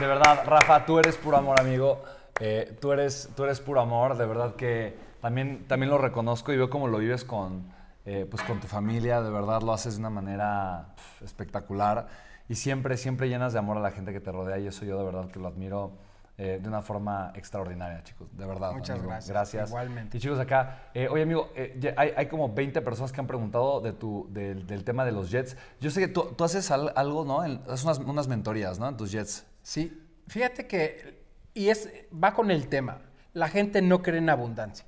de 0.00 0.06
verdad, 0.06 0.44
Rafa, 0.46 0.86
tú 0.86 0.98
eres 0.98 1.16
puro 1.16 1.36
amor, 1.36 1.60
amigo. 1.60 2.02
Eh, 2.40 2.76
tú, 2.80 2.92
eres, 2.92 3.28
tú 3.36 3.44
eres 3.44 3.60
puro 3.60 3.80
amor, 3.80 4.16
de 4.16 4.26
verdad 4.26 4.54
que 4.54 4.96
también, 5.20 5.66
también 5.68 5.90
lo 5.90 5.98
reconozco 5.98 6.52
y 6.52 6.56
veo 6.56 6.70
cómo 6.70 6.88
lo 6.88 6.98
vives 6.98 7.24
con, 7.24 7.64
eh, 8.04 8.26
pues 8.30 8.42
con 8.42 8.60
tu 8.60 8.66
familia, 8.66 9.22
de 9.22 9.30
verdad 9.30 9.62
lo 9.62 9.72
haces 9.72 9.94
de 9.94 10.00
una 10.00 10.10
manera 10.10 10.94
espectacular 11.20 12.08
y 12.48 12.54
siempre, 12.54 12.96
siempre 12.96 13.28
llenas 13.28 13.52
de 13.52 13.58
amor 13.58 13.76
a 13.76 13.80
la 13.80 13.90
gente 13.90 14.12
que 14.12 14.20
te 14.20 14.32
rodea 14.32 14.58
y 14.58 14.66
eso 14.66 14.84
yo 14.84 14.98
de 14.98 15.04
verdad 15.04 15.30
que 15.30 15.38
lo 15.38 15.48
admiro 15.48 15.92
eh, 16.38 16.58
de 16.62 16.68
una 16.68 16.80
forma 16.80 17.30
extraordinaria, 17.36 18.02
chicos. 18.02 18.26
De 18.36 18.46
verdad. 18.46 18.72
Muchas 18.72 19.02
gracias. 19.02 19.28
Gracias. 19.28 19.68
Igualmente. 19.68 20.16
Y 20.16 20.20
chicos, 20.20 20.40
acá, 20.40 20.90
eh, 20.94 21.06
oye, 21.06 21.22
amigo, 21.22 21.52
eh, 21.54 21.94
hay, 21.96 22.12
hay, 22.16 22.26
como 22.26 22.52
20 22.52 22.80
personas 22.80 23.12
que 23.12 23.20
han 23.20 23.26
preguntado 23.26 23.80
de 23.82 23.92
tu, 23.92 24.26
del, 24.30 24.66
del 24.66 24.82
tema 24.82 25.04
de 25.04 25.12
los 25.12 25.30
jets. 25.30 25.58
Yo 25.78 25.90
sé 25.90 26.00
que 26.00 26.08
tú, 26.08 26.32
tú 26.36 26.42
haces 26.42 26.70
algo, 26.70 27.24
¿no? 27.26 27.42
haces 27.42 27.84
unas, 27.84 27.98
unas 27.98 28.28
mentorías, 28.28 28.78
¿no? 28.78 28.88
En 28.88 28.96
tus 28.96 29.12
jets. 29.12 29.46
Sí. 29.62 30.02
Fíjate 30.26 30.66
que, 30.66 31.22
y 31.52 31.68
es, 31.68 31.90
va 32.12 32.32
con 32.32 32.50
el 32.50 32.66
tema. 32.68 33.02
La 33.34 33.48
gente 33.48 33.82
no 33.82 34.02
cree 34.02 34.18
en 34.18 34.30
abundancia. 34.30 34.86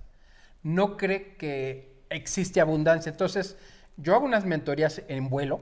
No 0.62 0.96
cree 0.96 1.36
que 1.36 1.93
existe 2.14 2.60
abundancia. 2.60 3.10
Entonces, 3.10 3.56
yo 3.96 4.14
hago 4.14 4.24
unas 4.24 4.44
mentorías 4.44 5.02
en 5.08 5.28
vuelo 5.28 5.60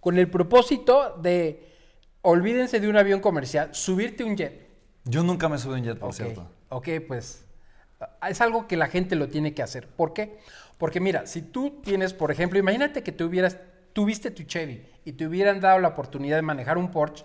con 0.00 0.18
el 0.18 0.30
propósito 0.30 1.16
de, 1.22 1.68
olvídense 2.22 2.80
de 2.80 2.88
un 2.88 2.96
avión 2.96 3.20
comercial, 3.20 3.74
subirte 3.74 4.24
un 4.24 4.36
jet 4.36 4.70
yo 5.04 5.22
nunca 5.22 5.48
me 5.48 5.58
subí 5.58 5.74
un 5.74 5.84
jet, 5.84 5.98
por 5.98 6.14
cierto. 6.14 6.46
Ok, 6.68 6.88
pues 7.06 7.44
es 8.28 8.40
algo 8.40 8.66
que 8.66 8.76
la 8.76 8.88
gente 8.88 9.16
lo 9.16 9.28
tiene 9.28 9.54
que 9.54 9.62
hacer. 9.62 9.88
¿Por 9.88 10.12
qué? 10.12 10.38
Porque 10.78 11.00
mira, 11.00 11.26
si 11.26 11.42
tú 11.42 11.80
tienes, 11.82 12.14
por 12.14 12.30
ejemplo, 12.30 12.58
imagínate 12.58 13.02
que 13.02 13.12
tuvieras, 13.12 13.58
tuviste 13.92 14.30
tu 14.30 14.44
Chevy 14.44 14.86
y 15.04 15.12
te 15.12 15.26
hubieran 15.26 15.60
dado 15.60 15.78
la 15.78 15.88
oportunidad 15.88 16.36
de 16.36 16.42
manejar 16.42 16.78
un 16.78 16.90
Porsche, 16.90 17.24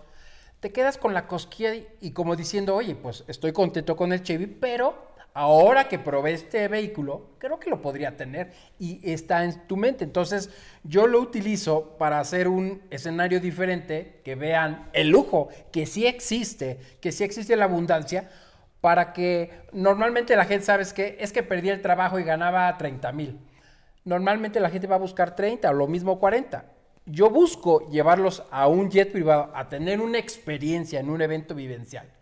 te 0.60 0.72
quedas 0.72 0.98
con 0.98 1.14
la 1.14 1.28
cosquilla 1.28 1.74
y 2.02 2.12
como 2.12 2.36
diciendo, 2.36 2.76
oye, 2.76 2.96
pues 2.96 3.24
estoy 3.28 3.52
contento 3.52 3.96
con 3.96 4.12
el 4.14 4.24
Chevy, 4.24 4.48
pero 4.48 5.15
ahora 5.36 5.90
que 5.90 6.00
probé 6.00 6.32
este 6.32 6.70
vehículo, 6.70 7.32
creo 7.40 7.60
que 7.60 7.70
lo 7.70 7.82
podría 7.82 8.16
tener 8.16 8.54
y 8.80 9.02
está 9.04 9.44
en 9.44 9.68
tu 9.68 9.76
mente. 9.76 10.06
Entonces, 10.06 10.50
yo 10.84 11.08
lo 11.08 11.20
utilizo 11.20 11.98
para 11.98 12.20
hacer 12.20 12.48
un 12.48 12.82
escenario 12.90 13.42
diferente, 13.42 14.22
que 14.24 14.36
vean 14.36 14.90
el 14.94 15.10
lujo, 15.10 15.50
que 15.74 15.86
sí 15.86 16.08
existe, 16.08 16.80
que 17.02 17.12
sí 17.12 17.26
existe 17.26 17.58
la 17.58 17.66
abundancia, 17.66 18.32
para 18.80 19.12
que 19.12 19.52
normalmente 19.74 20.38
la 20.38 20.46
gente, 20.46 20.66
¿sabes 20.66 20.94
qué? 20.94 21.18
Es 21.20 21.34
que 21.34 21.44
perdí 21.44 21.70
el 21.70 21.82
trabajo 21.82 22.18
y 22.18 22.24
ganaba 22.24 22.78
30 22.78 23.12
mil. 23.12 23.38
Normalmente 24.06 24.62
la 24.62 24.70
gente 24.70 24.88
va 24.88 24.96
a 24.96 25.00
buscar 25.00 25.36
30 25.36 25.70
o 25.70 25.74
lo 25.74 25.88
mismo 25.88 26.18
40. 26.18 26.64
Yo 27.08 27.30
busco 27.30 27.90
llevarlos 27.90 28.44
a 28.52 28.68
un 28.68 28.90
jet 28.90 29.12
privado, 29.12 29.52
a 29.54 29.68
tener 29.68 30.00
una 30.00 30.18
experiencia 30.18 31.02
en 31.02 31.10
un 31.10 31.22
evento 31.22 31.56
vivencial 31.56 32.15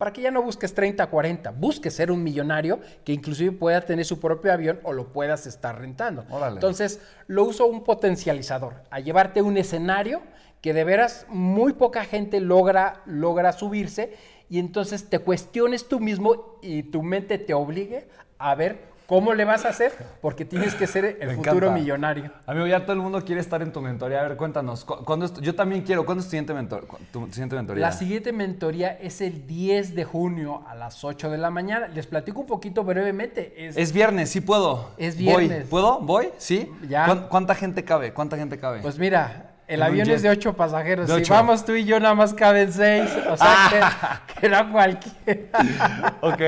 para 0.00 0.14
que 0.14 0.22
ya 0.22 0.30
no 0.30 0.40
busques 0.40 0.72
30, 0.72 1.06
40, 1.10 1.50
busques 1.50 1.92
ser 1.94 2.10
un 2.10 2.22
millonario 2.22 2.80
que 3.04 3.12
inclusive 3.12 3.52
pueda 3.52 3.82
tener 3.82 4.06
su 4.06 4.18
propio 4.18 4.50
avión 4.50 4.80
o 4.82 4.94
lo 4.94 5.12
puedas 5.12 5.46
estar 5.46 5.78
rentando. 5.78 6.24
Entonces, 6.48 7.02
lo 7.26 7.44
uso 7.44 7.66
un 7.66 7.84
potencializador, 7.84 8.76
a 8.88 9.00
llevarte 9.00 9.42
un 9.42 9.58
escenario 9.58 10.22
que 10.62 10.72
de 10.72 10.84
veras 10.84 11.26
muy 11.28 11.74
poca 11.74 12.02
gente 12.06 12.40
logra, 12.40 13.02
logra 13.04 13.52
subirse 13.52 14.16
y 14.48 14.58
entonces 14.58 15.10
te 15.10 15.18
cuestiones 15.18 15.86
tú 15.86 16.00
mismo 16.00 16.56
y 16.62 16.84
tu 16.84 17.02
mente 17.02 17.36
te 17.36 17.52
obligue 17.52 18.08
a 18.38 18.54
ver 18.54 18.89
¿Cómo 19.10 19.34
le 19.34 19.44
vas 19.44 19.64
a 19.64 19.70
hacer? 19.70 19.92
Porque 20.20 20.44
tienes 20.44 20.76
que 20.76 20.86
ser 20.86 21.18
el 21.20 21.34
futuro 21.34 21.72
millonario. 21.72 22.30
Amigo, 22.46 22.68
ya 22.68 22.82
todo 22.82 22.92
el 22.92 23.00
mundo 23.00 23.24
quiere 23.24 23.40
estar 23.40 23.60
en 23.60 23.72
tu 23.72 23.80
mentoría. 23.80 24.20
A 24.20 24.28
ver, 24.28 24.36
cuéntanos. 24.36 24.84
¿cuándo 24.84 25.26
yo 25.40 25.52
también 25.52 25.82
quiero. 25.82 26.06
¿Cuándo 26.06 26.20
es 26.20 26.26
tu 26.26 26.30
siguiente, 26.30 26.54
mentor, 26.54 26.86
tu 27.12 27.26
siguiente 27.26 27.56
mentoría? 27.56 27.86
La 27.86 27.90
siguiente 27.90 28.32
mentoría 28.32 28.96
es 29.02 29.20
el 29.20 29.48
10 29.48 29.96
de 29.96 30.04
junio 30.04 30.62
a 30.68 30.76
las 30.76 31.02
8 31.02 31.28
de 31.28 31.38
la 31.38 31.50
mañana. 31.50 31.88
Les 31.88 32.06
platico 32.06 32.38
un 32.38 32.46
poquito 32.46 32.84
brevemente. 32.84 33.52
Es, 33.56 33.92
viernes, 33.92 34.30
sí 34.30 34.40
puedo. 34.40 34.90
Es 34.96 35.16
viernes. 35.16 35.66
¿Puedo? 35.68 35.98
¿Voy? 35.98 36.28
¿Sí? 36.38 36.70
Ya. 36.88 37.26
¿Cuánta 37.28 37.56
gente 37.56 37.82
cabe? 37.82 38.14
¿Cuánta 38.14 38.36
gente 38.36 38.60
cabe? 38.60 38.78
Pues 38.78 38.96
mira, 38.96 39.49
el 39.70 39.82
avión 39.82 40.10
es 40.10 40.22
de 40.22 40.30
ocho 40.30 40.54
pasajeros. 40.54 41.08
si 41.10 41.30
vamos 41.30 41.64
tú 41.64 41.72
y 41.72 41.84
yo, 41.84 42.00
nada 42.00 42.14
más 42.14 42.34
caben 42.34 42.72
seis. 42.72 43.08
O 43.30 43.36
sea, 43.36 44.22
que, 44.26 44.46
era 44.46 44.68
cualquiera. 44.68 46.16
ok, 46.20 46.40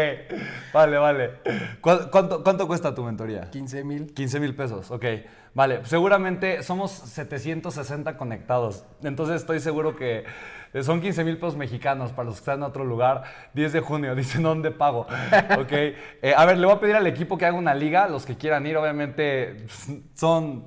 vale, 0.72 0.98
vale. 0.98 1.30
¿Cuánto, 1.80 2.42
cuánto 2.42 2.66
cuesta 2.66 2.94
tu 2.94 3.04
mentoría? 3.04 3.48
15 3.48 3.84
mil. 3.84 4.12
15 4.12 4.40
mil 4.40 4.56
pesos, 4.56 4.90
ok. 4.90 5.04
Vale, 5.54 5.84
seguramente 5.84 6.62
somos 6.62 6.90
760 6.90 8.16
conectados. 8.16 8.84
Entonces 9.02 9.36
estoy 9.36 9.60
seguro 9.60 9.94
que 9.94 10.24
son 10.80 11.00
15 11.00 11.24
mil 11.24 11.36
pesos 11.36 11.56
mexicanos 11.56 12.10
para 12.12 12.24
los 12.24 12.36
que 12.36 12.40
están 12.40 12.58
en 12.58 12.62
otro 12.64 12.84
lugar. 12.84 13.22
10 13.54 13.72
de 13.72 13.80
junio, 13.80 14.14
dicen 14.16 14.42
dónde 14.42 14.72
pago. 14.72 15.06
Ok. 15.58 15.72
Eh, 15.72 16.34
a 16.36 16.44
ver, 16.46 16.58
le 16.58 16.66
voy 16.66 16.74
a 16.74 16.80
pedir 16.80 16.96
al 16.96 17.06
equipo 17.06 17.38
que 17.38 17.46
haga 17.46 17.56
una 17.56 17.74
liga. 17.74 18.08
Los 18.08 18.26
que 18.26 18.36
quieran 18.36 18.66
ir, 18.66 18.76
obviamente, 18.76 19.66
son 20.14 20.64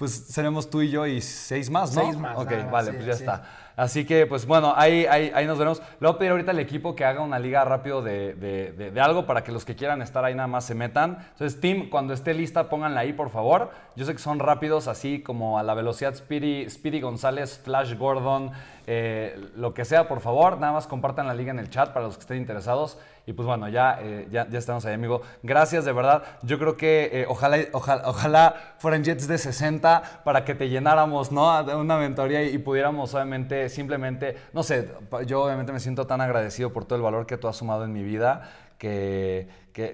pues 0.00 0.12
seremos 0.12 0.70
tú 0.70 0.80
y 0.80 0.88
yo 0.88 1.06
y 1.06 1.20
seis 1.20 1.68
más, 1.68 1.94
¿no? 1.94 2.00
Seis 2.00 2.16
más. 2.16 2.38
Ok, 2.38 2.50
vale, 2.72 2.94
pues 2.94 3.04
ya 3.04 3.12
está. 3.12 3.42
Así 3.76 4.06
que, 4.06 4.26
pues 4.26 4.46
bueno, 4.46 4.72
ahí, 4.74 5.04
ahí, 5.04 5.30
ahí, 5.34 5.46
nos 5.46 5.58
veremos. 5.58 5.80
Le 6.00 6.06
voy 6.06 6.14
a 6.14 6.18
pedir 6.18 6.30
ahorita 6.32 6.52
al 6.52 6.58
equipo 6.58 6.96
que 6.96 7.04
haga 7.04 7.20
una 7.20 7.38
liga 7.38 7.62
rápido 7.66 8.00
de, 8.00 8.32
de, 8.32 8.90
de, 8.90 9.00
algo 9.00 9.26
para 9.26 9.44
que 9.44 9.52
los 9.52 9.66
que 9.66 9.76
quieran 9.76 10.00
estar 10.00 10.24
ahí 10.24 10.34
nada 10.34 10.46
más 10.46 10.64
se 10.64 10.74
metan. 10.74 11.18
Entonces, 11.32 11.60
Tim, 11.60 11.90
cuando 11.90 12.14
esté 12.14 12.32
lista, 12.32 12.70
pónganla 12.70 13.00
ahí, 13.00 13.12
por 13.12 13.28
favor. 13.28 13.72
Yo 13.94 14.06
sé 14.06 14.12
que 14.12 14.20
son 14.20 14.38
rápidos, 14.38 14.88
así 14.88 15.20
como 15.22 15.58
a 15.58 15.62
la 15.62 15.74
velocidad 15.74 16.14
Speedy, 16.14 16.70
Speedy 16.70 17.02
González, 17.02 17.60
Flash 17.62 17.94
Gordon, 17.98 18.52
eh, 18.86 19.38
lo 19.54 19.74
que 19.74 19.84
sea, 19.84 20.08
por 20.08 20.20
favor. 20.20 20.58
Nada 20.58 20.72
más 20.72 20.86
compartan 20.86 21.26
la 21.26 21.34
liga 21.34 21.50
en 21.50 21.58
el 21.58 21.68
chat 21.68 21.92
para 21.92 22.06
los 22.06 22.16
que 22.16 22.22
estén 22.22 22.38
interesados. 22.38 22.98
Y 23.30 23.32
pues 23.32 23.46
bueno, 23.46 23.68
ya, 23.68 23.96
eh, 24.02 24.26
ya, 24.32 24.48
ya, 24.48 24.58
estamos 24.58 24.84
ahí, 24.86 24.94
amigo. 24.94 25.22
Gracias, 25.44 25.84
de 25.84 25.92
verdad. 25.92 26.24
Yo 26.42 26.58
creo 26.58 26.76
que 26.76 27.10
eh, 27.12 27.26
ojalá, 27.28 27.58
ojalá, 27.72 28.74
fueran 28.78 29.04
jets 29.04 29.28
de 29.28 29.38
60 29.38 30.22
para 30.24 30.44
que 30.44 30.56
te 30.56 30.68
llenáramos, 30.68 31.30
¿no? 31.30 31.48
Una 31.78 31.96
mentoría 31.96 32.42
y, 32.42 32.58
pudiéramos, 32.58 33.14
obviamente, 33.14 33.68
simplemente, 33.68 34.36
no 34.52 34.64
sé, 34.64 34.90
yo 35.28 35.44
obviamente 35.44 35.72
me 35.72 35.78
siento 35.78 36.08
tan 36.08 36.20
agradecido 36.20 36.72
por 36.72 36.86
todo 36.86 36.96
el 36.96 37.02
valor 37.02 37.24
que 37.24 37.36
tú 37.36 37.46
has 37.46 37.54
sumado 37.54 37.84
en 37.84 37.92
mi 37.92 38.02
vida 38.02 38.50
que 38.78 39.46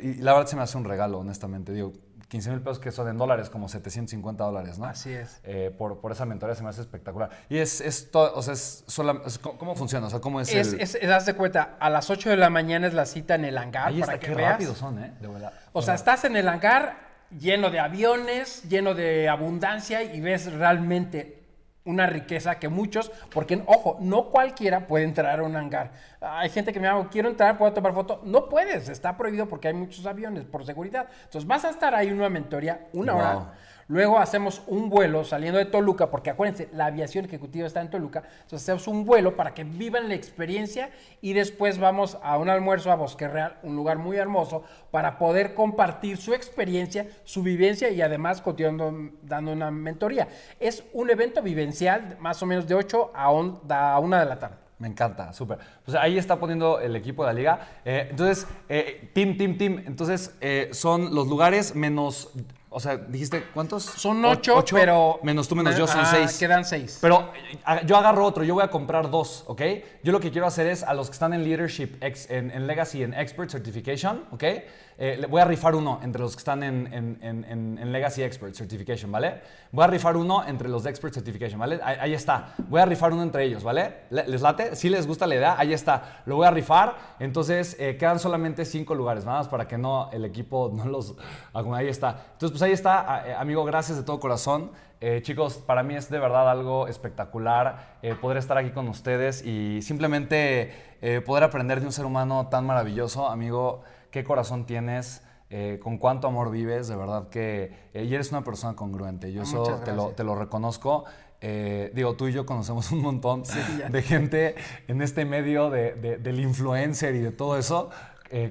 y 0.03 0.15
la 0.23 0.33
verdad 0.33 0.47
se 0.47 0.57
me 0.57 0.63
hace 0.63 0.79
un 0.79 0.85
regalo, 0.85 1.19
honestamente. 1.19 1.73
Digo, 1.73 1.93
15 2.29 2.51
mil 2.51 2.61
pesos 2.61 2.81
que 2.81 2.91
son 2.91 3.09
en 3.09 3.19
dólares, 3.19 3.51
como 3.51 3.69
750 3.69 4.43
dólares, 4.43 4.79
¿no? 4.79 4.87
Así 4.87 5.13
es. 5.13 5.41
Eh, 5.45 5.75
por, 5.77 6.01
por, 6.01 6.13
esa 6.13 6.25
mentoría 6.27 6.55
se 6.55 6.63
me 6.63 6.71
hace 6.71 6.81
espectacular. 6.81 7.31
Y 7.49 7.59
es, 7.59 7.81
es 7.81 8.11
todo, 8.11 8.35
o 8.35 8.43
sea, 8.43 8.55
es, 8.55 8.85
¿cómo 9.41 9.77
funciona? 9.77 10.07
O 10.07 10.11
sea, 10.11 10.21
¿cómo 10.21 10.41
es, 10.41 10.53
es 10.53 10.73
el...? 10.73 10.81
Es, 10.81 10.97
haz 11.05 11.27
de 11.27 11.35
cuenta, 11.35 11.77
a 11.79 11.89
las 11.89 12.11
8 12.11 12.31
de 12.31 12.37
la 12.37 12.51
mañana 12.51 12.89
es 12.89 12.95
la 12.95 13.07
cita 13.07 13.37
en 13.37 13.45
el 13.45 13.57
hangar 13.57 13.89
Ahí 13.89 14.01
para 14.01 14.15
está, 14.15 14.27
que 14.27 14.35
qué 14.35 14.41
rápido 14.41 14.75
son, 14.75 14.99
¿eh? 14.99 15.15
De 15.21 15.29
verdad. 15.29 15.53
O 15.73 15.83
sea, 15.83 15.95
estás 15.95 16.25
en 16.25 16.37
el 16.37 16.49
hangar 16.49 17.07
lleno 17.31 17.71
de 17.71 17.81
aviones, 17.81 18.63
lleno 18.65 18.95
de 18.95 19.29
abundancia 19.29 20.03
y 20.03 20.21
ves 20.21 20.53
realmente 20.53 21.36
una 21.87 22.07
riqueza 22.07 22.59
que 22.59 22.69
muchos, 22.69 23.11
porque 23.33 23.63
ojo, 23.67 23.97
no 24.01 24.27
cualquiera 24.27 24.87
puede 24.87 25.05
entrar 25.05 25.41
a 25.41 25.43
un 25.43 25.57
hangar. 25.57 25.93
Hay 26.21 26.51
gente 26.51 26.73
que 26.73 26.81
me 26.81 26.87
llama, 26.87 27.09
quiero 27.11 27.29
entrar, 27.29 27.57
puedo 27.57 27.73
tomar 27.73 27.95
foto. 27.95 28.21
No 28.25 28.49
puedes, 28.49 28.89
está 28.89 29.17
prohibido 29.17 29.49
porque 29.49 29.69
hay 29.69 29.75
muchos 29.75 30.05
aviones 30.07 30.45
por 30.45 30.67
seguridad. 30.67 31.07
Entonces 31.25 31.47
vas 31.47 31.65
a 31.65 31.71
estar 31.71 31.95
ahí 31.95 32.09
en 32.09 32.15
una 32.15 32.29
mentoría 32.29 32.89
una 32.93 33.15
hora 33.15 33.53
Luego 33.89 34.19
hacemos 34.19 34.63
un 34.67 34.91
vuelo 34.91 35.25
saliendo 35.25 35.59
de 35.59 35.65
Toluca, 35.65 36.11
porque 36.11 36.31
acuérdense, 36.31 36.69
la 36.73 36.87
aviación 36.87 37.25
ejecutiva 37.25 37.67
está 37.67 37.81
en 37.81 37.91
Toluca. 37.91 38.25
Entonces 38.43 38.63
hacemos 38.63 38.89
un 38.89 39.05
vuelo 39.05 39.37
para 39.37 39.55
que 39.55 39.63
vivan 39.63 40.09
la 40.09 40.15
experiencia 40.15 40.91
y 41.21 41.35
después 41.35 41.79
vamos 41.79 42.19
a 42.23 42.37
un 42.37 42.49
almuerzo 42.49 42.91
a 42.91 42.97
Bosque 42.97 43.29
Real, 43.29 43.59
un 43.63 43.77
lugar 43.77 43.99
muy 43.99 44.17
hermoso, 44.17 44.65
para 44.91 45.19
poder 45.19 45.55
compartir 45.55 46.17
su 46.17 46.35
experiencia, 46.35 47.07
su 47.25 47.45
vivencia 47.45 47.91
y 47.91 48.03
además 48.03 48.41
continuando 48.41 49.13
dando 49.23 49.53
una 49.53 49.71
mentoría. 49.71 50.27
Es 50.59 50.83
un 50.93 51.11
evento 51.11 51.41
vivencial 51.41 52.17
más 52.19 52.43
o 52.43 52.47
menos 52.47 52.67
de 52.67 52.75
8 52.75 53.13
a 53.15 53.31
1 53.31 53.61
de 54.19 54.25
la 54.25 54.39
tarde. 54.41 54.67
Me 54.79 54.89
encanta, 54.89 55.33
súper. 55.33 55.59
Pues 55.85 55.97
ahí 55.97 56.19
está 56.19 56.39
poniendo 56.39 56.81
el 56.81 56.97
equipo 56.97 57.23
de 57.25 57.29
la 57.29 57.33
liga. 57.33 57.69
Eh, 57.85 58.09
entonces, 58.11 58.47
eh, 58.69 59.11
team, 59.15 59.39
team, 59.39 59.57
team. 59.57 59.83
Entonces, 59.87 60.37
eh, 60.41 60.69
son 60.73 61.15
los 61.15 61.29
lugares 61.29 61.75
menos 61.75 62.33
o 62.69 62.81
sea, 62.81 62.97
dijiste, 62.97 63.45
¿cuántos? 63.55 63.85
Son 63.85 64.25
ocho, 64.25 64.63
pero... 64.73 65.21
Menos 65.23 65.49
tú, 65.49 65.55
menos 65.55 65.77
yo, 65.77 65.87
son 65.87 66.01
ah, 66.01 66.11
seis. 66.11 66.37
Quedan 66.39 66.65
seis. 66.65 66.99
Pero 67.01 67.33
yo 67.87 67.97
agarro 67.97 68.25
otro, 68.25 68.45
yo 68.45 68.55
voy 68.55 68.65
a 68.65 68.71
comprar 68.71 69.11
dos, 69.11 69.45
¿ok? 69.47 69.63
Yo 70.03 70.13
lo 70.13 70.21
que 70.21 70.31
quiero 70.31 70.47
hacer 70.47 70.67
es 70.67 70.83
a 70.83 70.93
los 70.93 71.09
que 71.09 71.13
están 71.13 71.33
en 71.33 71.45
Leadership, 71.45 71.97
en, 72.01 72.51
en 72.51 72.67
Legacy, 72.67 73.03
en 73.03 73.15
Expert 73.15 73.51
Certification, 73.51 74.25
¿ok? 74.33 74.45
Eh, 74.99 75.27
voy 75.29 75.43
a 75.43 75.45
rifar 75.45 75.75
uno 75.75 76.01
entre 76.03 76.23
los 76.23 76.35
que 76.35 76.39
están 76.39 76.63
en, 76.63 77.93
Legacy 77.93 78.23
Expert 78.23 78.55
Certification, 78.55 79.13
¿vale? 79.13 79.43
Voy 79.71 79.85
a 79.85 79.89
rifar 79.89 80.17
uno 80.17 80.45
entre 80.47 80.69
los 80.69 80.87
Expert 80.87 81.13
Certification, 81.13 81.61
¿vale? 81.61 81.79
Ahí, 81.83 82.15
está. 82.15 82.55
Voy 82.69 82.81
a 82.81 82.87
rifar 82.87 83.13
uno 83.13 83.23
entre 83.23 83.45
ellos, 83.45 83.63
¿vale? 83.63 84.05
¿Les 84.11 84.41
late? 84.41 84.75
Si 84.75 84.89
les 84.89 85.07
gusta 85.07 85.27
la 85.27 85.35
idea, 85.35 85.57
ahí 85.59 85.73
está. 85.73 86.23
Lo 86.25 86.37
voy 86.37 86.47
a 86.47 86.51
rifar. 86.51 86.97
Entonces, 87.19 87.77
eh, 87.79 87.97
quedan 87.99 88.19
solamente 88.19 88.65
cinco 88.65 88.95
lugares, 88.95 89.25
nada 89.25 89.39
más 89.39 89.49
para 89.49 89.69
que 89.69 89.77
no 89.77 90.11
el 90.13 90.25
equipo 90.25 90.73
no 90.75 90.87
los... 90.87 91.15
Ahí 91.53 91.89
está. 91.89 92.27
Entonces, 92.33 92.51
pues 92.53 92.63
ahí 92.63 92.73
está, 92.73 93.25
eh, 93.27 93.35
amigo, 93.35 93.65
gracias 93.65 93.99
de 93.99 94.05
todo 94.05 94.19
corazón. 94.19 94.71
chicos, 95.23 95.59
para 95.59 95.83
mí 95.83 95.95
es 95.95 96.09
de 96.09 96.19
verdad 96.19 96.51
algo 96.51 96.89
espectacular 96.89 97.99
poder 98.23 98.39
estar 98.39 98.57
aquí 98.57 98.71
con 98.71 98.89
ustedes 98.89 99.45
y 99.45 99.83
simplemente 99.83 100.73
poder 101.27 101.45
aprender 101.45 101.81
de 101.81 101.87
un 101.87 101.93
ser 101.93 102.07
humano 102.07 102.49
tan 102.49 102.65
maravilloso, 102.65 103.29
amigo 103.29 103.83
qué 104.17 104.25
corazón 104.25 104.65
tienes. 104.65 105.23
eh, 105.51 105.79
con 105.81 105.99
cuánto 105.99 106.27
amor 106.27 106.51
vives, 106.51 106.89
de 106.89 106.97
verdad 106.97 107.29
que 107.29 107.71
eh, 107.95 108.03
y 108.03 108.15
eres 108.15 108.33
una 108.33 108.43
persona 108.43 108.75
congruente. 108.75 109.31
Yo 109.31 109.43
eso 109.43 109.63
te 109.85 109.93
lo, 109.93 110.09
te 110.09 110.25
lo, 110.25 110.35
reconozco. 110.35 111.05
Eh, 111.41 111.93
digo, 111.95 112.17
tú 112.17 112.27
y 112.27 112.33
yo 112.33 112.47
conocemos 112.47 112.91
un 112.93 113.03
montón 113.03 113.43
de 113.91 114.03
gente 114.03 114.55
en 114.89 115.03
este 115.03 115.25
medio 115.25 115.71
de, 115.71 116.19
del 116.19 116.41
influencer 116.41 117.15
y 117.15 117.21
de 117.21 117.31
todo 117.31 117.59
eso. 117.59 117.91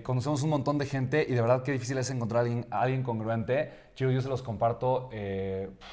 Conocemos 0.04 0.42
un 0.44 0.50
montón 0.50 0.78
de 0.78 0.86
gente 0.86 1.26
y 1.28 1.34
de 1.34 1.42
verdad 1.42 1.64
que 1.64 1.72
difícil 1.72 1.98
es 1.98 2.10
encontrar 2.10 2.40
a 2.40 2.42
alguien, 2.44 2.66
alguien 2.70 3.04
congruente. 3.04 3.86
Chicos, 3.96 4.14
yo 4.14 4.22
se 4.22 4.30
los 4.30 4.42
comparto. 4.42 5.10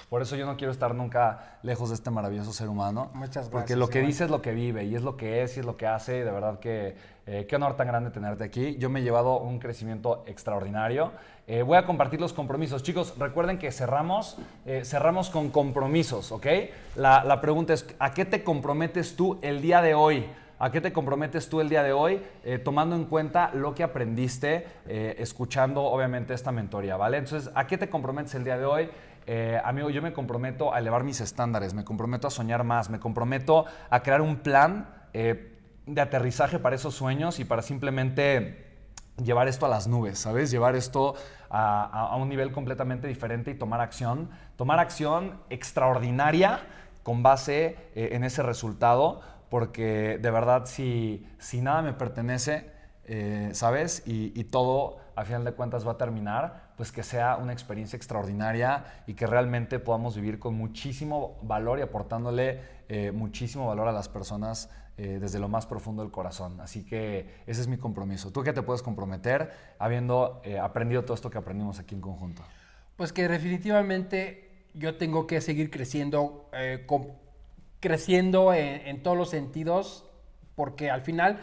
por 0.09 0.23
eso 0.23 0.37
yo 0.37 0.47
no 0.47 0.57
quiero 0.57 0.73
estar 0.73 0.95
nunca 0.95 1.59
lejos 1.63 1.89
de 1.91 1.95
este 1.95 2.11
maravilloso 2.11 2.53
ser 2.53 2.69
humano. 2.69 3.11
Muchas 3.15 3.35
gracias. 3.35 3.51
Porque 3.51 3.77
lo 3.77 3.89
que 3.89 4.01
dice 4.01 4.25
es 4.25 4.31
lo 4.31 4.43
que 4.43 4.53
vive 4.53 4.85
y 4.85 4.95
es 4.95 5.03
lo 5.03 5.17
que 5.17 5.43
es 5.43 5.57
y 5.57 5.61
es 5.61 5.67
lo 5.67 5.77
que 5.77 5.87
hace. 5.87 6.19
Y 6.19 6.21
de 6.21 6.31
verdad 6.31 6.59
que 6.59 6.97
eh, 7.25 7.47
qué 7.49 7.55
honor 7.55 7.77
tan 7.77 7.87
grande 7.87 8.11
tenerte 8.11 8.43
aquí. 8.43 8.77
Yo 8.79 8.91
me 8.91 9.01
he 9.01 9.03
llevado 9.03 9.39
un 9.39 9.61
crecimiento 9.61 10.25
extraordinario. 10.27 11.13
Eh, 11.47 11.63
voy 11.63 11.77
a 11.77 11.87
compartir 11.87 12.21
los 12.21 12.33
compromisos. 12.33 12.83
Chicos, 12.83 13.15
recuerden 13.17 13.59
que 13.59 13.71
cerramos, 13.71 14.39
eh, 14.67 14.83
cerramos 14.85 15.31
con 15.31 15.51
compromisos, 15.51 16.33
¿ok? 16.33 16.47
La, 16.97 17.41
pregunta 17.41 17.75
es, 17.75 17.87
¿a 18.01 18.13
qué 18.13 18.25
te 18.25 18.43
comprometes 18.43 19.15
tú 19.15 19.39
el 19.43 19.63
día 19.63 19.83
de 19.83 19.95
hoy? 19.95 20.27
¿A 20.65 20.71
qué 20.71 20.81
te 20.81 20.93
comprometes 20.93 21.49
tú 21.49 21.61
el 21.61 21.69
día 21.69 21.83
de 21.83 21.93
hoy? 21.93 22.23
tomando 22.65 22.95
en 22.95 23.07
cuenta 23.07 23.51
lo 23.53 23.75
que 23.75 23.83
aprendiste, 23.83 24.65
escuchando 24.87 25.83
obviamente 25.83 26.35
esta 26.35 26.53
mentoría, 26.53 26.97
¿vale? 26.97 27.17
Entonces, 27.17 27.51
¿a 27.57 27.67
qué 27.67 27.77
te 27.77 27.91
comprometes 27.91 28.37
el 28.37 28.45
día 28.45 28.57
de 28.57 28.65
hoy? 28.65 28.89
amigo, 29.65 29.91
yo 29.91 30.03
me 30.03 30.13
comprometo 30.13 30.73
a 30.73 30.79
elevar 30.79 31.03
mis 31.03 31.21
estándares, 31.21 31.75
me 31.75 31.83
comprometo 31.83 32.29
a 32.29 32.31
soñar 32.31 32.63
más, 32.63 32.91
me 32.91 33.01
comprometo 33.01 33.65
a 33.91 34.05
crear 34.05 34.21
un 34.21 34.37
plan 34.37 34.87
de 35.13 36.01
aterrizaje 36.01 36.61
para 36.61 36.77
esos 36.77 36.95
sueños 36.95 37.41
y 37.41 37.45
para 37.45 37.61
simplemente 37.63 38.87
llevar 39.21 39.49
esto 39.49 39.67
a 39.67 39.69
las 39.69 39.89
nubes, 39.89 40.21
¿sabes? 40.21 40.53
Llevar 40.53 40.77
esto 40.77 41.17
a, 41.51 42.15
un 42.17 42.29
nivel 42.29 42.53
completamente 42.53 43.09
diferente 43.09 43.51
y 43.51 43.55
tomar 43.55 43.81
acción. 43.81 44.31
Tomar 44.55 44.79
acción 44.79 45.41
extraordinaria 45.51 46.61
con 47.03 47.25
base 47.25 47.77
eh, 47.97 48.11
en 48.13 48.23
ese 48.23 48.45
resultado, 48.45 49.23
porque 49.53 50.19
de 50.19 50.31
verdad 50.31 50.65
si, 50.65 51.27
si 51.39 51.61
nada 51.61 51.83
me 51.83 51.93
pertenece, 51.93 52.71
eh, 53.05 53.51
¿sabes? 53.53 54.03
Y, 54.07 54.45
todo, 54.45 54.97
a 55.15 55.27
final 55.27 55.45
de 55.45 55.53
cuentas, 55.53 55.87
va 55.87 55.93
a 55.93 55.99
terminar, 55.99 56.73
pues 56.79 56.91
que 56.91 57.03
sea 57.03 57.37
una 57.37 57.53
experiencia 57.53 57.99
extraordinaria 57.99 58.87
y 59.07 59.13
que 59.13 59.27
realmente 59.27 59.79
podamos 59.79 60.17
vivir 60.17 60.39
con 60.39 60.55
muchísimo 60.55 61.39
valor 61.43 61.81
y 61.81 61.83
aportándole 61.83 62.63
eh, 62.89 63.13
muchísimo 63.13 63.67
valor 63.67 63.89
a 63.89 63.93
las 63.93 64.09
personas 64.09 64.71
eh, 64.97 65.19
desde 65.21 65.39
lo 65.39 65.51
más 65.51 65.67
profundo 65.67 66.03
del 66.03 66.11
corazón. 66.11 66.59
Así 66.63 66.87
que 66.87 67.43
ese 67.47 67.61
es 67.61 67.69
mi 67.69 67.77
compromiso. 67.77 68.33
¿Tú 68.33 68.43
qué 68.43 68.55
te 68.55 68.63
puedes 68.63 68.81
comprometer 68.81 69.53
habiendo 69.79 70.41
aprendido 70.63 71.03
todo 71.03 71.13
esto 71.15 71.29
que 71.29 71.37
aprendimos 71.37 71.79
aquí 71.79 71.95
en 71.95 72.01
conjunto? 72.01 72.43
Pues 72.97 73.13
que 73.13 73.29
definitivamente 73.29 74.71
yo 74.73 74.97
tengo 74.97 75.27
que 75.27 75.43
seguir 75.43 75.71
creciendo, 75.71 76.49
creciendo 77.83 78.55
en, 78.55 79.03
todos 79.03 79.17
los 79.17 79.29
sentidos, 79.29 80.09
porque 80.55 80.89
al 80.89 81.03
final, 81.03 81.41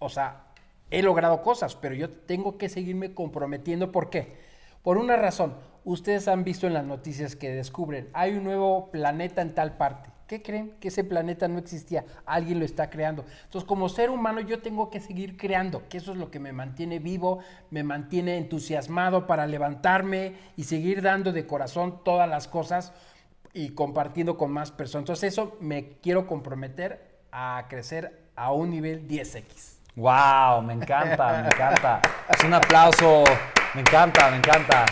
o 0.00 0.08
sea, 0.08 0.48
he 0.90 1.00
logrado 1.00 1.42
cosas, 1.42 1.76
pero 1.76 1.94
yo 1.94 2.10
tengo 2.10 2.58
que 2.58 2.68
seguirme 2.68 3.14
comprometiendo. 3.14 3.92
¿Por 3.92 4.10
qué? 4.10 4.36
Por 4.82 4.98
una 4.98 5.16
razón, 5.16 5.54
ustedes 5.84 6.26
han 6.26 6.42
visto 6.42 6.66
en 6.66 6.74
las 6.74 6.84
noticias 6.84 7.36
que 7.36 7.54
descubren, 7.54 8.10
hay 8.14 8.34
un 8.34 8.42
nuevo 8.42 8.90
planeta 8.90 9.42
en 9.42 9.54
tal 9.54 9.76
parte. 9.76 10.10
¿Qué 10.26 10.42
creen? 10.42 10.74
Que 10.80 10.88
ese 10.88 11.04
planeta 11.04 11.46
no 11.46 11.60
existía. 11.60 12.04
Alguien 12.24 12.58
lo 12.58 12.64
está 12.64 12.90
creando. 12.90 13.24
Entonces, 13.44 13.68
como 13.68 13.88
ser 13.88 14.10
humano, 14.10 14.40
yo 14.40 14.58
tengo 14.58 14.90
que 14.90 14.98
seguir 14.98 15.36
creando, 15.36 15.88
que 15.88 15.98
eso 15.98 16.10
es 16.10 16.18
lo 16.18 16.32
que 16.32 16.40
me 16.40 16.52
mantiene 16.52 16.98
vivo, 16.98 17.38
me 17.70 17.84
mantiene 17.84 18.38
entusiasmado 18.38 19.28
para 19.28 19.46
levantarme 19.46 20.34
y 20.56 20.64
seguir 20.64 21.00
dando 21.00 21.32
de 21.32 21.46
corazón 21.46 22.02
todas 22.02 22.28
las 22.28 22.48
cosas 22.48 22.92
y 23.56 23.70
compartiendo 23.70 24.36
con 24.36 24.52
más 24.52 24.70
personas. 24.70 25.04
Entonces, 25.04 25.32
eso 25.32 25.56
me 25.60 25.94
quiero 26.02 26.26
comprometer 26.26 27.16
a 27.32 27.64
crecer 27.70 28.28
a 28.36 28.52
un 28.52 28.70
nivel 28.70 29.08
10x. 29.08 29.78
¡Wow! 29.94 30.60
Me 30.62 30.74
encanta, 30.74 31.40
me 31.42 31.48
encanta. 31.48 32.02
Es 32.28 32.44
un 32.44 32.52
aplauso. 32.52 33.24
Me 33.74 33.80
encanta, 33.80 34.30
me 34.30 34.36
encanta. 34.36 34.84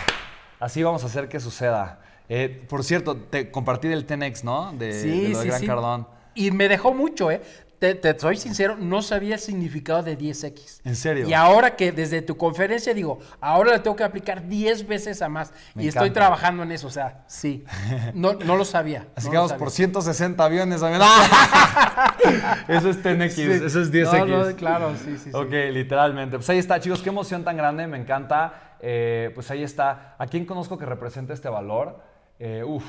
Así 0.59 0.81
vamos 0.81 1.03
a 1.03 1.05
hacer 1.05 1.29
que 1.29 1.39
suceda. 1.39 1.99
Eh, 2.27 2.65
por 2.67 2.83
cierto, 2.83 3.15
te 3.15 3.51
compartí 3.51 3.87
el 3.87 4.07
10X, 4.07 4.43
¿no? 4.43 4.71
De, 4.73 4.93
sí, 4.99 5.31
de 5.31 5.45
Gran 5.45 5.65
Cardón. 5.67 6.07
Y 6.33 6.49
me 6.49 6.67
dejó 6.67 6.91
mucho, 6.91 7.29
¿eh? 7.29 7.43
Te, 7.79 8.19
soy 8.19 8.37
sincero, 8.37 8.77
no 8.77 9.01
sabía 9.01 9.35
el 9.35 9.41
significado 9.41 10.01
de 10.01 10.17
10X. 10.17 10.81
¿En 10.83 10.95
serio? 10.95 11.27
Y 11.27 11.33
ahora 11.33 11.75
que 11.75 11.91
desde 11.91 12.21
tu 12.21 12.37
conferencia 12.37 12.93
digo, 12.93 13.19
ahora 13.41 13.73
le 13.73 13.79
tengo 13.79 13.95
que 13.95 14.03
aplicar 14.03 14.47
10 14.47 14.87
veces 14.87 15.21
a 15.21 15.29
más. 15.29 15.53
y 15.75 15.87
estoy 15.87 16.11
trabajando 16.11 16.63
en 16.63 16.71
eso, 16.71 16.87
o 16.87 16.91
sea, 16.91 17.23
sí. 17.27 17.65
No, 18.13 18.33
no 18.33 18.55
lo 18.55 18.65
sabía. 18.65 19.07
Así 19.15 19.29
que 19.29 19.35
vamos 19.35 19.53
por 19.53 19.71
160 19.71 20.43
aviones. 20.43 20.81
eso 22.67 22.89
es 22.89 23.03
10X, 23.03 23.65
eso 23.65 23.81
es 23.81 23.91
10X. 23.91 24.55
claro, 24.55 24.93
sí, 25.03 25.17
sí. 25.17 25.29
Ok, 25.33 25.51
literalmente. 25.71 26.37
Pues 26.37 26.49
ahí 26.49 26.59
está, 26.59 26.79
chicos, 26.79 27.01
qué 27.01 27.09
emoción 27.09 27.43
tan 27.43 27.57
grande, 27.57 27.87
me 27.87 27.97
encanta. 27.97 28.77
Eh, 28.79 29.31
pues 29.33 29.49
ahí 29.51 29.63
está. 29.63 30.15
¿A 30.17 30.27
quién 30.27 30.45
conozco 30.45 30.77
que 30.77 30.85
representa 30.85 31.33
este 31.33 31.49
valor? 31.49 31.99
Eh, 32.39 32.63
uf. 32.63 32.83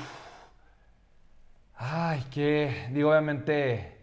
Ay, 1.75 2.23
que, 2.31 2.87
digo, 2.91 3.11
obviamente, 3.11 3.96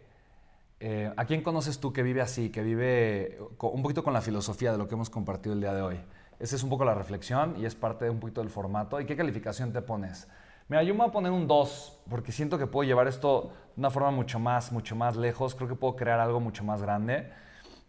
eh, 0.87 1.11
¿a 1.17 1.25
quién 1.25 1.41
conoces 1.41 1.81
tú 1.81 1.95
que 1.95 2.03
vive 2.03 2.21
así, 2.21 2.51
que 2.51 2.63
vive 2.63 3.39
un 3.59 3.83
poquito 3.83 4.05
con 4.05 4.13
la 4.13 4.21
filosofía 4.21 4.71
de 4.71 4.77
lo 4.77 4.87
que 4.87 4.95
hemos 4.95 5.09
compartido 5.09 5.55
el 5.55 5.61
día 5.61 5.73
de 5.73 5.81
hoy? 5.81 5.99
Esa 6.39 6.57
es 6.57 6.63
un 6.63 6.69
poco 6.69 6.85
la 6.85 6.95
reflexión 6.95 7.55
y 7.59 7.65
es 7.65 7.75
parte 7.75 8.05
de 8.05 8.11
un 8.11 8.21
poquito 8.21 8.43
del 8.43 8.51
formato. 8.51 9.01
¿Y 9.01 9.07
qué 9.07 9.17
calificación 9.17 9.73
te 9.73 9.81
pones? 9.81 10.29
Mira, 10.69 10.83
yo 10.83 10.93
me 10.93 11.01
voy 11.01 11.09
a 11.09 11.13
poner 11.13 11.33
un 11.33 11.47
2 11.47 12.01
porque 12.11 12.33
siento 12.33 12.59
que 12.59 12.67
puedo 12.67 12.87
llevar 12.87 13.09
esto 13.09 13.53
de 13.75 13.81
una 13.81 13.89
forma 13.89 14.11
mucho 14.11 14.39
más, 14.39 14.73
mucho 14.73 14.95
más 14.95 15.17
lejos. 15.17 15.55
Creo 15.55 15.69
que 15.69 15.75
puedo 15.75 15.97
crear 15.97 16.21
algo 16.21 16.39
mucho 16.39 16.65
más 16.65 16.83
grande. 16.83 17.31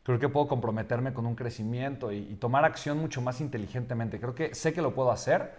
Creo 0.04 0.18
que 0.18 0.30
puedo 0.30 0.48
comprometerme 0.48 1.14
con 1.14 1.26
un 1.26 1.36
crecimiento 1.36 2.14
y, 2.14 2.20
y 2.20 2.36
tomar 2.36 2.64
acción 2.64 2.98
mucho 2.98 3.22
más 3.22 3.42
inteligentemente. 3.42 4.22
Creo 4.22 4.36
que 4.36 4.56
sé 4.56 4.72
que 4.74 4.82
lo 4.82 4.96
puedo 4.96 5.12
hacer 5.12 5.52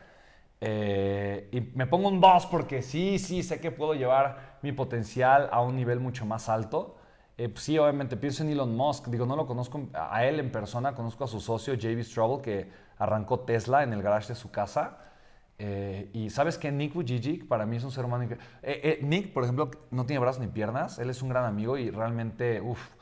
eh, 0.61 1.49
y 1.53 1.61
me 1.77 1.87
pongo 1.87 2.09
un 2.09 2.21
2 2.21 2.47
porque 2.47 2.81
sí, 2.83 3.19
sí, 3.19 3.43
sé 3.43 3.61
que 3.61 3.71
puedo 3.71 3.95
llevar 3.95 4.59
mi 4.63 4.73
potencial 4.73 5.49
a 5.53 5.61
un 5.61 5.77
nivel 5.77 6.01
mucho 6.01 6.25
más 6.25 6.49
alto. 6.49 6.97
Eh, 7.39 7.51
pues 7.51 7.65
sí, 7.65 7.79
obviamente 7.79 8.17
pienso 8.17 8.43
en 8.43 8.51
Elon 8.51 8.75
Musk. 8.75 9.09
Digo, 9.09 9.27
no 9.27 9.37
lo 9.37 9.47
conozco 9.47 9.89
a 9.95 10.25
él 10.25 10.41
en 10.41 10.51
persona, 10.51 10.95
conozco 10.95 11.25
a 11.25 11.27
su 11.27 11.41
socio 11.41 11.75
JB 11.75 12.03
Straubel 12.03 12.43
que 12.43 12.71
arrancó 12.99 13.41
Tesla 13.41 13.83
en 13.83 13.93
el 13.93 14.03
garage 14.03 14.29
de 14.29 14.35
su 14.35 14.51
casa. 14.51 14.99
Eh, 15.59 16.11
y 16.13 16.31
sabes 16.31 16.59
que 16.59 16.71
Nick 16.71 16.95
Vujicic 16.95 17.47
para 17.47 17.67
mí 17.67 17.77
es 17.77 17.85
un 17.85 17.91
ser 17.91 18.05
humano 18.05 18.37
Nick, 19.03 19.33
por 19.33 19.43
ejemplo, 19.45 19.71
no 19.91 20.07
tiene 20.07 20.21
brazos 20.21 20.41
ni 20.41 20.49
piernas. 20.49 20.99
Él 20.99 21.11
es 21.11 21.23
un 21.23 21.29
gran 21.29 21.45
amigo 21.45 21.77
y 21.79 21.91
realmente, 21.91 22.61
uff. 22.61 22.95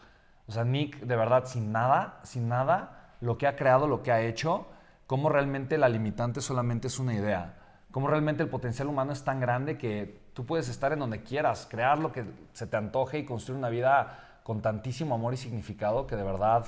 O 0.46 0.52
sea, 0.52 0.64
Nick, 0.64 1.00
de 1.00 1.16
verdad, 1.16 1.44
sin 1.46 1.72
nada, 1.72 2.20
sin 2.24 2.48
nada, 2.48 3.16
lo 3.20 3.38
que 3.38 3.46
ha 3.46 3.56
creado, 3.56 3.86
lo 3.86 4.02
que 4.02 4.12
ha 4.12 4.20
hecho, 4.20 4.66
cómo 5.06 5.28
realmente 5.28 5.78
la 5.78 5.88
limitante 5.88 6.40
solamente 6.40 6.88
es 6.88 6.98
una 6.98 7.14
idea, 7.14 7.56
cómo 7.90 8.08
realmente 8.08 8.42
el 8.42 8.50
potencial 8.50 8.88
humano 8.88 9.12
es 9.12 9.24
tan 9.24 9.40
grande 9.40 9.78
que 9.78 10.23
tú 10.34 10.44
puedes 10.44 10.68
estar 10.68 10.92
en 10.92 10.98
donde 10.98 11.22
quieras, 11.22 11.66
crear 11.70 11.98
lo 11.98 12.12
que 12.12 12.24
se 12.52 12.66
te 12.66 12.76
antoje 12.76 13.18
y 13.20 13.24
construir 13.24 13.58
una 13.58 13.70
vida 13.70 14.40
con 14.42 14.60
tantísimo 14.60 15.14
amor 15.14 15.32
y 15.32 15.36
significado 15.38 16.06
que 16.06 16.16
de 16.16 16.22
verdad 16.22 16.66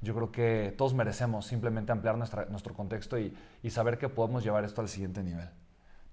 yo 0.00 0.14
creo 0.14 0.30
que 0.30 0.74
todos 0.78 0.94
merecemos 0.94 1.46
simplemente 1.46 1.92
ampliar 1.92 2.16
nuestro 2.16 2.74
contexto 2.74 3.18
y, 3.18 3.36
saber 3.68 3.98
que 3.98 4.08
podemos 4.08 4.44
llevar 4.44 4.64
esto 4.64 4.80
al 4.80 4.88
siguiente 4.88 5.22
nivel. 5.22 5.48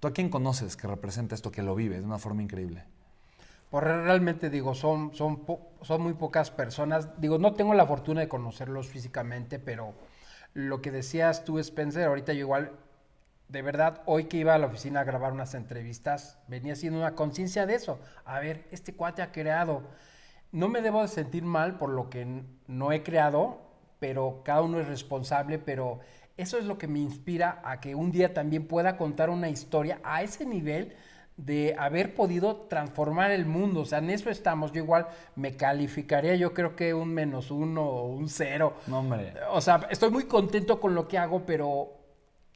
¿Tú 0.00 0.08
a 0.08 0.12
quién 0.12 0.28
conoces 0.28 0.76
que 0.76 0.86
representa 0.86 1.34
esto, 1.34 1.50
que 1.50 1.62
lo 1.62 1.74
vive 1.74 1.98
de 1.98 2.04
una 2.04 2.18
forma 2.18 2.42
increíble? 2.42 2.84
Pues 3.70 3.82
realmente 3.82 4.50
digo, 4.50 4.74
son, 4.74 5.14
son, 5.14 5.42
son 5.82 6.02
muy 6.02 6.14
pocas 6.14 6.50
personas. 6.50 7.20
Digo, 7.20 7.38
no 7.38 7.54
tengo 7.54 7.74
la 7.74 7.86
fortuna 7.86 8.20
de 8.20 8.28
conocerlos 8.28 8.88
físicamente, 8.88 9.58
pero 9.58 9.94
lo 10.52 10.82
que 10.82 10.90
decías 10.90 11.44
tú, 11.44 11.58
Spencer, 11.58 12.06
ahorita 12.06 12.32
yo 12.32 12.40
igual, 12.40 12.72
de 13.48 13.62
verdad, 13.62 14.02
hoy 14.06 14.24
que 14.24 14.38
iba 14.38 14.54
a 14.54 14.58
la 14.58 14.66
oficina 14.66 15.00
a 15.00 15.04
grabar 15.04 15.32
unas 15.32 15.54
entrevistas, 15.54 16.38
venía 16.48 16.72
haciendo 16.72 16.98
una 16.98 17.14
conciencia 17.14 17.66
de 17.66 17.74
eso. 17.74 18.00
A 18.24 18.40
ver, 18.40 18.66
este 18.70 18.94
cuate 18.94 19.22
ha 19.22 19.32
creado. 19.32 19.82
No 20.52 20.68
me 20.68 20.82
debo 20.82 21.02
de 21.02 21.08
sentir 21.08 21.44
mal 21.44 21.78
por 21.78 21.90
lo 21.90 22.10
que 22.10 22.44
no 22.66 22.92
he 22.92 23.02
creado, 23.02 23.60
pero 23.98 24.42
cada 24.44 24.62
uno 24.62 24.80
es 24.80 24.88
responsable, 24.88 25.58
pero 25.58 26.00
eso 26.36 26.58
es 26.58 26.64
lo 26.64 26.76
que 26.76 26.88
me 26.88 26.98
inspira 26.98 27.60
a 27.64 27.80
que 27.80 27.94
un 27.94 28.10
día 28.10 28.34
también 28.34 28.66
pueda 28.66 28.96
contar 28.96 29.30
una 29.30 29.48
historia 29.48 30.00
a 30.02 30.22
ese 30.22 30.44
nivel 30.44 30.94
de 31.36 31.76
haber 31.78 32.14
podido 32.14 32.56
transformar 32.68 33.30
el 33.30 33.46
mundo. 33.46 33.80
O 33.80 33.84
sea, 33.84 33.98
en 33.98 34.10
eso 34.10 34.30
estamos. 34.30 34.72
Yo 34.72 34.82
igual 34.82 35.06
me 35.34 35.56
calificaría, 35.56 36.34
yo 36.34 36.54
creo 36.54 36.74
que 36.74 36.94
un 36.94 37.12
menos 37.12 37.50
uno 37.50 37.82
o 37.82 38.06
un 38.08 38.28
cero. 38.28 38.74
No, 38.86 39.00
hombre. 39.00 39.34
O 39.50 39.60
sea, 39.60 39.86
estoy 39.90 40.10
muy 40.10 40.24
contento 40.24 40.80
con 40.80 40.94
lo 40.94 41.06
que 41.08 41.18
hago, 41.18 41.44
pero, 41.44 41.95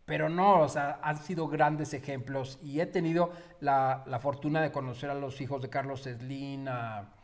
pero 0.05 0.29
no, 0.29 0.61
o 0.61 0.69
sea, 0.69 0.99
han 1.03 1.19
sido 1.19 1.49
grandes 1.49 1.95
ejemplos. 1.95 2.59
Y 2.63 2.81
he 2.81 2.87
tenido 2.87 3.33
la, 3.61 4.05
fortuna 4.21 4.61
de 4.61 4.73
conocer 4.73 5.11
a 5.11 5.15
los 5.15 5.41
hijos 5.41 5.63
de 5.63 5.69
Carlos 5.69 6.03
Slim, 6.03 6.67
a, 6.69 7.15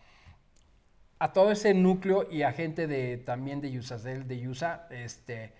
todo 1.33 1.51
ese 1.51 1.75
núcleo 1.75 2.29
y 2.31 2.43
a 2.43 2.53
gente 2.53 2.87
de 2.87 3.17
también 3.17 3.61
de 3.61 3.71
Yusacel, 3.73 4.29
de 4.29 4.39
Yusa, 4.39 4.87
este, 4.91 5.55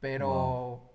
pero 0.00 0.88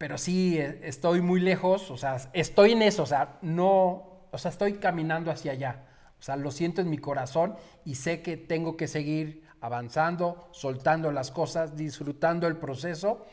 pero 0.00 0.16
sí, 0.16 0.58
eh, 0.58 0.80
estoy 0.84 1.20
muy 1.20 1.40
lejos, 1.40 1.90
o 1.90 1.98
sea, 1.98 2.16
estoy 2.32 2.72
en 2.72 2.80
eso, 2.80 3.02
o 3.02 3.06
sea, 3.06 3.36
no, 3.42 4.24
o 4.30 4.38
sea, 4.38 4.50
estoy 4.50 4.78
caminando 4.78 5.30
hacia 5.30 5.52
allá. 5.52 5.84
O 6.18 6.22
sea, 6.22 6.36
lo 6.36 6.50
siento 6.50 6.80
en 6.80 6.88
mi 6.88 6.96
corazón 6.96 7.54
y 7.84 7.96
sé 7.96 8.22
que 8.22 8.38
tengo 8.38 8.78
que 8.78 8.88
seguir 8.88 9.46
avanzando, 9.60 10.48
soltando 10.52 11.12
las 11.12 11.30
cosas, 11.30 11.76
disfrutando 11.76 12.46
el 12.46 12.56
proceso 12.56 13.26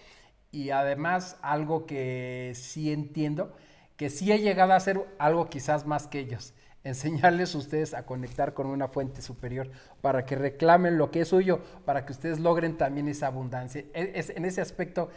y 0.52 0.70
además 0.72 1.38
algo 1.42 1.86
que 1.86 2.54
sí 2.56 2.92
entiendo, 2.92 3.56
que 3.96 4.10
sí 4.10 4.32
he 4.32 4.40
llegado 4.40 4.74
a 4.74 4.78
hacer 4.78 5.04
algo 5.20 5.50
quizás 5.50 5.86
más 5.86 6.08
que 6.08 6.20
ellos, 6.20 6.54
enseñarles 6.84 7.54
a 7.56 7.58
ustedes 7.58 7.94
a 7.94 8.06
conectar 8.06 8.54
con 8.54 8.68
una 8.68 8.88
fuente 8.88 9.22
superior 9.22 9.70
para 10.02 10.26
que 10.26 10.36
reclamen 10.36 10.98
lo 10.98 11.12
que 11.12 11.22
es 11.22 11.28
suyo, 11.28 11.62
para 11.86 12.06
que 12.06 12.14
ustedes 12.14 12.40
logren 12.40 12.78
también 12.78 13.08
esa 13.08 13.28
abundancia. 13.28 13.84
E, 13.94 14.14
es, 14.16 14.30
en 14.30 14.46
ese 14.46 14.62
aspecto 14.62 15.10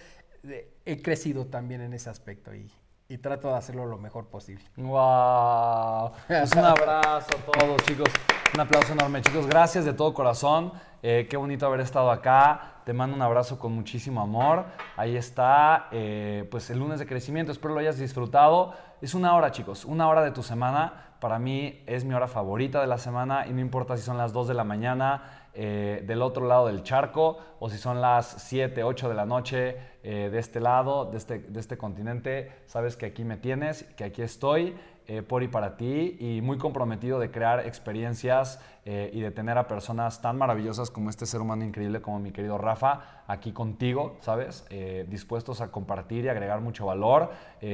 he 0.87 1.03
crecido 1.03 1.47
también 1.47 1.83
en 1.83 1.93
ese 1.93 2.09
aspecto 2.09 2.55
y, 2.55 2.71
y 3.09 3.19
trato 3.19 3.49
de 3.49 3.55
hacerlo 3.57 3.87
lo 3.87 3.99
mejor 3.99 4.29
posible. 4.29 4.65
¡Wow! 4.77 6.13
Pues 6.29 6.53
un 6.53 6.65
abrazo 6.65 7.29
a 7.37 7.53
todos, 7.53 7.83
chicos. 7.85 8.09
Un 8.53 8.59
aplauso 8.59 8.93
enorme, 8.93 9.23
chicos. 9.23 9.47
Gracias 9.47 9.85
de 9.85 9.93
todo 9.93 10.13
corazón. 10.13 10.73
Eh, 11.05 11.29
qué 11.31 11.37
bonito 11.37 11.67
haber 11.67 11.81
estado 11.81 12.11
acá. 12.11 12.83
Te 12.85 12.93
mando 12.93 13.15
un 13.15 13.23
abrazo 13.23 13.61
con 13.61 13.73
muchísimo 13.73 14.21
amor. 14.21 14.65
Ahí 14.97 15.17
está, 15.17 15.87
eh, 15.93 16.49
pues 16.51 16.69
el 16.71 16.81
lunes 16.81 16.99
de 16.99 17.07
crecimiento. 17.07 17.53
Espero 17.53 17.75
lo 17.75 17.81
hayas 17.81 17.99
disfrutado. 17.99 18.75
Es 19.01 19.15
una 19.15 19.37
hora, 19.37 19.53
chicos. 19.53 19.85
Una 19.85 20.09
hora 20.09 20.23
de 20.23 20.33
tu 20.33 20.43
semana. 20.43 21.11
Para 21.21 21.39
mí 21.39 21.83
es 21.87 22.05
mi 22.05 22.15
hora 22.15 22.27
favorita 22.27 22.81
de 22.81 22.89
la 22.89 22.99
semana 22.99 23.47
y 23.47 23.53
no 23.53 23.61
importa 23.61 23.97
si 23.97 24.03
son 24.03 24.19
las 24.19 24.33
2 24.33 24.49
de 24.49 24.55
la 24.55 24.65
mañana, 24.65 25.41
eh, 25.53 26.03
del 26.07 26.23
otro 26.23 26.47
lado 26.47 26.69
del 26.69 26.83
charco 26.83 27.39
o 27.59 27.69
si 27.69 27.77
son 27.77 28.01
las 28.01 28.27
7, 28.27 28.85
8 28.85 29.09
de 29.09 29.15
la 29.15 29.27
noche 29.27 29.77
eh, 30.03 30.31
de 30.33 30.39
este 30.39 30.61
lado, 30.61 31.05
de 31.05 31.19
este, 31.19 31.41
de 31.41 31.61
este 31.61 31.77
continente, 31.77 32.53
sabes 32.67 32.97
que 32.97 33.07
aquí 33.07 33.25
me 33.25 33.37
tienes, 33.37 33.83
que 33.97 34.05
aquí 34.05 34.23
estoy 34.23 34.77
eh, 35.13 35.23
por 35.23 35.43
y 35.43 35.49
para 35.49 35.77
ti 35.77 36.17
y 36.21 36.41
muy 36.41 36.57
comprometido 36.57 37.19
de 37.19 37.33
crear 37.33 37.67
experiencias 37.67 38.61
eh, 38.85 39.11
y 39.13 39.21
de 39.21 39.33
tener 39.33 39.59
a 39.59 39.67
personas 39.67 40.23
tan 40.23 40.39
maravillosas 40.39 40.89
como 40.89 41.11
este 41.11 41.27
ser 41.27 41.41
humano 41.41 41.65
increíble 41.65 42.01
como 42.01 42.21
mi 42.21 42.31
querido 42.31 42.59
Rafa 42.59 43.25
aquí 43.27 43.51
contigo, 43.51 44.19
¿sabes? 44.21 44.65
Eh, 44.71 45.07
dispuestos 45.09 45.63
a 45.63 45.73
compartir 45.73 46.27
y 46.27 46.29
agregar 46.29 46.61
mucho 46.61 46.87
valor, 46.87 47.31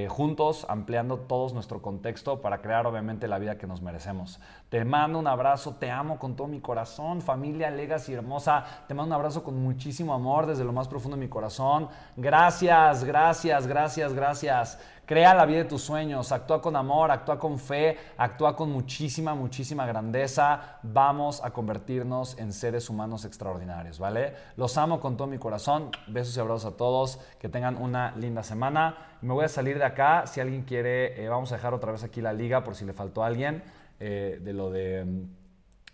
juntos 0.08 0.66
ampliando 0.68 1.18
todos 1.18 1.52
nuestro 1.52 1.80
contexto 1.82 2.40
para 2.40 2.62
crear 2.62 2.86
obviamente 2.86 3.28
la 3.28 3.38
vida 3.38 3.58
que 3.58 3.66
nos 3.66 3.82
merecemos. 3.82 4.40
Te 4.70 4.84
mando 4.84 5.18
un 5.18 5.26
abrazo, 5.26 5.76
te 5.78 5.90
amo 5.90 6.18
con 6.18 6.36
todo 6.36 6.48
mi 6.48 6.60
corazón, 6.60 7.20
familia 7.20 7.70
Legacy 7.70 8.14
hermosa, 8.14 8.64
te 8.88 8.94
mando 8.94 9.14
un 9.14 9.20
abrazo 9.20 9.44
con 9.44 9.62
muchísimo 9.62 10.14
amor 10.14 10.46
desde 10.46 10.64
lo 10.64 10.72
más 10.72 10.88
profundo 10.88 11.16
de 11.16 11.22
mi 11.22 11.28
corazón. 11.28 11.88
Gracias, 12.16 13.04
gracias, 13.04 13.66
gracias, 13.66 14.14
gracias. 14.14 14.78
Crea 15.06 15.34
la 15.34 15.46
vida 15.46 15.58
de 15.58 15.66
tus 15.66 15.82
sueños, 15.82 16.32
actúa 16.32 16.60
con 16.60 16.74
amor, 16.74 17.12
actúa 17.12 17.38
con 17.38 17.60
fe, 17.60 17.96
actúa 18.18 18.56
con 18.56 18.72
muchísima, 18.72 19.36
muchísima 19.36 19.86
grandeza. 19.86 20.80
Vamos 20.82 21.44
a 21.44 21.50
convertirnos 21.52 22.36
en 22.40 22.52
seres 22.52 22.90
humanos 22.90 23.24
extraordinarios, 23.24 24.00
¿vale? 24.00 24.34
Los 24.56 24.76
amo 24.76 24.98
con 24.98 25.16
todo 25.16 25.28
mi 25.28 25.38
corazón. 25.38 25.92
Besos 26.08 26.36
y 26.36 26.40
abrazos 26.40 26.72
a 26.72 26.76
todos. 26.76 27.20
Que 27.38 27.48
tengan 27.48 27.76
una 27.76 28.16
linda 28.16 28.42
semana. 28.42 28.96
Me 29.20 29.32
voy 29.32 29.44
a 29.44 29.48
salir 29.48 29.78
de 29.78 29.84
acá. 29.84 30.26
Si 30.26 30.40
alguien 30.40 30.62
quiere, 30.62 31.22
eh, 31.22 31.28
vamos 31.28 31.52
a 31.52 31.54
dejar 31.54 31.72
otra 31.72 31.92
vez 31.92 32.02
aquí 32.02 32.20
la 32.20 32.32
liga 32.32 32.64
por 32.64 32.74
si 32.74 32.84
le 32.84 32.92
faltó 32.92 33.22
a 33.22 33.28
alguien 33.28 33.62
eh, 34.00 34.40
de 34.42 34.52
lo 34.52 34.72
de, 34.72 35.06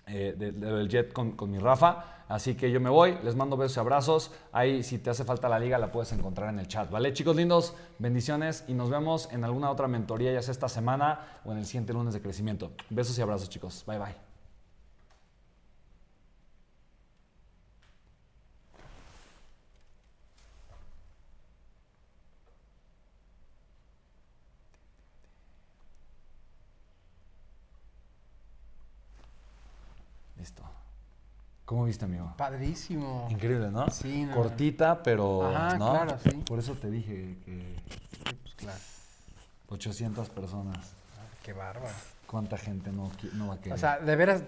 eh, 0.06 0.34
del 0.38 0.88
jet 0.88 1.12
con, 1.12 1.32
con 1.32 1.50
mi 1.50 1.58
Rafa. 1.58 2.21
Así 2.32 2.54
que 2.54 2.70
yo 2.70 2.80
me 2.80 2.88
voy, 2.88 3.18
les 3.22 3.36
mando 3.36 3.58
besos 3.58 3.76
y 3.76 3.80
abrazos. 3.80 4.30
Ahí 4.52 4.82
si 4.82 4.98
te 4.98 5.10
hace 5.10 5.22
falta 5.22 5.50
la 5.50 5.58
liga 5.58 5.76
la 5.76 5.92
puedes 5.92 6.12
encontrar 6.12 6.48
en 6.48 6.60
el 6.60 6.66
chat, 6.66 6.90
¿vale? 6.90 7.12
Chicos 7.12 7.36
lindos, 7.36 7.74
bendiciones 7.98 8.64
y 8.68 8.72
nos 8.72 8.88
vemos 8.88 9.28
en 9.32 9.44
alguna 9.44 9.70
otra 9.70 9.86
mentoría, 9.86 10.32
ya 10.32 10.40
sea 10.40 10.52
esta 10.52 10.70
semana 10.70 11.40
o 11.44 11.52
en 11.52 11.58
el 11.58 11.66
siguiente 11.66 11.92
lunes 11.92 12.14
de 12.14 12.22
crecimiento. 12.22 12.72
Besos 12.88 13.18
y 13.18 13.20
abrazos 13.20 13.50
chicos. 13.50 13.84
Bye 13.86 13.98
bye. 13.98 14.14
Listo. 30.38 30.71
¿Cómo 31.72 31.86
viste, 31.86 32.04
amigo? 32.04 32.34
Padrísimo. 32.36 33.28
Increíble, 33.30 33.70
¿no? 33.70 33.88
Sí, 33.88 34.26
no. 34.26 34.34
Cortita, 34.34 35.02
pero. 35.02 35.46
Ajá, 35.46 35.78
¿no? 35.78 35.90
claro, 35.92 36.18
sí. 36.22 36.28
Por 36.46 36.58
eso 36.58 36.74
te 36.74 36.90
dije 36.90 37.38
que 37.46 37.76
Sí, 38.10 38.36
pues 38.42 38.54
claro. 38.56 38.78
800 39.70 40.28
personas. 40.28 40.92
Qué 41.42 41.54
bárbaro. 41.54 41.94
¿Cuánta 42.26 42.58
gente 42.58 42.92
no, 42.92 43.10
va 43.48 43.54
a 43.54 43.58
querer? 43.58 43.72
O 43.72 43.78
sea, 43.78 43.98
de 43.98 44.16
veras, 44.16 44.44